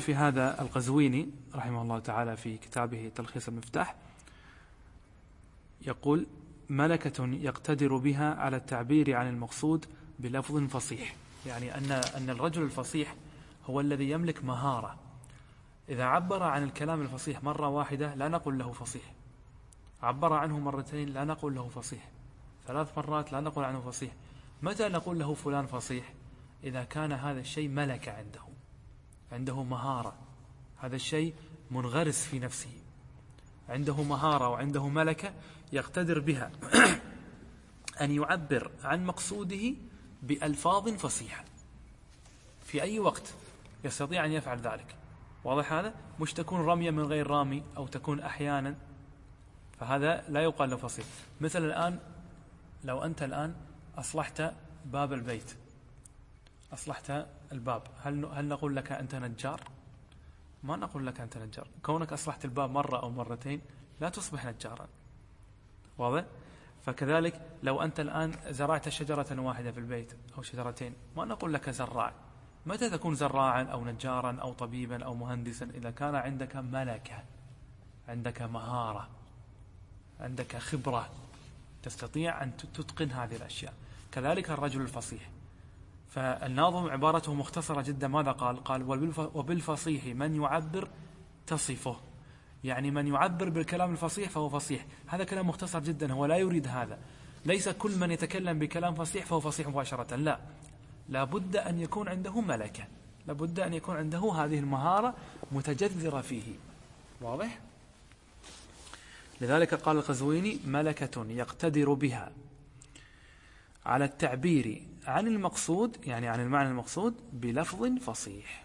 في 0.00 0.14
هذا 0.14 0.62
القزويني 0.62 1.28
رحمه 1.54 1.82
الله 1.82 1.98
تعالى 1.98 2.36
في 2.36 2.56
كتابه 2.56 3.10
تلخيص 3.14 3.48
المفتاح 3.48 3.94
يقول 5.82 6.26
ملكة 6.68 7.26
يقتدر 7.26 7.96
بها 7.96 8.34
على 8.34 8.56
التعبير 8.56 9.16
عن 9.16 9.28
المقصود 9.28 9.86
بلفظ 10.18 10.56
فصيح. 10.56 11.14
يعني 11.46 11.78
أن 11.78 11.92
أن 11.92 12.30
الرجل 12.30 12.62
الفصيح 12.62 13.14
هو 13.66 13.80
الذي 13.80 14.10
يملك 14.10 14.44
مهارة. 14.44 14.96
إذا 15.88 16.04
عبر 16.04 16.42
عن 16.42 16.62
الكلام 16.62 17.02
الفصيح 17.02 17.42
مرة 17.42 17.68
واحدة 17.68 18.14
لا 18.14 18.28
نقول 18.28 18.58
له 18.58 18.72
فصيح. 18.72 19.12
عبر 20.02 20.32
عنه 20.32 20.58
مرتين 20.58 21.08
لا 21.08 21.24
نقول 21.24 21.54
له 21.54 21.68
فصيح. 21.68 22.08
ثلاث 22.66 22.98
مرات 22.98 23.32
لا 23.32 23.40
نقول 23.40 23.64
عنه 23.64 23.80
فصيح. 23.80 24.12
متى 24.62 24.88
نقول 24.88 25.18
له 25.18 25.34
فلان 25.34 25.66
فصيح؟ 25.66 26.12
إذا 26.64 26.84
كان 26.84 27.12
هذا 27.12 27.40
الشيء 27.40 27.68
ملك 27.68 28.08
عنده 28.08 28.40
عنده 29.34 29.62
مهارة. 29.62 30.14
هذا 30.76 30.96
الشيء 30.96 31.34
منغرس 31.70 32.26
في 32.26 32.38
نفسه. 32.38 32.70
عنده 33.68 34.02
مهارة 34.02 34.48
وعنده 34.48 34.88
ملكة 34.88 35.32
يقتدر 35.72 36.20
بها. 36.20 36.52
أن 38.00 38.10
يعبر 38.10 38.70
عن 38.82 39.06
مقصوده 39.06 39.74
بألفاظ 40.22 40.88
فصيحة. 40.88 41.44
في 42.64 42.82
أي 42.82 43.00
وقت 43.00 43.34
يستطيع 43.84 44.24
أن 44.24 44.32
يفعل 44.32 44.58
ذلك. 44.58 44.96
واضح 45.44 45.72
هذا؟ 45.72 45.94
مش 46.20 46.32
تكون 46.32 46.60
رمية 46.60 46.90
من 46.90 47.02
غير 47.02 47.26
رامي 47.26 47.62
أو 47.76 47.86
تكون 47.86 48.20
أحيانا. 48.20 48.76
فهذا 49.80 50.24
لا 50.28 50.42
يقال 50.42 50.70
له 50.70 50.76
فصيح. 50.76 51.06
مثل 51.40 51.64
الآن 51.64 51.98
لو 52.84 53.02
أنت 53.02 53.22
الآن 53.22 53.54
أصلحت 53.98 54.52
باب 54.84 55.12
البيت. 55.12 55.63
أصلحت 56.74 57.26
الباب. 57.52 57.82
هل 58.02 58.24
هل 58.24 58.48
نقول 58.48 58.76
لك 58.76 58.92
أنت 58.92 59.14
نجار؟ 59.14 59.60
ما 60.62 60.76
نقول 60.76 61.06
لك 61.06 61.20
أنت 61.20 61.38
نجار. 61.38 61.68
كونك 61.82 62.12
أصلحت 62.12 62.44
الباب 62.44 62.70
مرة 62.70 63.02
أو 63.02 63.10
مرتين 63.10 63.60
لا 64.00 64.08
تصبح 64.08 64.46
نجارا. 64.46 64.88
واضح؟ 65.98 66.24
فكذلك 66.86 67.40
لو 67.62 67.82
أنت 67.82 68.00
الآن 68.00 68.32
زرعت 68.50 68.88
شجرة 68.88 69.40
واحدة 69.40 69.72
في 69.72 69.80
البيت 69.80 70.12
أو 70.38 70.42
شجرتين 70.42 70.94
ما 71.16 71.24
نقول 71.24 71.54
لك 71.54 71.70
زراع. 71.70 72.12
متى 72.66 72.90
تكون 72.90 73.14
زراعا 73.14 73.62
أو 73.62 73.84
نجارا 73.84 74.38
أو 74.42 74.52
طبيبا 74.52 75.04
أو 75.04 75.14
مهندسا؟ 75.14 75.64
إذا 75.74 75.90
كان 75.90 76.14
عندك 76.14 76.56
ملكة 76.56 77.24
عندك 78.08 78.42
مهارة 78.42 79.08
عندك 80.20 80.56
خبرة 80.56 81.10
تستطيع 81.82 82.42
أن 82.42 82.56
تتقن 82.56 83.10
هذه 83.10 83.36
الأشياء. 83.36 83.74
كذلك 84.12 84.50
الرجل 84.50 84.80
الفصيح. 84.80 85.30
فالناظم 86.14 86.90
عبارته 86.90 87.34
مختصرة 87.34 87.82
جدا. 87.82 88.08
ماذا 88.08 88.32
قال؟ 88.32 88.64
قال 88.64 89.10
وبالفصيح 89.34 90.04
من 90.06 90.42
يعبر 90.42 90.88
تصفه. 91.46 91.96
يعني 92.64 92.90
من 92.90 93.06
يعبر 93.06 93.48
بالكلام 93.48 93.92
الفصيح 93.92 94.30
فهو 94.30 94.48
فصيح. 94.48 94.86
هذا 95.06 95.24
كلام 95.24 95.48
مختصر 95.48 95.80
جدا. 95.80 96.12
هو 96.12 96.26
لا 96.26 96.36
يريد 96.36 96.68
هذا. 96.68 96.98
ليس 97.44 97.68
كل 97.68 97.98
من 97.98 98.10
يتكلم 98.10 98.58
بكلام 98.58 98.94
فصيح 98.94 99.26
فهو 99.26 99.40
فصيح 99.40 99.68
مباشرة. 99.68 100.16
لا. 100.16 100.38
لابد 101.08 101.56
أن 101.56 101.80
يكون 101.80 102.08
عنده 102.08 102.40
ملكة. 102.40 102.84
لابد 103.26 103.60
أن 103.60 103.74
يكون 103.74 103.96
عنده 103.96 104.32
هذه 104.32 104.58
المهارة 104.58 105.14
متجذرة 105.52 106.20
فيه. 106.20 106.52
واضح؟ 107.20 107.58
لذلك 109.40 109.74
قال 109.74 109.96
القزويني 109.96 110.58
ملكة 110.66 111.26
يقتدر 111.28 111.92
بها 111.92 112.32
على 113.86 114.04
التعبير 114.04 114.82
عن 115.06 115.26
المقصود 115.26 115.96
يعني 116.06 116.28
عن 116.28 116.40
المعنى 116.40 116.68
المقصود 116.68 117.14
بلفظ 117.32 117.98
فصيح. 117.98 118.64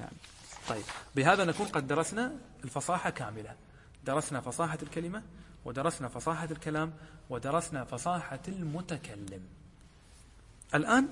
يعني 0.00 0.16
طيب. 0.68 0.84
بهذا 1.16 1.44
نكون 1.44 1.66
قد 1.66 1.86
درسنا 1.86 2.32
الفصاحة 2.64 3.10
كاملة. 3.10 3.54
درسنا 4.04 4.40
فصاحة 4.40 4.78
الكلمة 4.82 5.22
ودرسنا 5.64 6.08
فصاحة 6.08 6.48
الكلام 6.50 6.92
ودرسنا 7.30 7.84
فصاحة 7.84 8.40
المتكلم. 8.48 9.42
الآن 10.74 11.08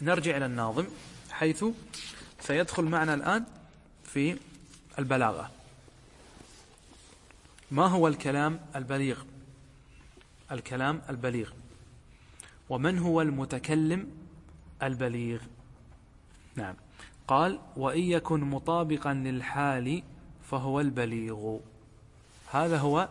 نرجع 0.00 0.36
إلى 0.36 0.46
الناظم 0.46 0.86
حيث 1.30 1.64
سيدخل 2.40 2.84
معنا 2.84 3.14
الآن 3.14 3.44
في 4.04 4.38
البلاغة. 4.98 5.50
ما 7.70 7.86
هو 7.86 8.08
الكلام 8.08 8.60
البليغ؟ 8.76 9.22
الكلام 10.52 11.02
البليغ. 11.10 11.50
ومن 12.70 12.98
هو 12.98 13.20
المتكلم 13.20 14.08
البليغ؟ 14.82 15.40
نعم. 16.56 16.74
قال 17.28 17.58
وإن 17.76 18.02
يكن 18.02 18.40
مطابقا 18.40 19.14
للحال 19.14 20.02
فهو 20.42 20.80
البليغ. 20.80 21.58
هذا 22.50 22.78
هو 22.78 23.08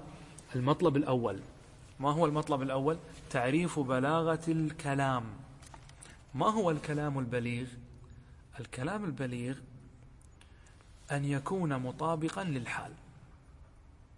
المطلب 0.56 0.98
الأول. 0.98 1.40
ما 2.00 2.12
هو 2.12 2.26
المطلب 2.26 2.62
الأول؟ 2.62 2.98
تعريف 3.30 3.80
بلاغة 3.80 4.42
الكلام. 4.48 5.24
ما 6.36 6.50
هو 6.50 6.72
الكلام 6.72 7.20
البليغ؟ 7.20 7.68
الكلام 8.60 9.06
البليغ 9.06 9.58
أن 11.12 11.26
يكون 11.26 11.78
مطابقا 11.78 12.44
للحال. 12.44 12.92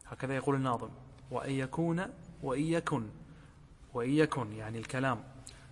هكذا 0.07 0.35
يقول 0.35 0.55
الناظم 0.55 0.89
وأن 1.31 1.51
يكون 1.51 2.05
وإن 2.43 2.63
يكن. 2.63 3.03
وإن 3.93 4.09
يكن 4.09 4.53
يعني 4.53 4.77
الكلام 4.77 5.23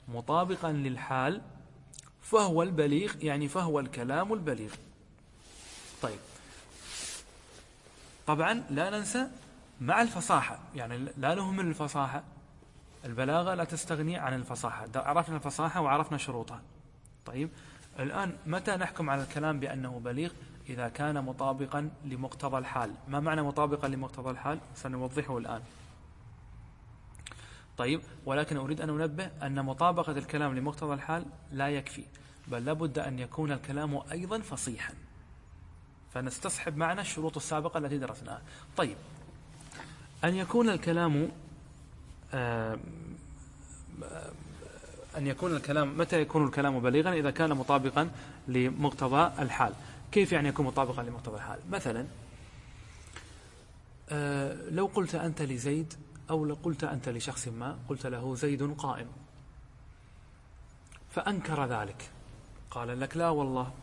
مطابقا 0.07 0.71
للحال 0.71 1.41
فهو 2.21 2.63
البليغ 2.63 3.13
يعني 3.23 3.47
فهو 3.47 3.79
الكلام 3.79 4.33
البليغ. 4.33 4.73
طيب. 6.01 6.19
طبعا 8.27 8.63
لا 8.69 8.89
ننسى 8.89 9.27
مع 9.81 10.01
الفصاحة 10.01 10.59
يعني 10.75 10.97
لا 11.17 11.35
نهمل 11.35 11.65
الفصاحة. 11.65 12.23
البلاغة 13.05 13.53
لا 13.53 13.63
تستغني 13.63 14.17
عن 14.17 14.33
الفصاحة. 14.33 14.87
عرفنا 14.95 15.35
الفصاحة 15.35 15.81
وعرفنا 15.81 16.17
شروطها. 16.17 16.61
طيب. 17.25 17.49
الآن 17.99 18.37
متى 18.45 18.75
نحكم 18.75 19.09
على 19.09 19.23
الكلام 19.23 19.59
بأنه 19.59 19.99
بليغ؟ 19.99 20.31
إذا 20.69 20.89
كان 20.89 21.23
مطابقا 21.23 21.89
لمقتضى 22.05 22.57
الحال. 22.57 22.93
ما 23.07 23.19
معنى 23.19 23.41
مطابقا 23.41 23.87
لمقتضى 23.87 24.29
الحال؟ 24.29 24.59
سنوضحه 24.75 25.37
الآن. 25.37 25.61
طيب 27.81 28.01
ولكن 28.25 28.57
أريد 28.57 28.81
أن 28.81 28.89
أنبه 28.89 29.29
أن 29.41 29.65
مطابقة 29.65 30.11
الكلام 30.11 30.55
لمقتضى 30.55 30.93
الحال 30.93 31.25
لا 31.51 31.69
يكفي 31.69 32.03
بل 32.47 32.65
لابد 32.65 32.99
أن 32.99 33.19
يكون 33.19 33.51
الكلام 33.51 34.01
أيضا 34.11 34.39
فصيحا. 34.39 34.93
فنستصحب 36.13 36.77
معنا 36.77 37.01
الشروط 37.01 37.35
السابقة 37.37 37.77
التي 37.77 37.97
درسناها. 37.97 38.41
طيب 38.77 38.95
أن 40.23 40.35
يكون 40.35 40.69
الكلام 40.69 41.31
آه، 42.33 42.79
أن 45.17 45.27
يكون 45.27 45.55
الكلام 45.55 45.97
متى 45.97 46.21
يكون 46.21 46.45
الكلام 46.45 46.79
بليغا؟ 46.79 47.13
إذا 47.13 47.31
كان 47.31 47.49
مطابقا 47.49 48.09
لمقتضى 48.47 49.41
الحال. 49.43 49.73
كيف 50.11 50.31
يعني 50.31 50.49
يكون 50.49 50.65
مطابقا 50.65 51.03
لمقتضى 51.03 51.35
الحال؟ 51.35 51.59
مثلا 51.69 52.05
آه، 54.09 54.69
لو 54.69 54.85
قلت 54.85 55.15
أنت 55.15 55.41
لزيد 55.41 55.93
أو 56.31 56.53
قلت 56.53 56.83
أنت 56.83 57.09
لشخص 57.09 57.47
ما 57.47 57.77
قلت 57.89 58.05
له 58.05 58.35
زيد 58.35 58.73
قائم. 58.73 59.07
فأنكر 61.09 61.65
ذلك. 61.65 62.11
قال 62.71 62.99
لك 62.99 63.17
لا 63.17 63.29
والله 63.29 63.73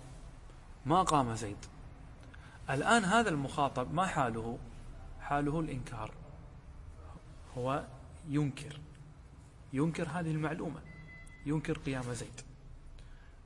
ما 0.86 1.02
قام 1.02 1.34
زيد. 1.34 1.56
الآن 2.70 3.04
هذا 3.04 3.30
المخاطب 3.30 3.94
ما 3.94 4.06
حاله؟ 4.06 4.58
حاله 5.20 5.60
الإنكار. 5.60 6.14
هو 7.58 7.84
ينكر. 8.28 8.80
ينكر 9.72 10.08
هذه 10.08 10.30
المعلومة. 10.30 10.80
ينكر 11.46 11.78
قيام 11.78 12.12
زيد. 12.12 12.40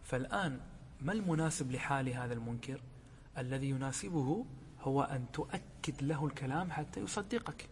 فالآن 0.04 0.60
ما 1.00 1.12
المناسب 1.12 1.72
لحال 1.72 2.08
هذا 2.08 2.34
المنكر؟ 2.34 2.80
الذي 3.38 3.70
يناسبه 3.70 4.44
هو 4.80 5.02
أن 5.02 5.26
تؤكد 5.32 6.02
له 6.02 6.26
الكلام 6.26 6.70
حتى 6.70 7.00
يصدقك. 7.00 7.71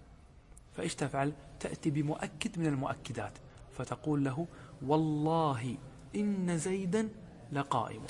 فإيش 0.73 0.95
تفعل؟ 0.95 1.33
تأتي 1.61 1.91
بمؤكد 1.91 2.59
من 2.59 2.66
المؤكدات 2.66 3.33
فتقول 3.73 4.25
له 4.25 4.47
والله 4.83 5.77
إن 6.16 6.59
زيدا 6.59 7.09
لقائم. 7.53 8.03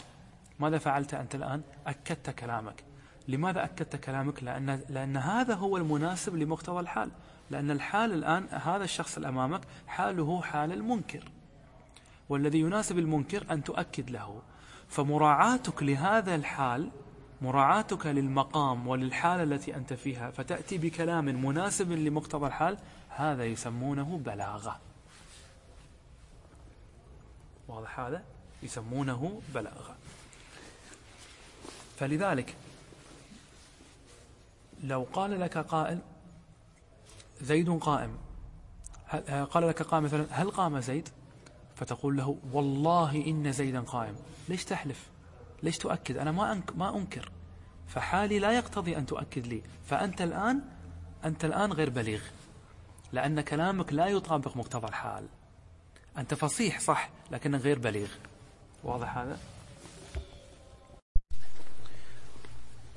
ماذا 0.58 0.78
فعلت 0.78 1.14
أنت 1.14 1.34
الآن؟ 1.34 1.62
أكدت 1.86 2.30
كلامك. 2.30 2.84
لماذا 3.28 3.64
أكدت 3.64 3.96
كلامك؟ 3.96 4.42
لأن, 4.42 4.80
لأن 4.88 5.16
هذا 5.16 5.54
هو 5.54 5.76
المناسب 5.76 6.36
لمقتضى 6.36 6.80
الحال. 6.80 7.11
لأن 7.50 7.70
الحال 7.70 8.12
الآن 8.12 8.46
هذا 8.50 8.84
الشخص 8.84 9.16
الأمامك 9.16 9.61
حاله 9.86 10.42
حال 10.42 10.72
المنكر. 10.72 11.24
والذي 12.28 12.61
يناسب 12.61 12.98
المنكر 12.98 13.46
أن 13.50 13.64
تؤكد 13.64 14.11
له. 14.11 14.42
فمراعاتك 14.88 15.82
لهذا 15.82 16.34
الحال 16.34 16.90
مراعاتك 17.43 18.07
للمقام 18.07 18.88
وللحالة 18.88 19.43
التي 19.43 19.76
أنت 19.76 19.93
فيها 19.93 20.30
فتأتي 20.30 20.78
بكلام 20.78 21.24
مناسب 21.24 21.93
لمقتضى 21.93 22.47
الحال 22.47 22.78
هذا 23.09 23.45
يسمونه 23.45 24.20
بلاغة. 24.24 24.80
واضح 27.68 28.01
هذا؟ 28.01 28.24
يسمونه 28.62 29.41
بلاغة. 29.55 29.97
فلذلك 31.99 32.57
لو 34.84 35.07
قال 35.12 35.41
لك 35.41 35.59
قائل 35.59 35.99
زيد 37.41 37.78
قائم 37.78 38.18
قال 39.51 39.68
لك 39.68 39.82
قائم 39.82 40.05
مثلا 40.05 40.26
هل 40.30 40.51
قام 40.51 40.80
زيد؟ 40.80 41.09
فتقول 41.76 42.16
له 42.16 42.36
والله 42.53 43.26
إن 43.26 43.53
زيدا 43.53 43.80
قائم. 43.80 44.16
ليش 44.49 44.64
تحلف؟ 44.64 45.09
ليش 45.62 45.78
تؤكد؟ 45.78 46.16
أنا 46.16 46.32
ما 46.32 46.52
أنك 46.52 46.76
ما 46.76 46.96
أنكر. 46.96 47.30
فحالي 47.88 48.38
لا 48.38 48.52
يقتضي 48.52 48.96
أن 48.96 49.06
تؤكد 49.06 49.46
لي. 49.46 49.62
فأنت 49.86 50.22
الآن 50.22 50.61
أنت 51.24 51.44
الآن 51.44 51.72
غير 51.72 51.90
بليغ. 51.90 52.22
لأن 53.12 53.40
كلامك 53.40 53.92
لا 53.92 54.06
يطابق 54.06 54.56
مقتضى 54.56 54.86
الحال. 54.86 55.26
أنت 56.18 56.34
فصيح 56.34 56.80
صح 56.80 57.11
لكن 57.30 57.56
غير 57.56 57.78
بليغ. 57.78 58.08
واضح 58.84 59.18
هذا؟ 59.18 59.38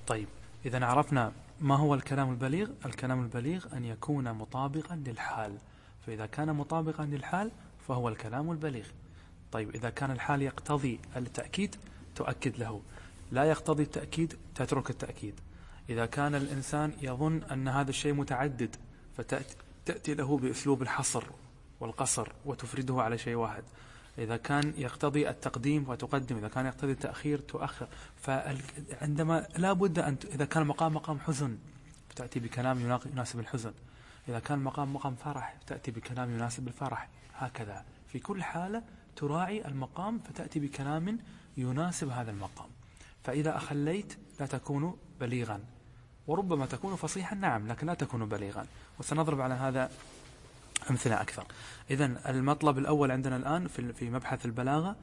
طيب 0.07 0.27
إذا 0.65 0.85
عرفنا 0.85 1.31
ما 1.61 1.75
هو 1.75 1.93
الكلام 1.93 2.31
البليغ 2.31 2.69
الكلام 2.85 3.23
البليغ 3.23 3.77
أن 3.77 3.85
يكون 3.85 4.33
مطابقا 4.33 4.95
للحال. 4.95 5.57
فإذا 6.05 6.25
كان 6.25 6.53
مطابقا 6.55 7.05
للحال 7.05 7.51
فهو 7.87 8.09
الكلام 8.09 8.51
البليغ. 8.51 8.87
طيب 9.51 9.75
إذا 9.75 9.89
كان 9.89 10.11
الحال 10.11 10.41
يقتضي 10.41 10.99
التأكيد 11.17 11.75
تؤكد 12.15 12.57
له. 12.57 12.81
لا 13.31 13.43
يقتضي 13.43 13.83
التأكيد 13.83 14.37
تترك 14.55 14.89
التأكيد. 14.89 15.39
إذا 15.89 16.05
كان 16.05 16.35
الإنسان 16.35 16.93
يظن 17.01 17.43
أن 17.43 17.67
هذا 17.67 17.89
الشيء 17.89 18.13
متعدد 18.13 18.75
فتأتي 19.17 20.13
له 20.13 20.37
بأسلوب 20.37 20.81
الحصر 20.81 21.23
والقصر 21.79 22.27
وتفرده 22.45 23.01
على 23.01 23.17
شيء 23.17 23.35
واحد. 23.35 23.63
إذا 24.17 24.37
كان 24.37 24.73
يقتضي 24.77 25.29
التقديم 25.29 25.89
وتقدم 25.89 26.37
إذا 26.37 26.47
كان 26.47 26.65
يقتضي 26.65 26.91
التأخير 26.91 27.39
تؤخر. 27.39 27.87
فعندما 28.21 29.47
لا 29.57 29.73
بد 29.73 29.99
أن 29.99 30.17
إذا 30.33 30.45
كان 30.45 30.67
مقام 30.67 30.93
مقام 30.93 31.19
حزن 31.19 31.57
فتأتي 32.09 32.39
بكلام 32.39 32.79
يناسب 33.13 33.39
الحزن. 33.39 33.73
إذا 34.29 34.39
كان 34.39 34.59
مقام 34.59 34.93
مقام 34.93 35.15
فرح 35.15 35.55
تأتي 35.67 35.91
بكلام 35.91 36.31
يناسب 36.31 36.67
الفرح. 36.67 37.09
هكذا. 37.35 37.85
في 38.07 38.19
كل 38.19 38.43
حالة 38.43 38.83
تراعي 39.15 39.67
المقام 39.67 40.19
فتأتي 40.19 40.59
بكلام 40.59 41.19
يناسب 41.57 42.09
هذا 42.09 42.31
المقام. 42.31 42.69
فإذا 43.23 43.57
أخليت 43.57 44.17
لا 44.39 44.45
تكون 44.45 44.97
بليغا 45.19 45.63
وربما 46.27 46.65
تكون 46.65 46.95
فصيحا 46.95 47.35
نعم 47.35 47.67
لكن 47.67 47.87
لا 47.87 47.93
تكون 47.93 48.25
بليغا. 48.25 48.65
وسنضرب 48.99 49.41
على 49.41 49.53
هذا 49.53 49.91
أمثلة 50.89 51.21
أكثر. 51.21 51.45
إذا 51.91 52.29
المطلب 52.29 52.77
الأول 52.77 53.11
عندنا 53.11 53.37
الآن 53.37 53.67
في 53.67 54.09
مبحث 54.09 54.45
البلاغة 54.45 54.95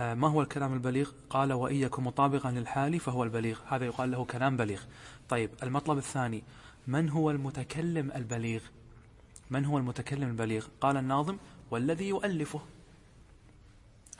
آه، 0.00 0.14
ما 0.14 0.28
هو 0.28 0.42
الكلام 0.42 0.74
البليغ؟ 0.74 1.10
قال 1.30 1.52
وإن 1.52 1.76
يكن 1.76 2.02
مطابقا 2.02 2.50
للحال 2.50 3.00
فهو 3.00 3.24
البليغ. 3.24 3.60
هذا 3.68 3.84
يقال 3.84 4.10
له 4.10 4.24
كلام 4.24 4.56
بليغ. 4.56 4.82
طيب 5.28 5.50
المطلب 5.62 5.98
الثاني 5.98 6.42
من 6.86 7.08
هو 7.08 7.30
المتكلم 7.30 8.12
البليغ؟ 8.12 8.60
من 9.50 9.64
هو 9.64 9.78
المتكلم 9.78 10.28
البليغ؟ 10.28 10.66
قال 10.80 10.96
الناظم 10.96 11.36
والذي 11.70 12.08
يؤلفه. 12.08 12.60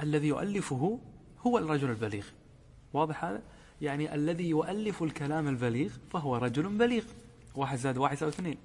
الذي 0.01 0.29
يؤلفه 0.29 0.99
هو 1.47 1.59
الرجل 1.59 1.90
البليغ. 1.90 2.26
واضح 2.92 3.24
هذا؟ 3.24 3.42
يعني 3.80 4.14
الذي 4.14 4.49
يؤلف 4.49 5.03
الكلام 5.03 5.49
البليغ 5.49 5.90
فهو 6.12 6.36
رجل 6.36 6.78
بليغ. 6.78 7.05
واحد 7.55 7.78
زاد 7.78 7.99
واحد 7.99 8.22
أو 8.22 8.28
اثنين. 8.28 8.59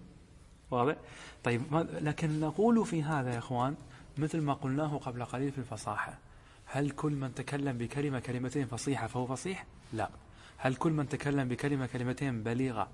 واضح؟ 0.71 0.95
طيب 1.43 1.61
لكن 2.01 2.39
نقول 2.39 2.86
في 2.86 3.03
هذا 3.03 3.34
يا 3.34 3.38
إخوان 3.38 3.75
مثل 4.17 4.41
ما 4.41 4.53
قلناه 4.53 4.97
قبل 4.97 5.25
قليل 5.25 5.51
في 5.51 5.57
الفصاحة. 5.57 6.17
هل 6.65 6.91
كل 6.91 7.11
من 7.11 7.34
تكلم 7.34 7.77
بكلمة 7.77 8.19
كلمتين 8.19 8.67
فصيحة 8.67 9.07
فهو 9.07 9.25
فصيح؟ 9.25 9.65
لا. 9.93 10.09
هل 10.57 10.75
كل 10.75 10.91
من 10.91 11.09
تكلم 11.09 11.47
بكلمة 11.47 11.86
كلمتين 11.86 12.43
بليغة 12.43 12.88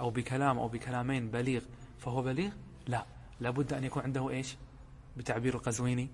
أو 0.00 0.10
بكلام 0.10 0.58
أو 0.58 0.68
بكلامين 0.68 1.30
بليغ 1.30 1.62
فهو 1.98 2.22
بليغ؟ 2.22 2.50
لا. 2.86 3.04
لابد 3.40 3.72
أن 3.72 3.84
يكون 3.84 4.02
عنده 4.02 4.30
إيش؟ 4.30 4.56
بتعبير 5.16 5.54
القزويني. 5.54 6.08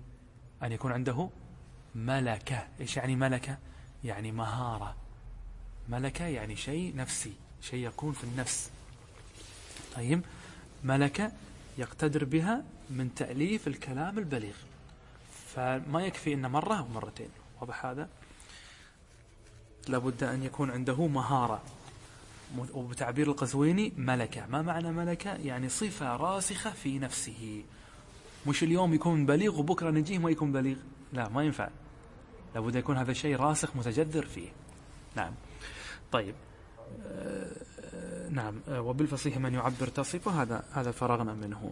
أن 0.63 0.71
يكون 0.71 0.91
عنده 0.91 1.29
ملكة. 1.95 2.67
إيش 2.81 2.97
يعني 2.97 3.15
ملكة؟ 3.15 3.57
يعني 4.03 4.31
مهارة. 4.31 4.95
ملكة 5.89 6.25
يعني 6.25 6.55
شيء 6.55 6.95
نفسي 6.95 7.33
شيء 7.61 7.87
يكون 7.87 8.13
في 8.13 8.23
النفس. 8.23 8.69
طيب 9.95 10.21
ملكة 10.83 11.31
يقتدر 11.77 12.25
بها 12.25 12.63
من 12.89 13.15
تأليف 13.15 13.67
الكلام 13.67 14.17
البليغ. 14.17 14.55
فما 15.55 16.05
يكفي 16.05 16.33
إن 16.33 16.51
مرة 16.51 16.75
أو 16.75 16.87
مرتين 16.87 17.29
واضح 17.61 17.85
هذا؟ 17.85 18.09
لابد 19.87 20.23
أن 20.23 20.43
يكون 20.43 20.71
عنده 20.71 21.07
مهارة. 21.07 21.61
وبتعبير 22.73 23.27
القزويني 23.27 23.93
ملكة. 23.97 24.45
ما 24.47 24.61
معنى 24.61 24.91
ملكة؟ 24.91 25.33
يعني 25.33 25.69
صفة 25.69 26.15
راسخة 26.15 26.71
في 26.71 26.99
نفسه. 26.99 27.63
مش 28.47 28.63
اليوم 28.63 28.93
يكون 28.93 29.25
بليغ 29.25 29.59
وبكرة 29.59 29.91
نجيه 29.91 30.17
ما 30.17 30.29
يكون 30.29 30.51
بليغ. 30.51 30.77
لا 31.13 31.29
ما 31.29 31.43
ينفع. 31.43 31.69
لابد 32.55 32.75
يكون 32.75 32.97
هذا 32.97 33.11
الشيء 33.11 33.35
راسخ 33.35 33.75
متجذر 33.75 34.25
فيه. 34.25 34.49
نعم. 35.15 35.31
طيب. 36.11 36.35
آه 37.07 38.29
نعم. 38.29 38.59
آه 38.69 38.81
وبالفصيح 38.81 39.37
من 39.37 39.53
يعبر 39.53 39.87
تصفه 39.87 40.41
هذا 40.41 40.63
هذا 40.73 40.91
فرغنا 40.91 41.33
منه. 41.33 41.71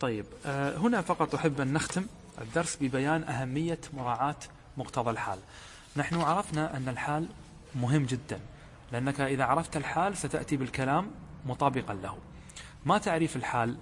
طيب. 0.00 0.24
آه 0.46 0.76
هنا 0.76 1.00
فقط 1.00 1.34
أحب 1.34 1.60
أن 1.60 1.72
نختم 1.72 2.06
الدرس 2.40 2.76
ببيان 2.80 3.22
أهمية 3.22 3.80
مراعاة 3.94 4.36
مقتضى 4.76 5.10
الحال. 5.10 5.38
نحن 5.96 6.20
عرفنا 6.20 6.76
أن 6.76 6.88
الحال 6.88 7.28
مهم 7.74 8.04
جدا 8.06 8.40
لأنك 8.92 9.20
إذا 9.20 9.44
عرفت 9.44 9.76
الحال 9.76 10.16
ستأتي 10.16 10.56
بالكلام 10.56 11.10
مطابقا 11.46 11.94
له. 11.94 12.18
ما 12.84 12.98
تعريف 12.98 13.36
الحال؟ 13.36 13.76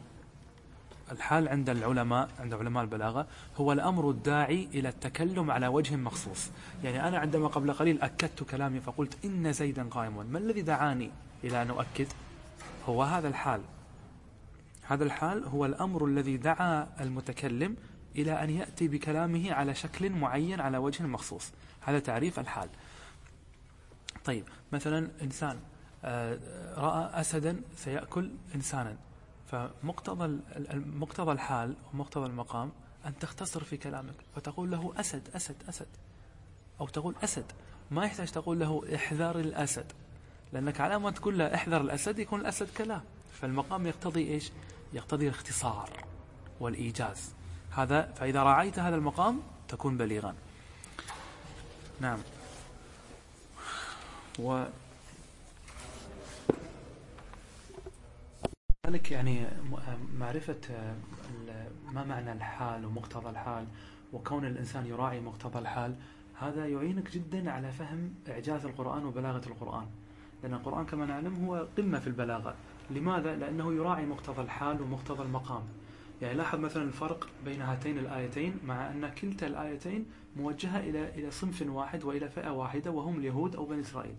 الحال 1.13 1.49
عند 1.49 1.71
العلماء 1.71 2.29
عند 2.41 2.55
علماء 2.55 2.85
البلاغة 2.85 3.27
هو 3.57 3.73
الأمر 3.73 4.11
الداعي 4.11 4.69
إلى 4.75 4.89
التكلم 4.89 5.51
على 5.51 5.67
وجه 5.67 5.97
مخصوص. 5.97 6.51
يعني 6.85 7.09
أنا 7.09 7.19
عندما 7.19 7.47
قبل 7.47 7.73
قليل 7.73 8.03
أكدت 8.03 8.43
كلامي 8.43 8.81
فقلت 8.81 9.25
إن 9.25 9.53
زيدا 9.53 9.89
قائم 9.89 10.27
ما 10.27 10.39
الذي 10.39 10.63
دعاني 10.63 11.11
إلى 11.45 11.63
أن 11.63 11.71
أؤكد؟ 11.71 12.07
هو 12.87 13.03
هذا 13.03 13.29
الحال. 13.29 13.61
هذا 14.83 15.05
الحال 15.05 15.45
هو 15.45 15.67
الأمر 15.67 16.07
الذي 16.07 16.37
دعا 16.37 16.89
المتكلم 17.01 17.77
إلى 18.17 18.33
أن 18.45 18.51
يأتي 18.51 18.89
بكلامه 18.89 19.53
على 19.53 19.75
شكل 19.75 20.11
معين 20.11 20.61
على 20.61 20.79
وجه 20.79 21.03
مخصوص. 21.03 21.53
هذا 21.81 21.99
تعريف 21.99 22.39
الحال. 22.39 22.69
طيب 24.25 24.45
مثلا 24.73 25.11
إنسان 25.23 25.59
آه، 26.05 26.39
رأى 26.77 27.21
أسدا 27.21 27.61
سيأكل 27.77 28.31
إنسانا. 28.55 28.97
فمقتضى 29.55 30.39
مقتضى 30.75 31.33
الحال 31.33 31.75
ومقتضى 31.93 32.27
المقام 32.27 32.73
أن 33.07 33.19
تختصر 33.19 33.65
في 33.65 33.77
كلامك 33.77 34.15
فتقول 34.37 34.71
له 34.71 34.93
أسد 34.97 35.29
أسد 35.37 35.57
أسد. 35.69 35.87
أو 36.81 36.87
تقول 36.87 37.15
أسد. 37.25 37.45
ما 37.91 38.05
يحتاج 38.05 38.31
تقول 38.31 38.61
له 38.61 38.95
احذر 38.95 39.39
الأسد 39.39 39.93
لأنك 40.53 40.81
على 40.81 40.99
ما 40.99 41.11
تقول 41.11 41.39
له 41.39 41.55
احذر 41.55 41.81
الأسد 41.81 42.19
يكون 42.19 42.41
الأسد 42.41 42.69
كلام. 42.77 43.03
فالمقام 43.41 43.87
يقتضي 43.87 44.29
إيش؟ 44.29 44.53
يقتضي 44.93 45.29
الاختصار 45.29 45.91
والإيجاز. 46.61 47.35
هذا 47.71 48.13
فإذا 48.13 48.43
راعيت 48.43 48.79
هذا 48.79 48.97
المقام 48.97 49.43
تكون 49.69 49.97
بليغا. 49.97 50.35
نعم. 52.01 52.19
و 54.39 54.65
ذلك 58.87 59.11
يعني 59.11 59.47
معرفة 60.19 60.57
ما 61.93 62.05
معنى 62.05 62.33
الحال 62.33 62.87
ومقتضى 62.87 63.31
الحال 63.31 63.67
وكون 64.13 64.45
الإنسان 64.45 64.87
يراعي 64.87 65.21
مقتضى 65.21 65.59
الحال 65.59 65.95
هذا 66.41 66.69
يعينك 66.69 67.11
جدا 67.11 67.51
على 67.51 67.73
فهم 67.73 68.15
إعجاز 68.29 68.67
القرآن 68.67 69.05
وبلاغة 69.05 69.49
القرآن. 69.49 69.87
لأن 70.43 70.55
القرآن 70.55 70.87
كما 70.87 71.07
نعلم 71.07 71.45
هو 71.45 71.67
قمة 71.79 71.99
في 71.99 72.07
البلاغة. 72.07 72.55
لماذا؟ 72.91 73.37
لأنه 73.37 73.75
يراعي 73.75 74.07
مقتضى 74.07 74.43
الحال 74.43 74.83
ومقتضى 74.83 75.23
المقام. 75.23 75.63
يعني 76.23 76.35
لاحظ 76.35 76.59
مثلا 76.59 76.83
الفرق 76.83 77.29
بين 77.45 77.63
هاتين 77.63 77.99
الآيتين 77.99 78.59
مع 78.67 78.91
أن 78.91 79.09
كلتا 79.09 79.47
الآيتين 79.47 80.07
موجهة 80.37 80.81
إلى 80.81 81.09
إلى 81.09 81.31
صنف 81.31 81.63
واحد 81.69 82.05
وإلى 82.05 82.29
فئة 82.29 82.51
واحدة 82.51 82.91
وهم 82.91 83.19
اليهود 83.19 83.57
أو 83.57 83.65
بني 83.65 83.81
إسرائيل. 83.81 84.15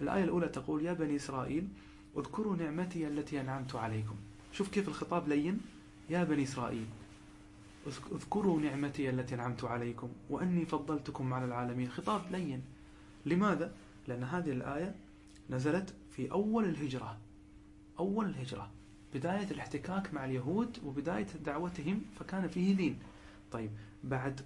الآية 0.00 0.24
الأولى 0.24 0.48
تقول 0.48 0.84
يا 0.84 0.92
بني 0.92 1.16
إسرائيل 1.16 1.68
اذكروا 2.16 2.56
نعمتي 2.56 3.08
التي 3.08 3.40
أنعمت 3.40 3.74
عليكم. 3.74 4.16
شوف 4.52 4.68
كيف 4.68 4.88
الخطاب 4.88 5.28
لين. 5.28 5.60
يا 6.10 6.24
بني 6.24 6.42
إسرائيل 6.42 6.86
اذكروا 8.12 8.60
نعمتي 8.60 9.10
التي 9.10 9.34
أنعمت 9.34 9.64
عليكم 9.64 10.08
وأني 10.30 10.66
فضلتكم 10.66 11.34
على 11.34 11.44
العالمين. 11.44 11.90
خطاب 11.90 12.22
لين. 12.32 12.62
لماذا؟ 13.26 13.72
لأن 14.08 14.24
هذه 14.24 14.50
الآية 14.50 14.94
نزلت 15.50 15.94
في 16.10 16.32
أول 16.32 16.64
الهجرة. 16.64 17.18
أول 17.98 18.26
الهجرة. 18.26 18.70
بداية 19.14 19.50
الاحتكاك 19.50 20.14
مع 20.14 20.24
اليهود 20.24 20.78
وبداية 20.84 21.26
دعوتهم 21.44 22.02
فكان 22.18 22.48
فيه 22.48 22.74
لين 22.74 22.98
طيب 23.52 23.70
بعد 24.04 24.40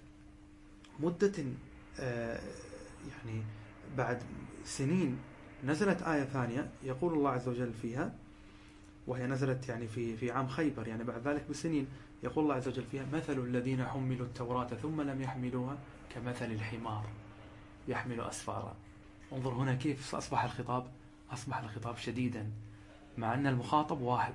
مدة 0.99 1.33
آه، 1.99 2.39
يعني 3.09 3.41
بعد 3.97 4.23
سنين 4.65 5.17
نزلت 5.63 6.01
آية 6.01 6.23
ثانية 6.23 6.69
يقول 6.83 7.13
الله 7.13 7.29
عز 7.29 7.47
وجل 7.47 7.73
فيها 7.81 8.13
وهي 9.07 9.27
نزلت 9.27 9.69
يعني 9.69 9.87
في 9.87 10.17
في 10.17 10.31
عام 10.31 10.47
خيبر 10.47 10.87
يعني 10.87 11.03
بعد 11.03 11.27
ذلك 11.27 11.45
بسنين 11.49 11.87
يقول 12.23 12.43
الله 12.43 12.55
عز 12.55 12.67
وجل 12.67 12.83
فيها 12.91 13.05
مثل 13.13 13.39
الذين 13.39 13.85
حملوا 13.85 14.25
التوراة 14.25 14.67
ثم 14.67 15.01
لم 15.01 15.21
يحملوها 15.21 15.77
كمثل 16.15 16.45
الحمار 16.51 17.05
يحمل 17.87 18.21
أسفارا. 18.21 18.75
انظر 19.33 19.53
هنا 19.53 19.75
كيف 19.75 20.15
أصبح 20.15 20.43
الخطاب 20.43 20.87
أصبح 21.31 21.57
الخطاب 21.57 21.97
شديدا 21.97 22.51
مع 23.17 23.33
أن 23.33 23.47
المخاطب 23.47 24.01
واحد 24.01 24.33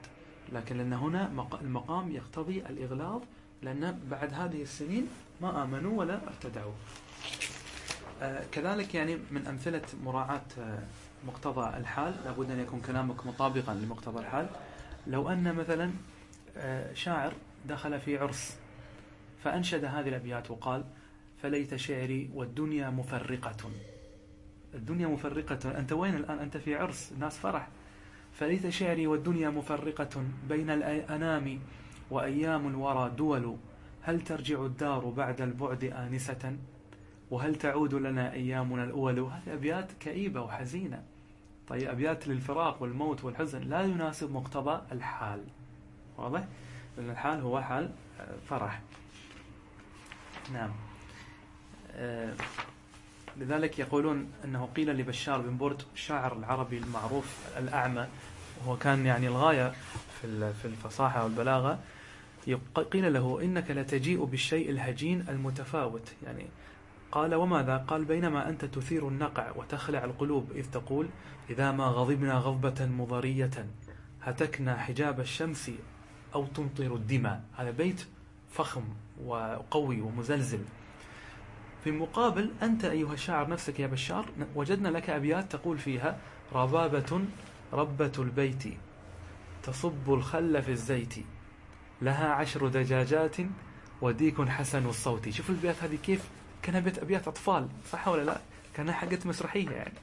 لكن 0.52 0.76
لأن 0.76 0.92
هنا 0.92 1.46
المقام 1.62 2.10
يقتضي 2.12 2.58
الإغلاظ 2.60 3.22
لأن 3.62 4.00
بعد 4.10 4.34
هذه 4.34 4.62
السنين 4.62 5.08
ما 5.40 5.62
آمنوا 5.62 5.98
ولا 5.98 6.20
ارتدعوا. 6.28 6.72
آه 8.22 8.44
كذلك 8.52 8.94
يعني 8.94 9.18
من 9.30 9.46
أمثلة 9.46 9.82
مراعاة 10.04 10.42
آه 10.58 10.82
مقتضى 11.26 11.76
الحال 11.76 12.14
لابد 12.24 12.50
أن 12.50 12.60
يكون 12.60 12.80
كلامك 12.80 13.26
مطابقا 13.26 13.74
لمقتضى 13.74 14.20
الحال. 14.20 14.46
لو 15.06 15.28
أن 15.28 15.54
مثلا 15.54 15.92
آه 16.56 16.92
شاعر 16.94 17.32
دخل 17.68 18.00
في 18.00 18.18
عرس 18.18 18.56
فأنشد 19.44 19.84
هذه 19.84 20.08
الأبيات 20.08 20.50
وقال 20.50 20.84
فليت 21.42 21.76
شعري 21.76 22.30
والدنيا 22.34 22.90
مفرقة. 22.90 23.70
الدنيا 24.74 25.06
مفرقة. 25.06 25.78
أنت 25.78 25.92
وين 25.92 26.14
الآن؟ 26.14 26.38
أنت 26.38 26.56
في 26.56 26.74
عرس. 26.74 27.12
الناس 27.12 27.38
فرح. 27.38 27.68
فليت 28.32 28.68
شعري 28.68 29.06
والدنيا 29.06 29.50
مفرقة 29.50 30.24
بين 30.48 30.70
الأنام 30.70 31.58
وأيام 32.10 32.68
الورى 32.68 33.10
دول 33.10 33.56
هل 34.02 34.20
ترجع 34.20 34.64
الدار 34.64 35.04
بعد 35.04 35.40
البعد 35.40 35.84
آنسة؟ 35.84 36.56
وهل 37.30 37.54
تعود 37.54 37.94
لنا 37.94 38.32
أيامنا 38.32 38.84
الأول؟ 38.84 39.18
هذه 39.18 39.54
أبيات 39.54 39.92
كئيبة 40.00 40.40
وحزينة. 40.42 41.02
طيب 41.70 41.88
أبيات 41.88 42.28
للفراق 42.28 42.82
والموت 42.82 43.24
والحزن 43.24 43.60
لا 43.60 43.82
يناسب 43.82 44.32
مقتضى 44.32 44.80
الحال. 44.92 45.44
واضح؟ 46.18 46.44
لأن 46.96 47.10
الحال 47.10 47.40
هو 47.40 47.60
حال 47.60 47.90
فرح. 48.48 48.80
نعم. 50.52 50.70
آه، 51.92 52.34
لذلك 53.36 53.78
يقولون 53.78 54.32
أنه 54.44 54.68
قيل 54.76 54.96
لبشار 54.96 55.40
بن 55.40 55.56
برد 55.56 55.82
الشاعر 55.94 56.36
العربي 56.36 56.78
المعروف 56.78 57.58
الأعمى 57.58 58.06
وهو 58.60 58.76
كان 58.76 59.06
يعني 59.06 59.28
الغاية 59.28 59.72
في 60.22 60.64
الفصاحة 60.64 61.24
والبلاغة 61.24 61.78
قيل 62.74 63.12
له 63.12 63.40
إنك 63.42 63.70
لتجيء 63.70 64.24
بالشيء 64.24 64.70
الهجين 64.70 65.24
المتفاوت. 65.28 66.12
يعني 66.26 66.46
قال 67.12 67.34
وماذا؟ 67.34 67.76
قال 67.76 68.04
بينما 68.04 68.48
أنت 68.48 68.64
تثير 68.64 69.08
النقع 69.08 69.50
وتخلع 69.56 70.04
القلوب 70.04 70.52
إذ 70.54 70.70
تقول 70.70 71.08
إذا 71.50 71.72
ما 71.72 71.84
غضبنا 71.86 72.34
غضبة 72.34 72.86
مضرية 72.86 73.66
هتكنا 74.22 74.76
حجاب 74.76 75.20
الشمس 75.20 75.70
أو 76.34 76.46
تمطر 76.46 76.94
الدماء. 76.94 77.42
هذا 77.56 77.70
بيت 77.70 78.06
فخم 78.50 78.82
وقوي 79.24 80.00
ومزلزل. 80.00 80.60
في 81.84 81.90
المقابل 81.90 82.50
أنت 82.62 82.84
أيها 82.84 83.12
الشاعر 83.12 83.48
نفسك 83.48 83.80
يا 83.80 83.86
بشار 83.86 84.26
وجدنا 84.54 84.88
لك 84.88 85.10
أبيات 85.10 85.52
تقول 85.52 85.78
فيها 85.78 86.18
ربابة 86.52 87.24
ربة 87.72 88.12
البيت 88.18 88.62
تصب 89.62 90.14
الخل 90.14 90.62
في 90.62 90.70
الزيت 90.70 91.14
لها 92.02 92.28
عشر 92.28 92.68
دجاجات 92.68 93.36
وديك 94.02 94.42
حسن 94.42 94.86
الصوت. 94.86 95.28
شوف 95.28 95.50
الأبيات 95.50 95.82
هذه 95.82 95.96
كيف 95.96 96.30
كان 96.62 96.80
بيت 96.80 96.98
أبيات 96.98 97.28
أطفال 97.28 97.68
صح 97.90 98.08
ولا 98.08 98.22
لا؟ 98.22 98.40
كان 98.74 98.92
حقت 98.92 99.26
مسرحية 99.26 99.70
يعني. 99.70 99.94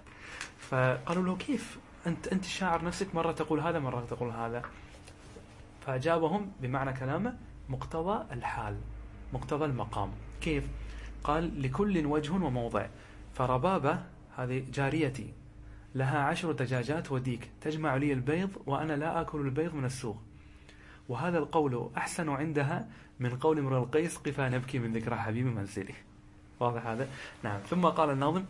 فقالوا 0.59 1.23
له 1.23 1.35
كيف؟ 1.35 1.77
أنت 2.07 2.27
أنت 2.27 2.45
الشاعر 2.45 2.85
نفسك 2.85 3.15
مرة 3.15 3.31
تقول 3.31 3.59
هذا 3.59 3.79
مرة 3.79 4.05
تقول 4.09 4.29
هذا. 4.29 4.61
فأجابهم 5.85 6.51
بمعنى 6.61 6.93
كلامه 6.93 7.37
مقتضى 7.69 8.33
الحال 8.33 8.77
مقتضى 9.33 9.65
المقام. 9.65 10.11
كيف؟ 10.41 10.63
قال 11.23 11.61
لكل 11.61 12.05
وجه 12.05 12.31
وموضع. 12.31 12.87
فربابة 13.33 14.03
هذه 14.37 14.65
جاريتي 14.73 15.33
لها 15.95 16.19
عشر 16.19 16.51
دجاجات 16.51 17.11
وديك 17.11 17.49
تجمع 17.61 17.95
لي 17.95 18.13
البيض 18.13 18.49
وأنا 18.65 18.93
لا 18.93 19.21
آكل 19.21 19.41
البيض 19.41 19.75
من 19.75 19.85
السوق. 19.85 20.21
وهذا 21.09 21.37
القول 21.37 21.89
أحسن 21.97 22.29
عندها 22.29 22.87
من 23.19 23.35
قول 23.35 23.59
امرؤ 23.59 23.77
القيس 23.77 24.17
قفا 24.17 24.49
نبكي 24.49 24.79
من 24.79 24.93
ذكرى 24.93 25.15
حبيب 25.15 25.45
منزلي. 25.45 25.93
واضح 26.59 26.87
هذا؟ 26.87 27.07
نعم. 27.43 27.59
ثم 27.59 27.85
قال 27.85 28.09
الناظم 28.09 28.43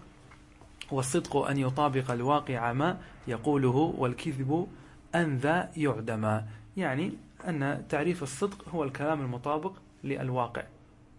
والصدق 0.92 1.38
أن 1.38 1.58
يطابق 1.58 2.12
الواقع 2.12 2.74
ما 2.74 2.98
يقوله 3.28 3.94
والكذب 3.98 4.68
أن 5.16 5.38
ذا 5.38 5.72
يعدم. 5.78 6.42
يعني 6.78 7.14
أن 7.48 7.86
تعريف 7.90 8.24
الصدق 8.24 8.70
هو 8.70 8.84
الكلام 8.84 9.22
المطابق 9.22 9.74
للواقع. 10.04 10.64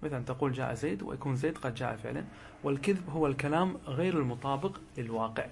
مثلا 0.02 0.24
تقول 0.24 0.52
جاء 0.52 0.74
زيد 0.74 1.02
ويكون 1.02 1.36
زيد 1.36 1.58
قد 1.58 1.74
جاء 1.74 1.96
فعلا. 1.96 2.24
والكذب 2.64 3.10
هو 3.10 3.26
الكلام 3.26 3.76
غير 3.86 4.18
المطابق 4.18 4.76
للواقع. 4.98 5.46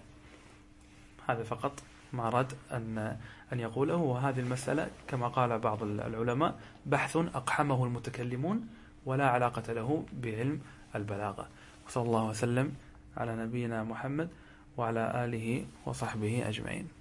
هذا 1.29 1.43
فقط 1.43 1.83
ما 2.13 2.29
أراد 2.29 2.53
أن 2.73 3.17
أن 3.53 3.61
يقوله. 3.61 3.97
وهذه 3.97 4.41
المسألة 4.41 4.91
كما 5.09 5.29
قال 5.29 5.59
بعض 5.59 5.83
العلماء 5.83 6.59
بحث 6.87 7.17
أقحمه 7.17 7.85
المتكلمون 7.85 8.69
ولا 9.07 9.31
علاقة 9.31 9.73
له 9.73 10.05
بعلم 10.13 10.61
البلاغة. 10.97 11.49
وصلى 11.87 12.03
الله 12.03 12.25
وسلم 12.25 12.73
على 13.17 13.37
نبينا 13.37 13.85
محمد 13.85 14.29
وعلى 14.77 15.25
آله 15.25 15.67
وصحبه 15.87 16.49
أجمعين. 16.49 16.96